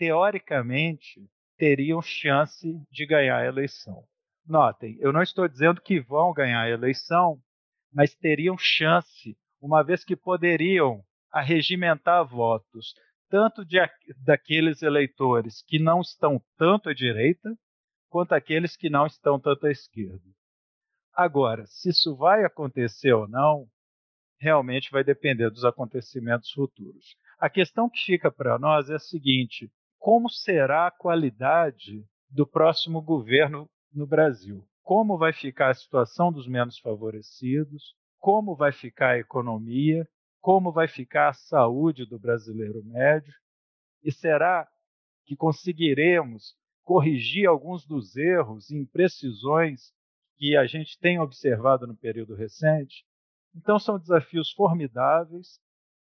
teoricamente 0.00 1.20
teriam 1.58 2.00
chance 2.00 2.66
de 2.90 3.04
ganhar 3.04 3.36
a 3.36 3.44
eleição. 3.44 4.02
Notem, 4.46 4.96
eu 4.98 5.12
não 5.12 5.20
estou 5.20 5.46
dizendo 5.46 5.82
que 5.82 6.00
vão 6.00 6.32
ganhar 6.32 6.62
a 6.62 6.70
eleição, 6.70 7.38
mas 7.92 8.14
teriam 8.14 8.56
chance, 8.56 9.36
uma 9.60 9.82
vez 9.82 10.02
que 10.02 10.16
poderiam 10.16 11.04
arregimentar 11.30 12.26
votos 12.26 12.94
tanto 13.28 13.62
de, 13.62 13.76
daqueles 14.24 14.80
eleitores 14.80 15.62
que 15.66 15.78
não 15.78 16.00
estão 16.00 16.42
tanto 16.56 16.88
à 16.88 16.94
direita, 16.94 17.54
quanto 18.08 18.32
aqueles 18.32 18.78
que 18.78 18.88
não 18.88 19.06
estão 19.06 19.38
tanto 19.38 19.66
à 19.66 19.70
esquerda. 19.70 20.24
Agora, 21.12 21.66
se 21.66 21.90
isso 21.90 22.16
vai 22.16 22.42
acontecer 22.42 23.12
ou 23.12 23.28
não, 23.28 23.68
realmente 24.40 24.90
vai 24.90 25.04
depender 25.04 25.50
dos 25.50 25.64
acontecimentos 25.64 26.50
futuros. 26.52 27.14
A 27.38 27.50
questão 27.50 27.88
que 27.88 28.02
fica 28.02 28.32
para 28.32 28.58
nós 28.58 28.88
é 28.88 28.94
a 28.94 28.98
seguinte: 28.98 29.70
como 30.00 30.28
será 30.28 30.88
a 30.88 30.90
qualidade 30.90 32.04
do 32.28 32.44
próximo 32.44 33.00
governo 33.00 33.70
no 33.92 34.04
Brasil? 34.04 34.66
Como 34.82 35.16
vai 35.16 35.32
ficar 35.32 35.70
a 35.70 35.74
situação 35.74 36.32
dos 36.32 36.48
menos 36.48 36.80
favorecidos? 36.80 37.94
Como 38.18 38.56
vai 38.56 38.72
ficar 38.72 39.10
a 39.10 39.18
economia? 39.18 40.04
como 40.40 40.72
vai 40.72 40.88
ficar 40.88 41.28
a 41.28 41.34
saúde 41.34 42.06
do 42.06 42.18
brasileiro 42.18 42.82
médio 42.84 43.32
e 44.02 44.10
será 44.10 44.66
que 45.26 45.36
conseguiremos 45.36 46.56
corrigir 46.82 47.46
alguns 47.46 47.86
dos 47.86 48.16
erros 48.16 48.70
e 48.70 48.76
imprecisões 48.76 49.92
que 50.36 50.56
a 50.56 50.66
gente 50.66 50.98
tem 50.98 51.20
observado 51.20 51.86
no 51.86 51.94
período 51.94 52.34
recente. 52.34 53.04
Então, 53.54 53.78
são 53.78 53.98
desafios 53.98 54.50
formidáveis, 54.52 55.60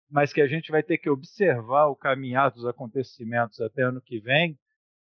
mas 0.09 0.33
que 0.33 0.41
a 0.41 0.47
gente 0.47 0.71
vai 0.71 0.81
ter 0.83 0.97
que 0.97 1.09
observar 1.09 1.87
o 1.87 1.95
caminhar 1.95 2.51
dos 2.51 2.65
acontecimentos 2.65 3.59
até 3.61 3.83
ano 3.83 4.01
que 4.01 4.19
vem 4.19 4.57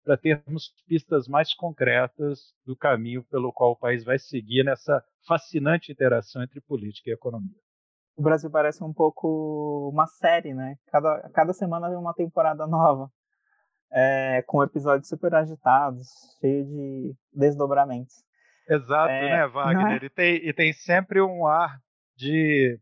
para 0.04 0.16
termos 0.16 0.72
pistas 0.86 1.28
mais 1.28 1.54
concretas 1.54 2.54
do 2.64 2.76
caminho 2.76 3.22
pelo 3.24 3.52
qual 3.52 3.72
o 3.72 3.76
país 3.76 4.04
vai 4.04 4.18
seguir 4.18 4.64
nessa 4.64 5.04
fascinante 5.26 5.92
interação 5.92 6.42
entre 6.42 6.60
política 6.60 7.10
e 7.10 7.12
economia 7.12 7.58
o 8.18 8.22
Brasil 8.22 8.50
parece 8.50 8.82
um 8.82 8.92
pouco 8.92 9.88
uma 9.92 10.06
série, 10.06 10.52
né? 10.52 10.76
Cada, 10.90 11.30
cada 11.32 11.52
semana 11.52 11.88
vem 11.88 11.96
uma 11.96 12.12
temporada 12.12 12.66
nova, 12.66 13.08
é, 13.92 14.42
com 14.44 14.62
episódios 14.62 15.08
super 15.08 15.32
agitados, 15.36 16.08
cheio 16.40 16.64
de 16.64 17.14
desdobramentos. 17.32 18.16
Exato, 18.68 19.12
é, 19.12 19.22
né, 19.22 19.46
Wagner? 19.46 20.02
É? 20.02 20.06
E, 20.06 20.10
tem, 20.10 20.48
e 20.48 20.52
tem 20.52 20.72
sempre 20.72 21.22
um 21.22 21.46
ar 21.46 21.78
de 22.16 22.78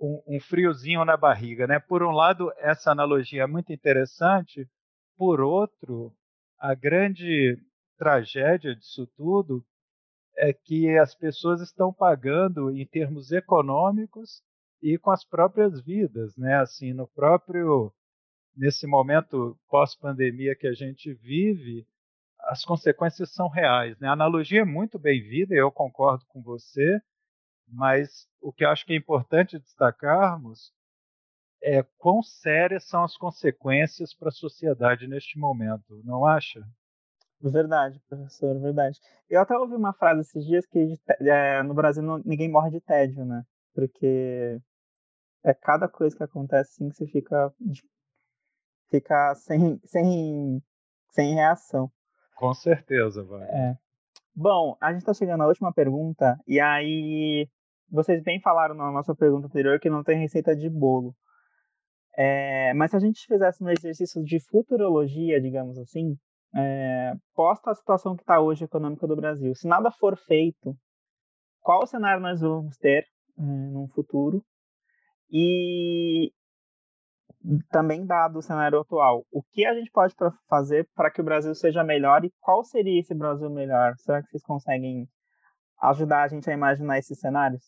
um, 0.00 0.22
um, 0.26 0.40
friozinho 0.40 1.04
na 1.04 1.16
barriga, 1.16 1.66
né? 1.66 1.78
Por 1.78 2.02
um 2.02 2.10
lado, 2.10 2.52
essa 2.56 2.90
analogia 2.90 3.42
é 3.42 3.46
muito 3.46 3.72
interessante, 3.72 4.68
por 5.16 5.40
outro, 5.40 6.12
a 6.58 6.74
grande 6.74 7.58
tragédia 7.98 8.74
disso 8.74 9.06
tudo 9.16 9.64
é 10.36 10.52
que 10.52 10.96
as 10.96 11.14
pessoas 11.14 11.60
estão 11.60 11.92
pagando 11.92 12.70
em 12.70 12.86
termos 12.86 13.30
econômicos 13.30 14.42
e 14.82 14.96
com 14.96 15.10
as 15.10 15.22
próprias 15.22 15.80
vidas, 15.82 16.34
né? 16.36 16.56
Assim, 16.56 16.94
no 16.94 17.06
próprio 17.06 17.92
nesse 18.56 18.86
momento 18.86 19.58
pós-pandemia 19.68 20.56
que 20.56 20.66
a 20.66 20.72
gente 20.72 21.12
vive, 21.14 21.86
as 22.40 22.64
consequências 22.64 23.32
são 23.32 23.48
reais, 23.48 23.98
né? 23.98 24.08
A 24.08 24.12
analogia 24.12 24.62
é 24.62 24.64
muito 24.64 24.98
bem-vinda, 24.98 25.54
eu 25.54 25.70
concordo 25.70 26.24
com 26.28 26.42
você, 26.42 27.00
mas 27.72 28.28
o 28.40 28.52
que 28.52 28.64
eu 28.64 28.70
acho 28.70 28.84
que 28.84 28.92
é 28.92 28.96
importante 28.96 29.58
destacarmos 29.58 30.72
é 31.62 31.82
quão 31.98 32.22
sérias 32.22 32.84
são 32.84 33.04
as 33.04 33.16
consequências 33.16 34.14
para 34.14 34.28
a 34.28 34.32
sociedade 34.32 35.06
neste 35.06 35.38
momento, 35.38 36.00
não 36.04 36.26
acha? 36.26 36.60
Verdade, 37.40 38.00
professor, 38.08 38.58
verdade. 38.60 38.98
Eu 39.28 39.40
até 39.40 39.56
ouvi 39.56 39.74
uma 39.74 39.92
frase 39.92 40.20
esses 40.20 40.44
dias 40.44 40.66
que 40.66 40.98
é, 41.20 41.62
no 41.62 41.74
Brasil 41.74 42.02
não, 42.02 42.18
ninguém 42.24 42.50
morre 42.50 42.70
de 42.70 42.80
tédio, 42.80 43.24
né? 43.24 43.42
Porque 43.74 44.60
é 45.42 45.54
cada 45.54 45.88
coisa 45.88 46.14
que 46.14 46.22
acontece 46.22 46.72
assim 46.72 46.88
que 46.90 46.96
você 46.96 47.06
fica, 47.06 47.52
fica 48.90 49.34
sem, 49.36 49.80
sem, 49.84 50.62
sem 51.10 51.34
reação. 51.34 51.90
Com 52.36 52.52
certeza, 52.52 53.22
vai. 53.22 53.42
É. 53.42 53.78
Bom, 54.34 54.76
a 54.80 54.92
gente 54.92 55.00
está 55.00 55.14
chegando 55.14 55.42
à 55.42 55.46
última 55.46 55.72
pergunta, 55.72 56.38
e 56.46 56.60
aí 56.60 57.48
vocês 57.90 58.22
bem 58.22 58.40
falaram 58.40 58.74
na 58.74 58.90
nossa 58.90 59.14
pergunta 59.14 59.46
anterior 59.46 59.80
que 59.80 59.90
não 59.90 60.02
tem 60.02 60.18
receita 60.18 60.54
de 60.54 60.68
bolo. 60.70 61.14
É, 62.16 62.72
mas 62.74 62.90
se 62.90 62.96
a 62.96 63.00
gente 63.00 63.26
fizesse 63.26 63.62
um 63.62 63.68
exercício 63.68 64.22
de 64.22 64.38
futurologia, 64.40 65.40
digamos 65.40 65.78
assim, 65.78 66.16
é, 66.54 67.12
posta 67.34 67.70
a 67.70 67.74
situação 67.74 68.16
que 68.16 68.22
está 68.22 68.40
hoje 68.40 68.64
econômica 68.64 69.06
do 69.06 69.16
Brasil, 69.16 69.54
se 69.54 69.68
nada 69.68 69.90
for 69.90 70.16
feito, 70.16 70.76
qual 71.60 71.86
cenário 71.86 72.20
nós 72.20 72.40
vamos 72.40 72.76
ter 72.78 73.04
é, 73.38 73.42
no 73.42 73.88
futuro? 73.94 74.42
E 75.30 76.32
também 77.70 78.04
dado 78.04 78.38
o 78.38 78.42
cenário 78.42 78.80
atual, 78.80 79.24
o 79.32 79.42
que 79.42 79.64
a 79.64 79.74
gente 79.74 79.90
pode 79.90 80.14
fazer 80.48 80.88
para 80.94 81.10
que 81.10 81.20
o 81.20 81.24
Brasil 81.24 81.54
seja 81.54 81.82
melhor 81.82 82.24
e 82.24 82.32
qual 82.40 82.62
seria 82.64 83.00
esse 83.00 83.14
Brasil 83.14 83.48
melhor? 83.48 83.94
Será 83.98 84.22
que 84.22 84.28
vocês 84.28 84.42
conseguem 84.42 85.08
ajudar 85.80 86.24
a 86.24 86.28
gente 86.28 86.50
a 86.50 86.52
imaginar 86.52 86.98
esses 86.98 87.18
cenários? 87.18 87.62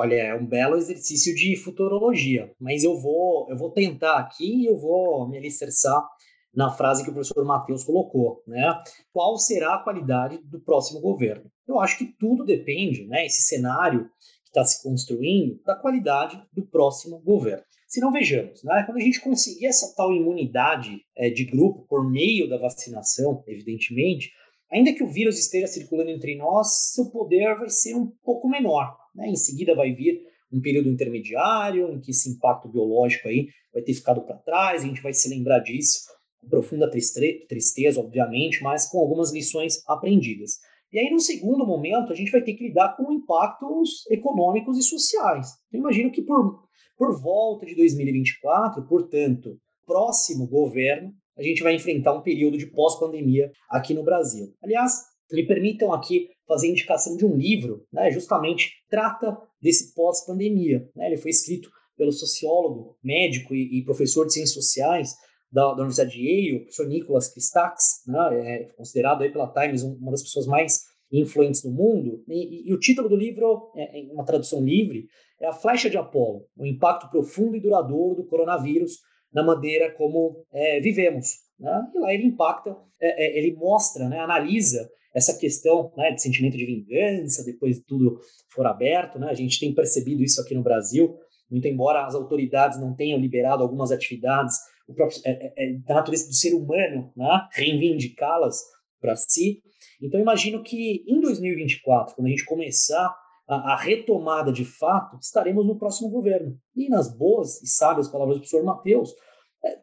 Olha, 0.00 0.14
é 0.14 0.32
um 0.32 0.46
belo 0.46 0.76
exercício 0.76 1.34
de 1.34 1.56
futurologia, 1.56 2.54
mas 2.60 2.84
eu 2.84 2.96
vou, 3.00 3.50
eu 3.50 3.56
vou 3.56 3.72
tentar 3.72 4.16
aqui 4.18 4.62
e 4.62 4.66
eu 4.66 4.78
vou 4.78 5.28
me 5.28 5.36
alicerçar 5.36 6.08
na 6.54 6.70
frase 6.70 7.02
que 7.02 7.10
o 7.10 7.12
professor 7.12 7.44
Matheus 7.44 7.82
colocou, 7.82 8.40
né? 8.46 8.80
Qual 9.12 9.36
será 9.36 9.74
a 9.74 9.82
qualidade 9.82 10.38
do 10.44 10.60
próximo 10.60 11.00
governo? 11.00 11.50
Eu 11.66 11.80
acho 11.80 11.98
que 11.98 12.14
tudo 12.16 12.44
depende, 12.44 13.08
né? 13.08 13.26
Esse 13.26 13.42
cenário 13.42 14.08
que 14.44 14.50
está 14.50 14.64
se 14.64 14.80
construindo 14.84 15.60
da 15.64 15.74
qualidade 15.74 16.40
do 16.52 16.64
próximo 16.64 17.18
governo. 17.18 17.64
Se 17.88 18.00
não 18.00 18.12
vejamos, 18.12 18.62
né? 18.62 18.84
Quando 18.86 18.98
a 18.98 19.02
gente 19.02 19.20
conseguir 19.20 19.66
essa 19.66 19.92
tal 19.96 20.12
imunidade 20.12 20.96
é, 21.16 21.28
de 21.28 21.44
grupo 21.44 21.84
por 21.88 22.08
meio 22.08 22.48
da 22.48 22.56
vacinação, 22.56 23.42
evidentemente, 23.48 24.30
ainda 24.70 24.92
que 24.92 25.02
o 25.02 25.10
vírus 25.10 25.40
esteja 25.40 25.66
circulando 25.66 26.10
entre 26.10 26.36
nós, 26.36 26.92
seu 26.92 27.10
poder 27.10 27.58
vai 27.58 27.68
ser 27.68 27.96
um 27.96 28.12
pouco 28.22 28.48
menor. 28.48 28.96
Né? 29.14 29.28
Em 29.28 29.36
seguida 29.36 29.74
vai 29.74 29.92
vir 29.92 30.20
um 30.52 30.60
período 30.60 30.88
intermediário 30.88 31.90
em 31.92 32.00
que 32.00 32.10
esse 32.10 32.30
impacto 32.30 32.68
biológico 32.68 33.28
aí 33.28 33.48
vai 33.72 33.82
ter 33.82 33.94
ficado 33.94 34.22
para 34.22 34.38
trás, 34.38 34.82
a 34.82 34.86
gente 34.86 35.02
vai 35.02 35.12
se 35.12 35.28
lembrar 35.28 35.60
disso 35.60 36.00
com 36.40 36.48
profunda 36.48 36.90
tristeza, 36.90 38.00
obviamente, 38.00 38.62
mas 38.62 38.88
com 38.88 38.98
algumas 38.98 39.32
lições 39.32 39.82
aprendidas. 39.86 40.52
E 40.90 40.98
aí, 40.98 41.10
no 41.10 41.20
segundo 41.20 41.66
momento, 41.66 42.12
a 42.12 42.14
gente 42.14 42.30
vai 42.30 42.42
ter 42.42 42.54
que 42.54 42.68
lidar 42.68 42.96
com 42.96 43.12
impactos 43.12 44.06
econômicos 44.10 44.78
e 44.78 44.82
sociais. 44.82 45.48
Então, 45.68 45.80
imagino 45.80 46.10
que 46.10 46.22
por, 46.22 46.62
por 46.96 47.20
volta 47.20 47.66
de 47.66 47.74
2024, 47.74 48.86
portanto, 48.86 49.58
próximo 49.84 50.46
governo, 50.46 51.12
a 51.36 51.42
gente 51.42 51.62
vai 51.62 51.74
enfrentar 51.74 52.14
um 52.14 52.22
período 52.22 52.56
de 52.56 52.66
pós-pandemia 52.66 53.50
aqui 53.70 53.92
no 53.92 54.02
Brasil. 54.02 54.54
Aliás, 54.62 54.92
me 55.30 55.46
permitam 55.46 55.92
aqui 55.92 56.28
fazer 56.46 56.68
indicação 56.68 57.16
de 57.16 57.26
um 57.26 57.36
livro, 57.36 57.86
né, 57.92 58.10
justamente 58.10 58.72
trata 58.88 59.36
desse 59.60 59.94
pós-pandemia. 59.94 60.88
Né? 60.96 61.06
Ele 61.06 61.16
foi 61.16 61.30
escrito 61.30 61.70
pelo 61.96 62.12
sociólogo, 62.12 62.96
médico 63.02 63.54
e, 63.54 63.78
e 63.78 63.84
professor 63.84 64.26
de 64.26 64.32
ciências 64.32 64.54
sociais 64.54 65.14
da, 65.50 65.66
da 65.74 65.82
Universidade 65.82 66.12
de 66.12 66.22
Yale, 66.22 66.56
o 66.56 66.60
professor 66.60 66.86
Nicholas 66.86 67.32
Christakis, 67.32 68.02
né, 68.06 68.28
é 68.40 68.64
considerado 68.76 69.22
aí 69.22 69.30
pela 69.30 69.52
Times 69.52 69.82
uma 69.82 70.10
das 70.10 70.22
pessoas 70.22 70.46
mais 70.46 70.82
influentes 71.10 71.62
do 71.62 71.70
mundo, 71.70 72.22
e, 72.28 72.68
e, 72.68 72.74
o 72.74 72.78
título 72.78 73.08
do 73.08 73.16
livro, 73.16 73.70
é, 73.74 73.98
em 73.98 74.10
uma 74.12 74.24
tradução 74.24 74.62
livre, 74.62 75.06
é 75.40 75.46
A 75.46 75.52
Flecha 75.52 75.88
de 75.88 75.96
Apolo, 75.96 76.46
o 76.56 76.66
impacto 76.66 77.08
profundo 77.10 77.56
e 77.56 77.60
duradouro 77.60 78.16
do 78.16 78.26
coronavírus 78.26 78.98
na 79.32 79.42
maneira 79.42 79.90
como 79.92 80.44
é, 80.52 80.80
vivemos. 80.80 81.47
Né? 81.58 81.90
E 81.94 81.98
lá 81.98 82.14
ele 82.14 82.26
impacta, 82.26 82.76
é, 83.00 83.24
é 83.26 83.38
ele 83.38 83.56
mostra, 83.56 84.08
né, 84.08 84.20
analisa 84.20 84.88
essa 85.14 85.36
questão 85.36 85.92
né, 85.96 86.12
de 86.12 86.22
sentimento 86.22 86.56
de 86.56 86.64
vingança, 86.64 87.44
depois 87.44 87.76
de 87.76 87.84
tudo 87.84 88.20
for 88.50 88.66
aberto, 88.66 89.18
né? 89.18 89.28
a 89.30 89.34
gente 89.34 89.58
tem 89.58 89.74
percebido 89.74 90.22
isso 90.22 90.40
aqui 90.40 90.54
no 90.54 90.62
Brasil, 90.62 91.16
muito 91.50 91.66
embora 91.66 92.06
as 92.06 92.14
autoridades 92.14 92.78
não 92.78 92.94
tenham 92.94 93.18
liberado 93.18 93.62
algumas 93.62 93.90
atividades 93.90 94.56
o 94.88 94.94
próprio, 94.94 95.20
é, 95.24 95.30
é, 95.30 95.52
é, 95.56 95.72
da 95.86 95.96
natureza 95.96 96.26
do 96.26 96.34
ser 96.34 96.54
humano, 96.54 97.12
né? 97.14 97.46
reivindicá-las 97.52 98.62
para 99.00 99.14
si. 99.16 99.62
Então, 100.00 100.18
imagino 100.18 100.62
que 100.62 101.04
em 101.06 101.20
2024, 101.20 102.14
quando 102.14 102.26
a 102.26 102.30
gente 102.30 102.44
começar 102.44 103.14
a, 103.46 103.74
a, 103.74 103.76
retomada 103.76 104.50
de 104.50 104.64
fato, 104.64 105.18
estaremos 105.20 105.66
no 105.66 105.78
próximo 105.78 106.10
governo. 106.10 106.56
E 106.74 106.88
nas 106.88 107.14
boas 107.14 107.62
e 107.62 107.66
sábias 107.66 108.08
palavras 108.08 108.36
do 108.36 108.40
professor 108.40 108.64
Matheus, 108.64 109.14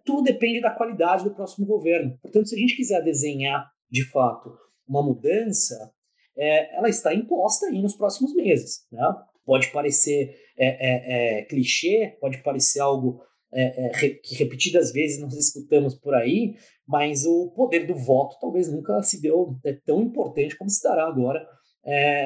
tudo 0.05 0.23
depende 0.23 0.61
da 0.61 0.71
qualidade 0.71 1.23
do 1.23 1.34
próximo 1.34 1.65
governo. 1.65 2.17
Portanto, 2.21 2.47
se 2.47 2.55
a 2.55 2.59
gente 2.59 2.76
quiser 2.76 3.03
desenhar 3.03 3.69
de 3.89 4.03
fato 4.09 4.55
uma 4.88 5.03
mudança, 5.03 5.91
é, 6.38 6.76
ela 6.78 6.89
está 6.89 7.13
imposta 7.13 7.67
aí 7.67 7.82
nos 7.82 7.95
próximos 7.95 8.34
meses. 8.36 8.86
Né? 8.91 9.01
Pode 9.45 9.71
parecer 9.71 10.36
é, 10.57 10.67
é, 10.67 11.39
é 11.39 11.41
clichê, 11.43 12.17
pode 12.19 12.41
parecer 12.43 12.80
algo 12.80 13.21
é, 13.53 13.89
que 14.21 14.36
repetidas 14.36 14.91
vezes 14.91 15.21
nós 15.21 15.34
escutamos 15.36 15.95
por 15.95 16.13
aí, 16.13 16.55
mas 16.86 17.26
o 17.26 17.51
poder 17.55 17.88
do 17.88 17.95
voto 17.95 18.38
talvez 18.39 18.71
nunca 18.71 19.01
se 19.01 19.21
deu 19.21 19.57
tão 19.86 20.01
importante 20.01 20.57
como 20.57 20.69
se 20.69 20.84
dará 20.84 21.07
agora 21.07 21.47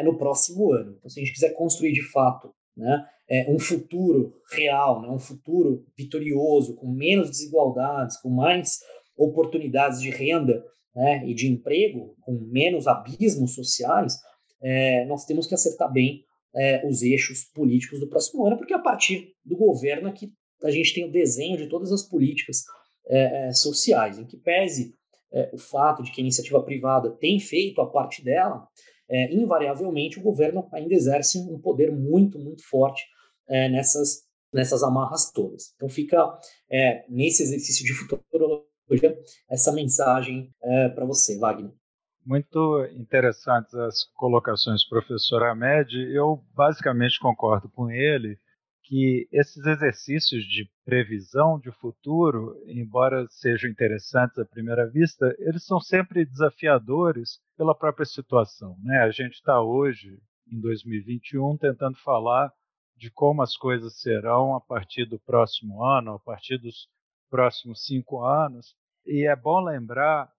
no 0.04 0.18
próximo 0.18 0.72
ano. 0.72 0.96
Então, 0.98 1.10
se 1.10 1.20
a 1.20 1.24
gente 1.24 1.34
quiser 1.34 1.54
construir 1.54 1.92
de 1.92 2.02
fato 2.12 2.52
né, 2.76 3.06
um 3.48 3.60
futuro 3.60 4.34
real, 4.52 5.02
né, 5.02 5.10
um 5.10 5.20
futuro 5.20 5.86
vitorioso, 5.98 6.76
com 6.76 6.92
menos 6.92 7.30
desigualdades, 7.30 8.18
com 8.18 8.30
mais 8.30 8.80
oportunidades 9.16 10.02
de 10.02 10.10
renda 10.10 10.64
né, 10.96 11.24
e 11.28 11.34
de 11.34 11.48
emprego, 11.48 12.16
com 12.22 12.34
menos 12.52 12.88
abismos 12.88 13.54
sociais, 13.54 14.16
é, 14.62 15.06
nós 15.06 15.26
temos 15.26 15.46
que 15.46 15.54
acertar 15.54 15.92
bem 15.92 16.24
é, 16.56 16.86
os 16.88 17.02
eixos 17.04 17.44
políticos 17.54 18.00
do 18.00 18.10
próximo 18.10 18.46
ano, 18.46 18.58
porque 18.58 18.74
é 18.74 18.78
a 18.78 18.82
partir 18.82 19.34
do 19.46 19.56
governo 19.56 20.10
é 20.10 20.12
que 20.12 20.32
a 20.64 20.72
gente 20.72 20.94
tem 20.94 21.06
o 21.06 21.12
desenho 21.12 21.58
de 21.58 21.68
todas 21.68 21.92
as 21.92 22.04
políticas 22.04 22.64
é, 23.08 23.48
é 23.48 23.52
sociais, 23.52 24.18
em 24.18 24.26
que 24.26 24.38
pese 24.38 24.94
é, 25.32 25.50
o 25.54 25.58
fato 25.58 26.04
de 26.04 26.12
que 26.12 26.20
a 26.20 26.24
iniciativa 26.24 26.62
privada 26.64 27.12
tem 27.12 27.40
feito 27.40 27.82
a 27.82 27.90
parte 27.90 28.24
dela, 28.24 28.68
é, 29.10 29.34
invariavelmente 29.34 30.20
o 30.20 30.24
governo 30.24 30.68
ainda 30.74 30.94
exerce 30.94 31.40
um 31.40 31.60
poder 31.60 31.92
muito, 31.92 32.38
muito 32.40 32.68
forte 32.68 33.04
nessas, 33.50 34.24
nessas 34.54 34.84
amarras 34.84 35.32
todas. 35.32 35.74
Então 35.76 35.90
fica 35.90 36.38
nesse 37.10 37.44
exercício 37.44 37.86
de 37.86 37.94
futurologia 37.94 39.20
essa 39.50 39.72
mensagem 39.72 40.54
para 40.96 41.06
você, 41.06 41.38
Wagner. 41.38 41.72
Muito 42.26 42.86
interessantes 42.96 43.74
as 43.74 44.04
colocações 44.14 44.84
do 44.84 44.90
professor 44.90 45.44
Ahmed. 45.44 45.96
Eu 46.14 46.44
basicamente 46.54 47.20
concordo 47.20 47.70
com 47.70 47.90
ele 47.90 48.38
que 48.84 49.28
esses 49.32 49.64
exercícios 49.66 50.44
de 50.46 50.68
previsão 50.84 51.60
de 51.60 51.72
futuro, 51.72 52.56
embora 52.68 53.28
sejam 53.30 53.70
interessantes 53.70 54.38
à 54.40 54.46
primeira 54.46 54.90
vista, 54.90 55.36
eles 55.38 55.64
são 55.64 55.80
sempre 55.80 56.26
desafiadores 56.26 57.40
pela 57.56 57.76
própria 57.76 58.06
situação. 58.06 58.76
Né? 58.84 59.00
A 59.02 59.12
gente 59.12 59.36
está 59.36 59.62
hoje, 59.62 60.20
em 60.52 60.60
2021, 60.60 61.58
tentando 61.58 61.98
falar 62.00 62.52
de 63.00 63.10
como 63.10 63.42
as 63.42 63.56
coisas 63.56 63.98
serão 64.02 64.54
a 64.54 64.60
partir 64.60 65.06
do 65.06 65.18
próximo 65.18 65.84
ano, 65.84 66.16
a 66.16 66.20
partir 66.20 66.58
dos 66.58 66.90
próximos 67.30 67.86
cinco 67.86 68.24
anos. 68.26 68.76
E 69.06 69.26
é 69.26 69.36
bom 69.36 69.62
lembrar 69.62 70.30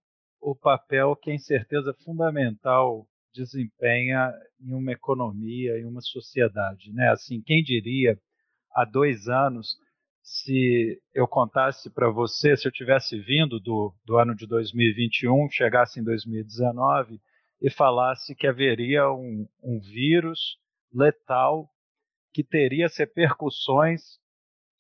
o 0.41 0.55
papel 0.55 1.17
que 1.17 1.31
a 1.31 1.35
incerteza 1.35 1.95
fundamental 2.05 3.07
desempenha 3.33 4.31
em 4.61 4.75
uma 4.75 4.93
economia, 4.93 5.79
em 5.79 5.87
uma 5.87 6.03
sociedade. 6.03 6.93
Né? 6.93 7.09
Assim, 7.11 7.41
quem 7.41 7.63
diria 7.63 8.19
há 8.75 8.85
dois 8.85 9.27
anos, 9.27 9.77
se 10.23 11.01
eu 11.15 11.27
contasse 11.27 11.89
para 11.89 12.11
você, 12.11 12.57
se 12.57 12.69
eu 12.69 12.73
tivesse 12.73 13.19
vindo 13.21 13.59
do, 13.59 13.95
do 14.05 14.19
ano 14.19 14.35
de 14.35 14.47
2021, 14.47 15.49
chegasse 15.51 15.99
em 15.99 16.05
2019 16.05 17.19
e 17.63 17.71
falasse 17.71 18.35
que 18.35 18.47
haveria 18.47 19.11
um, 19.11 19.49
um 19.63 19.81
vírus 19.81 20.59
letal 20.93 21.71
que 22.33 22.45
teria 22.45 22.87
as 22.87 22.97
repercussões 22.97 24.19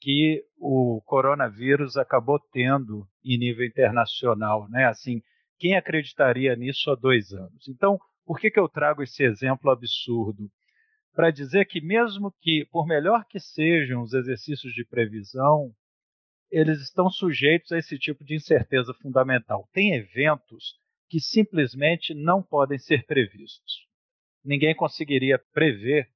que 0.01 0.43
o 0.59 1.03
coronavírus 1.05 1.97
acabou 1.97 2.39
tendo 2.53 3.07
em 3.25 3.39
nível 3.39 3.67
internacional, 3.67 4.69
né? 4.71 4.87
Assim, 4.87 5.21
quem 5.59 5.77
acreditaria 5.77 6.57
nisso 6.57 6.91
há 6.91 6.95
dois 6.95 7.33
anos? 7.33 7.69
Então, 7.69 7.99
por 8.25 8.39
que, 8.39 8.51
que 8.51 8.59
eu 8.59 8.69
trago 8.69 9.03
esse 9.03 9.23
exemplo 9.23 9.71
absurdo? 9.71 10.51
Para 11.13 11.31
dizer 11.31 11.67
que, 11.67 11.81
mesmo 11.81 12.33
que, 12.41 12.65
por 12.71 12.87
melhor 12.87 13.25
que 13.29 13.39
sejam 13.39 14.03
os 14.03 14.15
exercícios 14.15 14.73
de 14.73 14.85
previsão, 14.85 15.75
eles 16.51 16.81
estão 16.81 17.11
sujeitos 17.11 17.71
a 17.73 17.79
esse 17.79 17.99
tipo 17.99 18.25
de 18.25 18.37
incerteza 18.37 18.95
fundamental. 18.95 19.69
Tem 19.73 19.95
eventos 19.95 20.79
que 21.09 21.21
simplesmente 21.21 22.15
não 22.15 22.43
podem 22.43 22.79
ser 22.79 23.05
previstos. 23.05 23.87
Ninguém 24.45 24.75
conseguiria 24.75 25.39
prever, 25.53 26.09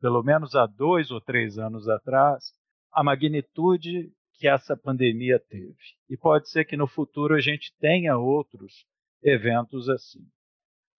pelo 0.00 0.22
menos 0.22 0.54
há 0.54 0.66
dois 0.66 1.10
ou 1.10 1.20
três 1.20 1.58
anos 1.58 1.88
atrás, 1.88 2.52
a 2.92 3.02
magnitude 3.02 4.12
que 4.38 4.48
essa 4.48 4.76
pandemia 4.76 5.38
teve. 5.38 5.76
E 6.08 6.16
pode 6.16 6.50
ser 6.50 6.64
que 6.64 6.76
no 6.76 6.86
futuro 6.86 7.34
a 7.34 7.40
gente 7.40 7.74
tenha 7.78 8.16
outros 8.16 8.86
eventos 9.22 9.88
assim. 9.88 10.20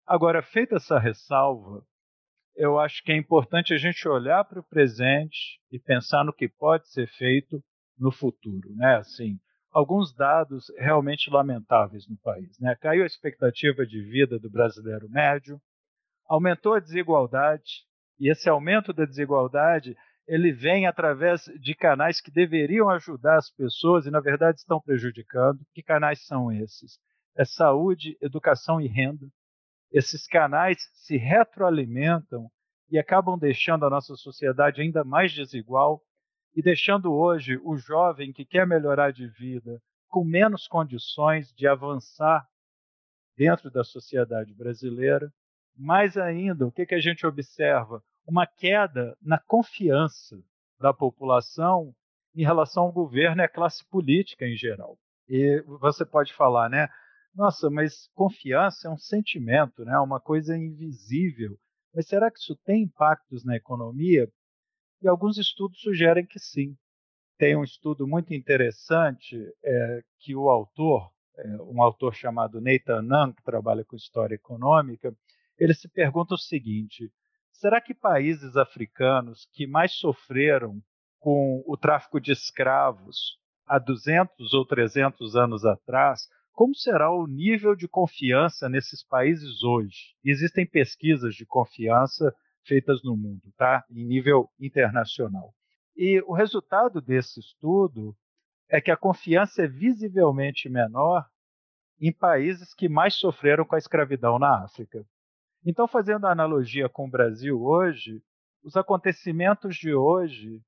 Agora, 0.06 0.42
feita 0.42 0.76
essa 0.76 0.98
ressalva, 0.98 1.84
eu 2.56 2.80
acho 2.80 3.04
que 3.04 3.12
é 3.12 3.16
importante 3.16 3.74
a 3.74 3.78
gente 3.78 4.08
olhar 4.08 4.44
para 4.46 4.60
o 4.60 4.64
presente 4.64 5.60
e 5.72 5.78
pensar 5.78 6.24
no 6.24 6.34
que 6.34 6.50
pode 6.50 6.90
ser 6.90 7.08
feito 7.08 7.64
no 7.98 8.12
futuro, 8.12 8.74
né? 8.76 8.96
Assim, 8.98 9.40
alguns 9.72 10.14
dados 10.14 10.66
realmente 10.78 11.30
lamentáveis 11.30 12.08
no 12.08 12.18
país, 12.18 12.58
né? 12.60 12.76
Caiu 12.76 13.04
a 13.04 13.08
expectativa 13.08 13.86
de 13.86 14.02
vida 14.02 14.40
do 14.40 14.50
brasileiro 14.50 15.08
médio, 15.10 15.62
aumentou 16.28 16.74
a 16.74 16.80
desigualdade, 16.80 17.86
e 18.20 18.32
esse 18.32 18.50
aumento 18.50 18.94
da 18.94 19.06
desigualdade 19.06 19.96
ele 20.28 20.52
vem 20.52 20.86
através 20.86 21.46
de 21.60 21.74
canais 21.74 22.20
que 22.20 22.30
deveriam 22.30 22.90
ajudar 22.90 23.38
as 23.38 23.50
pessoas 23.50 24.06
e, 24.06 24.12
na 24.12 24.20
verdade, 24.20 24.60
estão 24.60 24.82
prejudicando. 24.82 25.66
Que 25.74 25.82
canais 25.82 26.26
são 26.26 26.52
esses? 26.52 27.00
É 27.38 27.46
saúde, 27.46 28.18
educação 28.22 28.82
e 28.82 28.88
renda. 28.88 29.26
Esses 29.90 30.28
canais 30.28 30.78
se 30.94 31.16
retroalimentam 31.16 32.50
e 32.90 33.00
acabam 33.00 33.38
deixando 33.38 33.86
a 33.86 33.90
nossa 33.90 34.16
sociedade 34.16 34.82
ainda 34.82 35.04
mais 35.04 35.32
desigual 35.32 36.02
e 36.54 36.62
deixando 36.62 37.14
hoje 37.14 37.58
o 37.64 37.78
jovem 37.78 38.34
que 38.34 38.46
quer 38.46 38.68
melhorar 38.68 39.12
de 39.12 39.28
vida 39.28 39.82
com 40.10 40.26
menos 40.26 40.68
condições 40.68 41.54
de 41.54 41.68
avançar 41.68 42.46
dentro 43.38 43.70
da 43.72 43.84
sociedade 43.84 44.54
brasileira. 44.54 45.32
Mais 45.76 46.18
ainda, 46.18 46.66
o 46.66 46.72
que, 46.72 46.86
que 46.86 46.96
a 46.96 47.00
gente 47.00 47.26
observa? 47.26 48.04
Uma 48.28 48.46
queda 48.46 49.18
na 49.22 49.40
confiança 49.40 50.38
da 50.80 50.94
população 50.94 51.96
em 52.36 52.44
relação 52.44 52.84
ao 52.84 52.92
governo 52.92 53.42
e 53.42 53.46
à 53.46 53.48
classe 53.48 53.84
política 53.86 54.46
em 54.46 54.56
geral. 54.56 55.00
E 55.30 55.64
você 55.80 56.06
pode 56.06 56.34
falar, 56.34 56.70
né? 56.70 56.88
Nossa, 57.34 57.70
mas 57.70 58.10
confiança 58.14 58.88
é 58.88 58.92
um 58.92 58.98
sentimento, 58.98 59.84
né? 59.86 59.98
Uma 60.00 60.20
coisa 60.20 60.58
invisível. 60.58 61.58
Mas 61.94 62.08
será 62.08 62.30
que 62.30 62.40
isso 62.40 62.56
tem 62.58 62.84
impactos 62.84 63.44
na 63.44 63.56
economia? 63.56 64.30
E 65.02 65.08
alguns 65.08 65.38
estudos 65.38 65.80
sugerem 65.80 66.26
que 66.26 66.40
sim. 66.40 66.76
Tem 67.38 67.56
um 67.56 67.64
estudo 67.64 68.08
muito 68.08 68.34
interessante 68.34 69.38
é, 69.64 70.04
que 70.20 70.36
o 70.36 70.50
autor, 70.50 71.12
é, 71.38 71.48
um 71.62 71.82
autor 71.82 72.14
chamado 72.14 72.60
Nathan 72.60 73.04
Nunn, 73.04 73.34
que 73.34 73.44
trabalha 73.44 73.86
com 73.86 73.96
história 73.96 74.36
econômica, 74.36 75.16
ele 75.58 75.74
se 75.74 75.88
pergunta 75.88 76.34
o 76.34 76.38
seguinte: 76.38 77.12
Será 77.58 77.82
que 77.82 77.92
países 77.92 78.56
africanos 78.56 79.50
que 79.52 79.66
mais 79.66 79.92
sofreram 79.94 80.80
com 81.20 81.64
o 81.66 81.76
tráfico 81.76 82.22
de 82.22 82.32
escravos 82.32 83.40
há 83.66 83.80
200 83.80 84.54
ou 84.54 84.64
300 84.64 85.36
anos 85.36 85.66
atrás, 85.66 86.28
como 86.54 86.76
será 86.76 87.12
o 87.12 87.26
nível 87.26 87.76
de 87.76 87.88
confiança 87.88 88.70
nesses 88.70 89.04
países 89.04 89.64
hoje? 89.64 90.16
Existem 90.24 90.68
pesquisas 90.68 91.34
de 91.34 91.48
confiança 91.48 92.32
feitas 92.64 93.02
no 93.04 93.18
mundo, 93.18 93.52
tá? 93.58 93.84
Em 93.90 94.06
nível 94.06 94.52
internacional. 94.60 95.52
E 95.96 96.22
o 96.28 96.34
resultado 96.34 97.02
desse 97.02 97.40
estudo 97.40 98.16
é 98.70 98.80
que 98.80 98.92
a 98.92 98.98
confiança 98.98 99.64
é 99.64 99.68
visivelmente 99.68 100.70
menor 100.70 101.26
em 102.00 102.14
países 102.14 102.76
que 102.76 102.88
mais 102.88 103.16
sofreram 103.16 103.66
com 103.66 103.74
a 103.74 103.80
escravidão 103.80 104.38
na 104.38 104.64
África. 104.64 105.04
Então, 105.70 105.86
fazendo 105.86 106.26
a 106.26 106.32
analogia 106.32 106.88
com 106.88 107.06
o 107.08 107.10
Brasil 107.10 107.62
hoje, 107.62 108.24
os 108.64 108.78
acontecimentos 108.78 109.76
de 109.76 109.94
hoje 109.94 110.62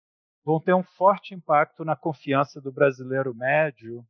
vão 0.44 0.60
ter 0.60 0.74
um 0.74 0.84
forte 0.84 1.34
impacto 1.34 1.86
na 1.86 1.96
confiança 1.96 2.60
do 2.60 2.70
brasileiro 2.70 3.34
médio 3.34 4.06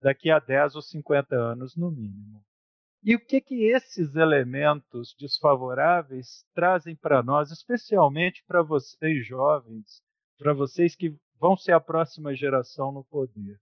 daqui 0.00 0.30
a 0.30 0.38
10 0.38 0.76
ou 0.76 0.80
50 0.80 1.36
anos, 1.36 1.76
no 1.76 1.90
mínimo. 1.90 2.42
E 3.04 3.14
o 3.14 3.20
que, 3.20 3.38
que 3.38 3.66
esses 3.66 4.14
elementos 4.14 5.14
desfavoráveis 5.20 6.42
trazem 6.54 6.96
para 6.96 7.22
nós, 7.22 7.50
especialmente 7.50 8.42
para 8.46 8.62
vocês 8.62 9.26
jovens, 9.26 10.02
para 10.38 10.54
vocês 10.54 10.96
que 10.96 11.14
vão 11.38 11.54
ser 11.54 11.72
a 11.72 11.80
próxima 11.80 12.34
geração 12.34 12.90
no 12.90 13.04
poder? 13.04 13.60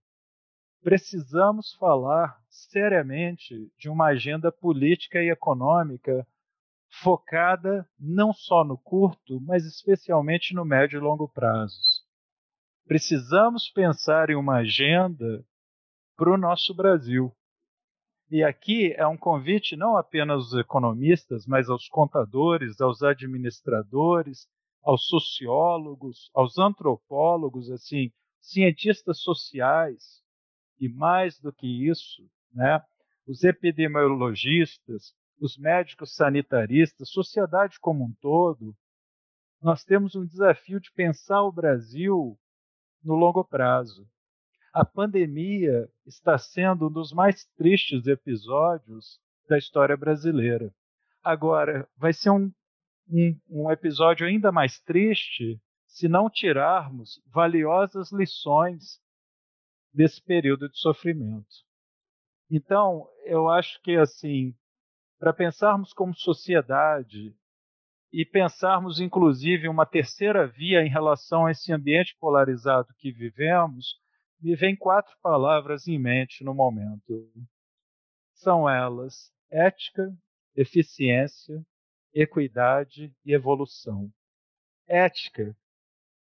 Precisamos 0.81 1.73
falar 1.73 2.41
seriamente 2.47 3.69
de 3.77 3.89
uma 3.89 4.05
agenda 4.05 4.49
política 4.49 5.21
e 5.21 5.29
econômica 5.29 6.25
focada 6.89 7.87
não 7.99 8.33
só 8.33 8.63
no 8.63 8.77
curto, 8.77 9.39
mas 9.41 9.65
especialmente 9.65 10.53
no 10.53 10.65
médio 10.65 10.97
e 10.97 11.01
longo 11.01 11.27
prazos. 11.27 12.03
Precisamos 12.85 13.69
pensar 13.69 14.29
em 14.29 14.35
uma 14.35 14.57
agenda 14.57 15.45
para 16.17 16.31
o 16.33 16.37
nosso 16.37 16.73
Brasil. 16.73 17.31
E 18.31 18.43
aqui 18.43 18.93
é 18.93 19.07
um 19.07 19.17
convite 19.17 19.75
não 19.75 19.97
apenas 19.97 20.37
aos 20.37 20.53
economistas, 20.53 21.45
mas 21.45 21.69
aos 21.69 21.87
contadores, 21.87 22.79
aos 22.81 23.01
administradores, 23.01 24.47
aos 24.83 25.07
sociólogos, 25.07 26.29
aos 26.33 26.57
antropólogos, 26.57 27.71
assim, 27.71 28.11
cientistas 28.41 29.19
sociais 29.19 30.21
e 30.79 30.87
mais 30.87 31.39
do 31.39 31.51
que 31.51 31.87
isso, 31.87 32.23
né, 32.53 32.81
os 33.27 33.43
epidemiologistas, 33.43 35.13
os 35.39 35.57
médicos 35.57 36.15
sanitaristas, 36.15 37.09
sociedade 37.09 37.79
como 37.79 38.03
um 38.03 38.13
todo, 38.21 38.75
nós 39.61 39.83
temos 39.83 40.15
um 40.15 40.25
desafio 40.25 40.79
de 40.79 40.91
pensar 40.91 41.43
o 41.43 41.51
Brasil 41.51 42.37
no 43.03 43.15
longo 43.15 43.43
prazo. 43.43 44.07
A 44.73 44.85
pandemia 44.85 45.89
está 46.05 46.37
sendo 46.37 46.87
um 46.87 46.91
dos 46.91 47.11
mais 47.11 47.45
tristes 47.57 48.05
episódios 48.07 49.19
da 49.47 49.57
história 49.57 49.97
brasileira. 49.97 50.73
Agora, 51.23 51.89
vai 51.97 52.13
ser 52.13 52.29
um, 52.29 52.51
um, 53.09 53.39
um 53.49 53.71
episódio 53.71 54.27
ainda 54.27 54.51
mais 54.51 54.79
triste 54.79 55.59
se 55.87 56.07
não 56.07 56.29
tirarmos 56.29 57.21
valiosas 57.25 58.11
lições 58.11 59.01
desse 59.91 60.21
período 60.21 60.69
de 60.69 60.77
sofrimento. 60.77 61.65
Então, 62.49 63.07
eu 63.25 63.49
acho 63.49 63.81
que 63.81 63.95
assim, 63.95 64.55
para 65.19 65.33
pensarmos 65.33 65.93
como 65.93 66.15
sociedade 66.15 67.35
e 68.11 68.25
pensarmos 68.25 68.99
inclusive 68.99 69.67
uma 69.67 69.85
terceira 69.85 70.47
via 70.47 70.81
em 70.81 70.89
relação 70.89 71.45
a 71.45 71.51
esse 71.51 71.71
ambiente 71.71 72.15
polarizado 72.19 72.87
que 72.97 73.11
vivemos, 73.11 73.99
me 74.41 74.55
vêm 74.55 74.75
quatro 74.75 75.13
palavras 75.21 75.87
em 75.87 75.99
mente 75.99 76.43
no 76.43 76.55
momento. 76.55 77.29
São 78.33 78.67
elas: 78.69 79.31
ética, 79.51 80.11
eficiência, 80.55 81.61
equidade 82.13 83.13
e 83.25 83.33
evolução. 83.33 84.09
Ética. 84.87 85.55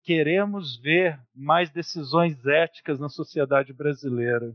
Queremos 0.04 0.78
ver 0.80 1.20
mais 1.34 1.72
decisões 1.72 2.44
éticas 2.46 3.00
na 3.00 3.08
sociedade 3.08 3.72
brasileira. 3.72 4.54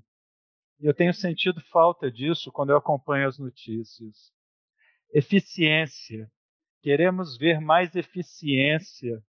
E 0.79 0.87
eu 0.87 0.95
tenho 0.95 1.14
sentido 1.14 1.61
falta 1.72 2.11
disso 2.11 2.53
quando 2.53 2.70
eu 2.70 2.77
acompanho 2.77 3.29
as 3.29 3.39
notícias. 3.39 4.31
Eficiência. 5.12 6.31
Queremos 6.83 7.39
ver 7.39 7.61
mais 7.61 7.97
eficiência 7.97 9.22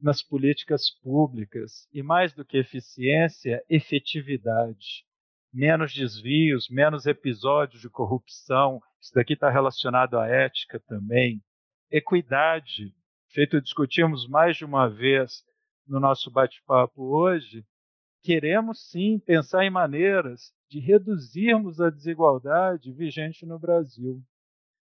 nas 0.00 0.22
políticas 0.22 0.90
públicas 1.02 1.88
e, 1.92 2.02
mais 2.02 2.32
do 2.32 2.44
que 2.44 2.58
eficiência, 2.58 3.62
efetividade. 3.68 5.04
Menos 5.52 5.92
desvios, 5.92 6.68
menos 6.68 7.06
episódios 7.06 7.80
de 7.80 7.90
corrupção. 7.90 8.80
Isso 9.00 9.12
daqui 9.14 9.32
está 9.32 9.50
relacionado 9.50 10.18
à 10.18 10.26
ética 10.28 10.78
também. 10.80 11.42
Equidade, 11.90 12.94
feito 13.28 13.60
discutimos 13.60 14.28
mais 14.28 14.56
de 14.56 14.64
uma 14.64 14.88
vez 14.88 15.42
no 15.86 15.98
nosso 15.98 16.30
bate-papo 16.30 17.02
hoje. 17.02 17.64
Queremos 18.22 18.88
sim 18.90 19.18
pensar 19.18 19.64
em 19.64 19.70
maneiras 19.70 20.52
de 20.68 20.78
reduzirmos 20.78 21.80
a 21.80 21.90
desigualdade 21.90 22.92
vigente 22.92 23.46
no 23.46 23.58
Brasil. 23.58 24.22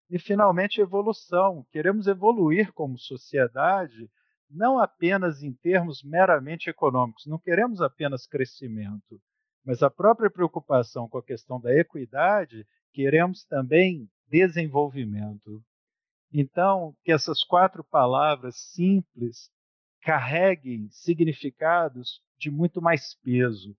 E, 0.09 0.19
finalmente, 0.19 0.81
evolução. 0.81 1.65
Queremos 1.71 2.07
evoluir 2.07 2.73
como 2.73 2.97
sociedade 2.97 4.09
não 4.49 4.79
apenas 4.79 5.43
em 5.43 5.53
termos 5.53 6.03
meramente 6.03 6.69
econômicos, 6.69 7.25
não 7.27 7.37
queremos 7.37 7.81
apenas 7.81 8.25
crescimento, 8.25 9.21
mas 9.63 9.83
a 9.83 9.89
própria 9.89 10.29
preocupação 10.29 11.07
com 11.07 11.19
a 11.19 11.23
questão 11.23 11.61
da 11.61 11.73
equidade, 11.73 12.65
queremos 12.91 13.45
também 13.45 14.09
desenvolvimento. 14.27 15.63
Então, 16.33 16.95
que 17.03 17.11
essas 17.11 17.43
quatro 17.43 17.83
palavras 17.83 18.55
simples 18.57 19.51
carreguem 20.01 20.87
significados 20.91 22.21
de 22.37 22.49
muito 22.49 22.81
mais 22.81 23.15
peso. 23.15 23.75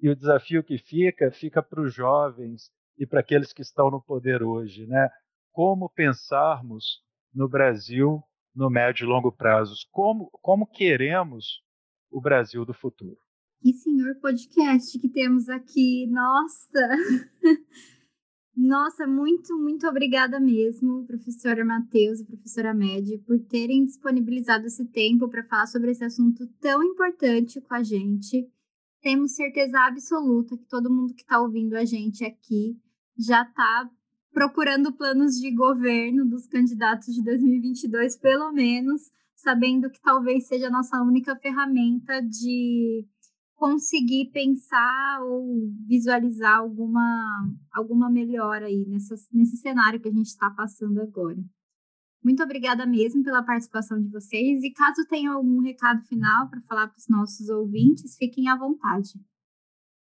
E 0.00 0.08
o 0.08 0.16
desafio 0.16 0.62
que 0.62 0.78
fica, 0.78 1.30
fica 1.30 1.62
para 1.62 1.80
os 1.80 1.94
jovens 1.94 2.70
e 2.98 3.06
para 3.06 3.20
aqueles 3.20 3.52
que 3.52 3.62
estão 3.62 3.90
no 3.90 4.02
poder 4.02 4.42
hoje, 4.42 4.86
né? 4.86 5.08
Como 5.52 5.88
pensarmos 5.88 7.02
no 7.34 7.48
Brasil 7.48 8.22
no 8.56 8.70
médio 8.70 9.04
e 9.04 9.06
longo 9.06 9.30
prazos. 9.30 9.86
Como, 9.92 10.30
como 10.42 10.66
queremos 10.66 11.62
o 12.10 12.20
Brasil 12.20 12.64
do 12.64 12.72
futuro? 12.72 13.18
Que 13.60 13.72
senhor 13.74 14.14
podcast 14.20 14.98
que 14.98 15.08
temos 15.08 15.48
aqui, 15.48 16.06
nossa! 16.06 16.88
Nossa, 18.56 19.06
muito, 19.06 19.54
muito 19.58 19.86
obrigada 19.86 20.40
mesmo, 20.40 21.04
professora 21.04 21.62
Matheus 21.62 22.20
e 22.20 22.24
professora 22.24 22.72
Med, 22.72 23.18
por 23.18 23.38
terem 23.38 23.84
disponibilizado 23.84 24.66
esse 24.66 24.86
tempo 24.86 25.28
para 25.28 25.44
falar 25.44 25.66
sobre 25.66 25.90
esse 25.90 26.02
assunto 26.02 26.46
tão 26.58 26.82
importante 26.82 27.60
com 27.60 27.74
a 27.74 27.82
gente. 27.82 28.50
Temos 29.02 29.32
certeza 29.32 29.78
absoluta 29.80 30.56
que 30.56 30.64
todo 30.64 30.90
mundo 30.90 31.12
que 31.12 31.20
está 31.20 31.38
ouvindo 31.38 31.74
a 31.74 31.84
gente 31.84 32.24
aqui 32.24 32.80
já 33.18 33.42
está 33.42 33.90
procurando 34.32 34.90
planos 34.90 35.38
de 35.38 35.50
governo 35.50 36.24
dos 36.24 36.46
candidatos 36.46 37.14
de 37.14 37.22
2022, 37.22 38.16
pelo 38.16 38.52
menos, 38.52 39.12
sabendo 39.34 39.90
que 39.90 40.00
talvez 40.00 40.46
seja 40.46 40.68
a 40.68 40.70
nossa 40.70 41.02
única 41.02 41.36
ferramenta 41.36 42.22
de 42.22 43.06
conseguir 43.56 44.30
pensar 44.32 45.20
ou 45.22 45.68
visualizar 45.88 46.58
alguma, 46.58 47.48
alguma 47.72 48.10
melhora 48.10 48.66
aí 48.66 48.84
nessa, 48.86 49.14
nesse 49.32 49.56
cenário 49.56 50.00
que 50.00 50.08
a 50.08 50.12
gente 50.12 50.26
está 50.26 50.50
passando 50.50 51.00
agora. 51.00 51.38
Muito 52.22 52.42
obrigada 52.42 52.84
mesmo 52.84 53.22
pela 53.22 53.42
participação 53.42 54.00
de 54.00 54.08
vocês 54.08 54.62
e 54.62 54.72
caso 54.72 55.06
tenham 55.08 55.34
algum 55.34 55.60
recado 55.60 56.02
final 56.06 56.50
para 56.50 56.60
falar 56.62 56.88
para 56.88 56.98
os 56.98 57.08
nossos 57.08 57.48
ouvintes, 57.48 58.16
fiquem 58.16 58.48
à 58.48 58.56
vontade. 58.56 59.10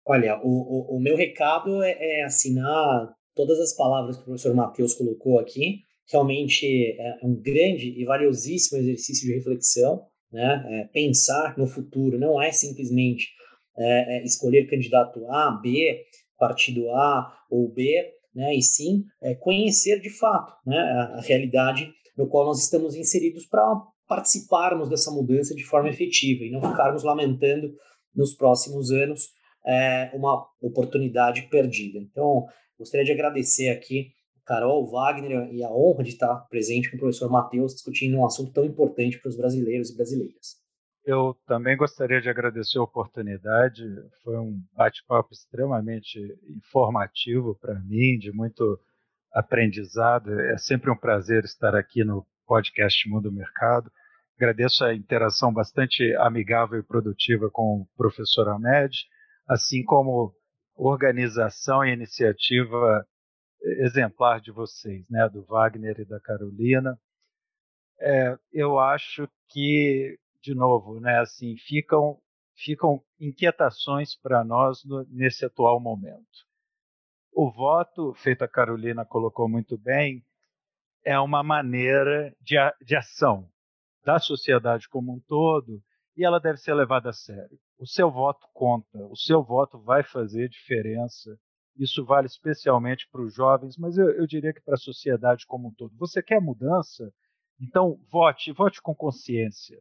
Olha, 0.04 0.38
o, 0.42 0.94
o, 0.94 0.96
o 0.96 1.00
meu 1.00 1.16
recado 1.16 1.82
é, 1.82 2.20
é 2.20 2.24
assinar 2.24 3.14
todas 3.34 3.58
as 3.60 3.74
palavras 3.76 4.16
que 4.16 4.22
o 4.22 4.24
professor 4.26 4.54
Matheus 4.54 4.94
colocou 4.94 5.38
aqui. 5.38 5.80
Realmente 6.10 6.66
é 6.98 7.20
um 7.22 7.34
grande 7.40 7.94
e 7.96 8.04
valiosíssimo 8.04 8.80
exercício 8.80 9.26
de 9.26 9.34
reflexão. 9.34 10.02
Né? 10.32 10.64
É, 10.66 10.84
pensar 10.92 11.56
no 11.56 11.66
futuro 11.66 12.18
não 12.18 12.40
é 12.42 12.50
simplesmente 12.50 13.28
é, 13.78 14.18
é, 14.18 14.24
escolher 14.24 14.68
candidato 14.68 15.24
A, 15.30 15.52
B, 15.62 16.04
partido 16.38 16.90
A 16.90 17.32
ou 17.50 17.72
B, 17.72 17.94
né? 18.34 18.54
e 18.54 18.62
sim 18.62 19.04
é, 19.22 19.34
conhecer 19.34 20.00
de 20.00 20.10
fato 20.10 20.52
né? 20.66 20.78
a, 20.78 21.18
a 21.18 21.20
realidade 21.20 21.92
no 22.16 22.28
qual 22.28 22.46
nós 22.46 22.62
estamos 22.62 22.94
inseridos 22.94 23.46
para 23.46 23.62
participarmos 24.06 24.88
dessa 24.88 25.10
mudança 25.10 25.54
de 25.54 25.64
forma 25.64 25.88
efetiva 25.88 26.44
e 26.44 26.50
não 26.50 26.60
ficarmos 26.60 27.04
lamentando 27.04 27.72
nos 28.14 28.34
próximos 28.34 28.90
anos 28.90 29.28
é, 29.66 30.10
uma 30.14 30.46
oportunidade 30.60 31.42
perdida. 31.50 31.98
Então, 31.98 32.46
Gostaria 32.78 33.04
de 33.04 33.10
agradecer 33.10 33.70
aqui 33.70 34.12
Carol, 34.46 34.88
Wagner 34.88 35.52
e 35.52 35.64
a 35.64 35.70
honra 35.70 36.04
de 36.04 36.10
estar 36.10 36.34
presente 36.48 36.88
com 36.88 36.96
o 36.96 37.00
professor 37.00 37.28
Matheus 37.28 37.74
discutindo 37.74 38.16
um 38.16 38.24
assunto 38.24 38.52
tão 38.52 38.64
importante 38.64 39.18
para 39.20 39.28
os 39.28 39.36
brasileiros 39.36 39.90
e 39.90 39.96
brasileiras. 39.96 40.56
Eu 41.08 41.34
também 41.46 41.74
gostaria 41.74 42.20
de 42.20 42.28
agradecer 42.28 42.78
a 42.78 42.82
oportunidade. 42.82 43.82
Foi 44.22 44.36
um 44.36 44.62
bate-papo 44.74 45.32
extremamente 45.32 46.18
informativo 46.54 47.54
para 47.58 47.80
mim, 47.80 48.18
de 48.18 48.30
muito 48.30 48.78
aprendizado. 49.32 50.38
É 50.38 50.58
sempre 50.58 50.90
um 50.90 50.96
prazer 50.96 51.44
estar 51.44 51.74
aqui 51.74 52.04
no 52.04 52.26
podcast 52.46 53.08
Mundo 53.08 53.32
Mercado. 53.32 53.90
Agradeço 54.36 54.84
a 54.84 54.94
interação 54.94 55.50
bastante 55.50 56.14
amigável 56.16 56.78
e 56.78 56.86
produtiva 56.86 57.48
com 57.50 57.80
o 57.80 57.88
professor 57.96 58.46
Ahmed, 58.46 58.94
assim 59.48 59.82
como 59.82 60.34
organização 60.76 61.86
e 61.86 61.90
iniciativa 61.90 63.02
exemplar 63.78 64.42
de 64.42 64.52
vocês, 64.52 65.06
né, 65.08 65.26
do 65.30 65.42
Wagner 65.46 66.00
e 66.00 66.04
da 66.04 66.20
Carolina. 66.20 66.98
É, 67.98 68.36
eu 68.52 68.78
acho 68.78 69.26
que, 69.48 70.18
de 70.48 70.54
novo, 70.54 71.00
né, 71.00 71.20
assim, 71.20 71.56
ficam, 71.56 72.18
ficam 72.54 73.02
inquietações 73.20 74.16
para 74.16 74.44
nós 74.44 74.84
no, 74.84 75.04
nesse 75.10 75.44
atual 75.44 75.80
momento. 75.80 76.46
O 77.32 77.50
voto, 77.50 78.14
feito 78.14 78.42
a 78.42 78.48
Carolina 78.48 79.04
colocou 79.04 79.48
muito 79.48 79.78
bem, 79.78 80.24
é 81.04 81.18
uma 81.18 81.42
maneira 81.42 82.34
de, 82.40 82.56
de 82.84 82.96
ação 82.96 83.48
da 84.04 84.18
sociedade 84.18 84.88
como 84.88 85.12
um 85.12 85.20
todo 85.20 85.82
e 86.16 86.24
ela 86.24 86.40
deve 86.40 86.58
ser 86.58 86.74
levada 86.74 87.10
a 87.10 87.12
sério 87.12 87.58
o 87.78 87.86
seu 87.86 88.10
voto 88.10 88.46
conta, 88.52 88.98
o 89.06 89.16
seu 89.16 89.42
voto 89.42 89.78
vai 89.78 90.02
fazer 90.02 90.48
diferença. 90.48 91.38
Isso 91.76 92.04
vale 92.04 92.26
especialmente 92.26 93.08
para 93.10 93.22
os 93.22 93.32
jovens, 93.32 93.76
mas 93.78 93.96
eu, 93.96 94.10
eu 94.10 94.26
diria 94.26 94.52
que 94.52 94.60
para 94.60 94.74
a 94.74 94.78
sociedade 94.78 95.46
como 95.46 95.68
um 95.68 95.74
todo. 95.74 95.96
Você 95.96 96.20
quer 96.20 96.40
mudança? 96.40 97.12
Então 97.60 98.00
vote, 98.10 98.52
vote 98.52 98.82
com 98.82 98.94
consciência. 98.94 99.80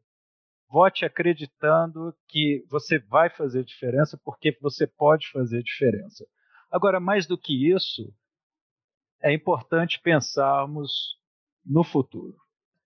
Vote 0.69 1.05
acreditando 1.05 2.13
que 2.27 2.65
você 2.69 2.99
vai 2.99 3.29
fazer 3.29 3.63
diferença, 3.63 4.19
porque 4.23 4.57
você 4.61 4.85
pode 4.85 5.29
fazer 5.31 5.63
diferença. 5.63 6.27
Agora, 6.69 6.99
mais 6.99 7.25
do 7.25 7.37
que 7.37 7.71
isso, 7.73 8.13
é 9.21 9.33
importante 9.33 10.01
pensarmos 10.01 11.17
no 11.65 11.83
futuro. 11.83 12.35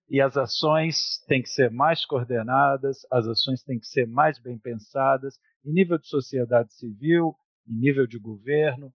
E 0.08 0.20
as 0.20 0.36
ações 0.36 1.18
têm 1.26 1.42
que 1.42 1.48
ser 1.48 1.70
mais 1.70 2.04
coordenadas, 2.04 3.06
as 3.10 3.26
ações 3.26 3.62
têm 3.62 3.78
que 3.78 3.86
ser 3.86 4.06
mais 4.06 4.38
bem 4.38 4.58
pensadas, 4.58 5.38
em 5.64 5.72
nível 5.72 5.98
de 5.98 6.06
sociedade 6.06 6.72
civil, 6.74 7.34
em 7.66 7.74
nível 7.74 8.06
de 8.06 8.18
governo. 8.18 8.92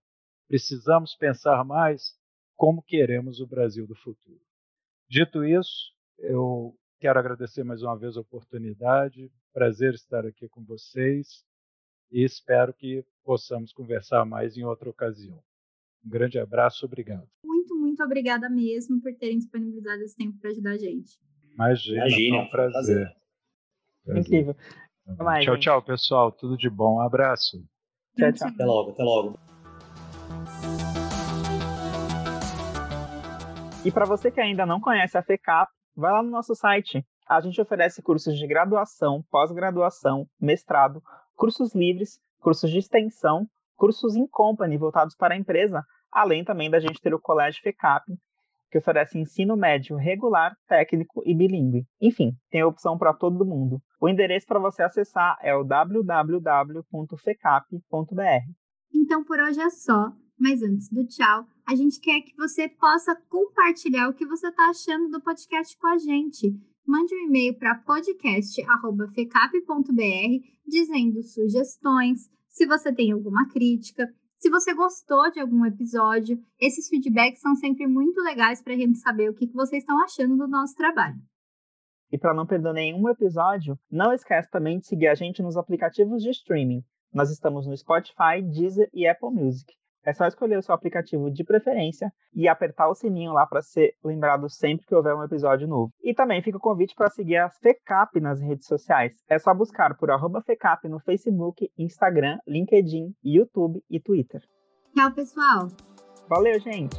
Precisamos 0.47 1.15
pensar 1.15 1.65
mais 1.65 2.15
como 2.55 2.83
queremos 2.83 3.39
o 3.39 3.47
Brasil 3.47 3.85
do 3.88 3.95
futuro. 3.95 4.41
Dito 5.09 5.43
isso, 5.43 5.93
eu 6.19 6.75
quero 6.99 7.19
agradecer 7.19 7.63
mais 7.63 7.81
uma 7.81 7.97
vez 7.97 8.17
a 8.17 8.21
oportunidade. 8.21 9.31
Prazer 9.53 9.93
estar 9.93 10.25
aqui 10.25 10.47
com 10.49 10.63
vocês 10.63 11.43
e 12.11 12.23
espero 12.23 12.73
que 12.73 13.03
possamos 13.23 13.71
conversar 13.73 14.25
mais 14.25 14.57
em 14.57 14.63
outra 14.63 14.89
ocasião. 14.89 15.41
Um 16.05 16.09
grande 16.09 16.39
abraço, 16.39 16.85
obrigado. 16.85 17.27
Muito, 17.43 17.75
muito 17.75 18.03
obrigada 18.03 18.49
mesmo 18.49 19.01
por 19.01 19.13
terem 19.15 19.37
disponibilizado 19.37 20.01
esse 20.03 20.15
tempo 20.15 20.37
para 20.39 20.51
ajudar 20.51 20.71
a 20.71 20.77
gente. 20.77 21.19
Imagina, 21.53 21.97
Imagina 21.97 22.37
é 22.37 22.41
um 22.41 22.49
prazer. 22.49 22.71
prazer. 22.71 23.15
prazer. 24.05 24.21
Incrível. 24.21 24.55
Tá 25.17 25.23
mais, 25.23 25.45
tchau, 25.45 25.53
gente. 25.55 25.63
tchau, 25.63 25.81
pessoal. 25.81 26.31
Tudo 26.31 26.57
de 26.57 26.69
bom. 26.69 26.97
Um 26.97 27.01
abraço. 27.01 27.57
Tchau, 28.15 28.31
tchau. 28.33 28.47
Até 28.47 28.65
logo, 28.65 28.91
até 28.91 29.03
logo. 29.03 29.39
E 33.85 33.91
para 33.91 34.05
você 34.05 34.29
que 34.29 34.41
ainda 34.41 34.65
não 34.65 34.81
conhece 34.81 35.17
a 35.17 35.23
FECAP, 35.23 35.71
vai 35.97 36.11
lá 36.11 36.21
no 36.21 36.29
nosso 36.29 36.53
site. 36.55 37.03
A 37.27 37.41
gente 37.41 37.59
oferece 37.59 38.01
cursos 38.01 38.37
de 38.37 38.47
graduação, 38.47 39.23
pós-graduação, 39.29 40.25
mestrado, 40.39 41.01
cursos 41.35 41.73
livres, 41.75 42.19
cursos 42.39 42.69
de 42.69 42.77
extensão, 42.77 43.47
cursos 43.75 44.15
em 44.15 44.27
company 44.27 44.77
voltados 44.77 45.15
para 45.15 45.33
a 45.33 45.37
empresa, 45.37 45.83
além 46.11 46.45
também 46.45 46.69
da 46.69 46.79
gente 46.79 47.01
ter 47.01 47.13
o 47.13 47.19
Colégio 47.19 47.61
FECAP, 47.61 48.05
que 48.71 48.77
oferece 48.77 49.17
ensino 49.17 49.57
médio 49.57 49.95
regular, 49.95 50.55
técnico 50.67 51.21
e 51.25 51.35
bilíngue. 51.35 51.85
Enfim, 52.01 52.31
tem 52.49 52.63
opção 52.63 52.97
para 52.97 53.13
todo 53.13 53.45
mundo. 53.45 53.81
O 53.99 54.07
endereço 54.07 54.45
para 54.45 54.59
você 54.59 54.83
acessar 54.83 55.37
é 55.41 55.55
o 55.55 55.63
www.fecap.br. 55.63 56.83
Então 58.93 59.23
por 59.23 59.39
hoje 59.39 59.59
é 59.59 59.69
só. 59.69 60.11
Mas 60.39 60.61
antes 60.61 60.89
do 60.89 61.05
tchau, 61.07 61.45
a 61.68 61.76
gente 61.76 61.99
quer 61.99 62.22
que 62.22 62.34
você 62.38 62.70
possa 62.70 63.13
compartilhar 63.28 64.07
o 64.07 64.13
que 64.13 64.26
você 64.26 64.47
está 64.47 64.70
achando 64.70 65.09
do 65.09 65.22
podcast 65.22 65.78
com 65.78 65.88
a 65.88 65.97
gente. 65.97 66.55
Mande 66.88 67.13
um 67.13 67.28
e-mail 67.28 67.59
para 67.59 67.76
podcast.fecap.br 67.80 70.47
dizendo 70.65 71.22
sugestões, 71.24 72.30
se 72.47 72.65
você 72.65 72.93
tem 72.93 73.11
alguma 73.11 73.49
crítica, 73.49 74.07
se 74.39 74.49
você 74.49 74.74
gostou 74.74 75.30
de 75.30 75.41
algum 75.41 75.65
episódio. 75.65 76.41
Esses 76.57 76.88
feedbacks 76.88 77.41
são 77.41 77.53
sempre 77.55 77.86
muito 77.86 78.22
legais 78.22 78.61
para 78.61 78.74
a 78.74 78.78
gente 78.78 78.99
saber 78.99 79.30
o 79.30 79.34
que, 79.34 79.45
vocês 79.47 79.84
estão 79.84 80.01
achando 80.01 80.38
do 80.38 80.47
nosso 80.47 80.74
trabalho. 80.74 81.18
E 82.09 82.18
para 82.18 82.34
não 82.34 82.47
perder 82.47 82.72
nenhum 82.72 83.09
episódio, 83.09 83.78
não 83.91 84.13
esquece 84.13 84.49
também 84.49 84.80
de 84.80 84.88
seguir 84.88 85.07
a 85.07 85.15
gente 85.15 85.41
nos 85.41 85.57
aplicativos 85.57 86.24
de 86.24 86.30
streaming. 86.30 86.82
Nós 87.13 87.30
estamos 87.30 87.68
no 87.68 87.76
Spotify, 87.76 88.41
Deezer 88.41 88.89
e 88.93 89.05
Apple 89.05 89.32
Music. 89.32 89.74
É 90.08 90.14
só 90.14 90.26
escolher 90.26 90.58
o 90.58 90.62
seu 90.62 90.74
aplicativo 90.74 91.30
de 91.30 91.43
preferência 91.43 92.10
e 92.34 92.47
apertar 92.47 92.88
o 92.88 92.95
sininho 92.95 93.34
lá 93.34 93.45
para 93.45 93.62
ser 93.62 93.93
lembrado 94.01 94.49
sempre 94.49 94.86
que 94.86 94.95
houver 94.95 95.14
um 95.14 95.22
episódio 95.22 95.68
novo. 95.68 95.91
E 96.01 96.14
também 96.14 96.41
fica 96.41 96.58
o 96.58 96.62
convite 96.62 96.95
para 96.95 97.10
seguir 97.10 97.36
a 97.36 97.49
FECAP 97.49 98.22
nas 98.22 98.39
redes 98.39 98.68
sociais. 98.68 99.12
É 99.30 99.38
só 99.38 99.53
buscar 99.53 99.97
por 99.97 100.10
arroba 100.10 100.41
FECAP 100.41 100.88
no 100.88 101.01
Facebook, 101.01 101.70
Instagram, 101.78 102.39
LinkedIn, 102.47 103.14
YouTube 103.22 103.84
e 103.89 103.99
Twitter. 103.99 104.41
Tchau, 104.95 105.12
pessoal! 105.12 105.68
Valeu, 106.30 106.58
gente! 106.58 106.95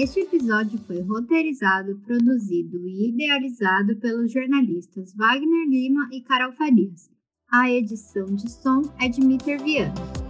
Este 0.00 0.20
episódio 0.20 0.78
foi 0.86 1.00
roteirizado, 1.00 1.98
produzido 2.06 2.86
e 2.86 3.08
idealizado 3.08 3.96
pelos 3.96 4.32
jornalistas 4.32 5.12
Wagner 5.12 5.68
Lima 5.68 6.08
e 6.12 6.20
Carol 6.20 6.52
Farias. 6.52 7.10
A 7.50 7.68
edição 7.68 8.26
de 8.26 8.48
som 8.48 8.82
é 9.00 9.08
de 9.08 9.20
Mitter 9.20 9.60
Viana. 9.60 10.27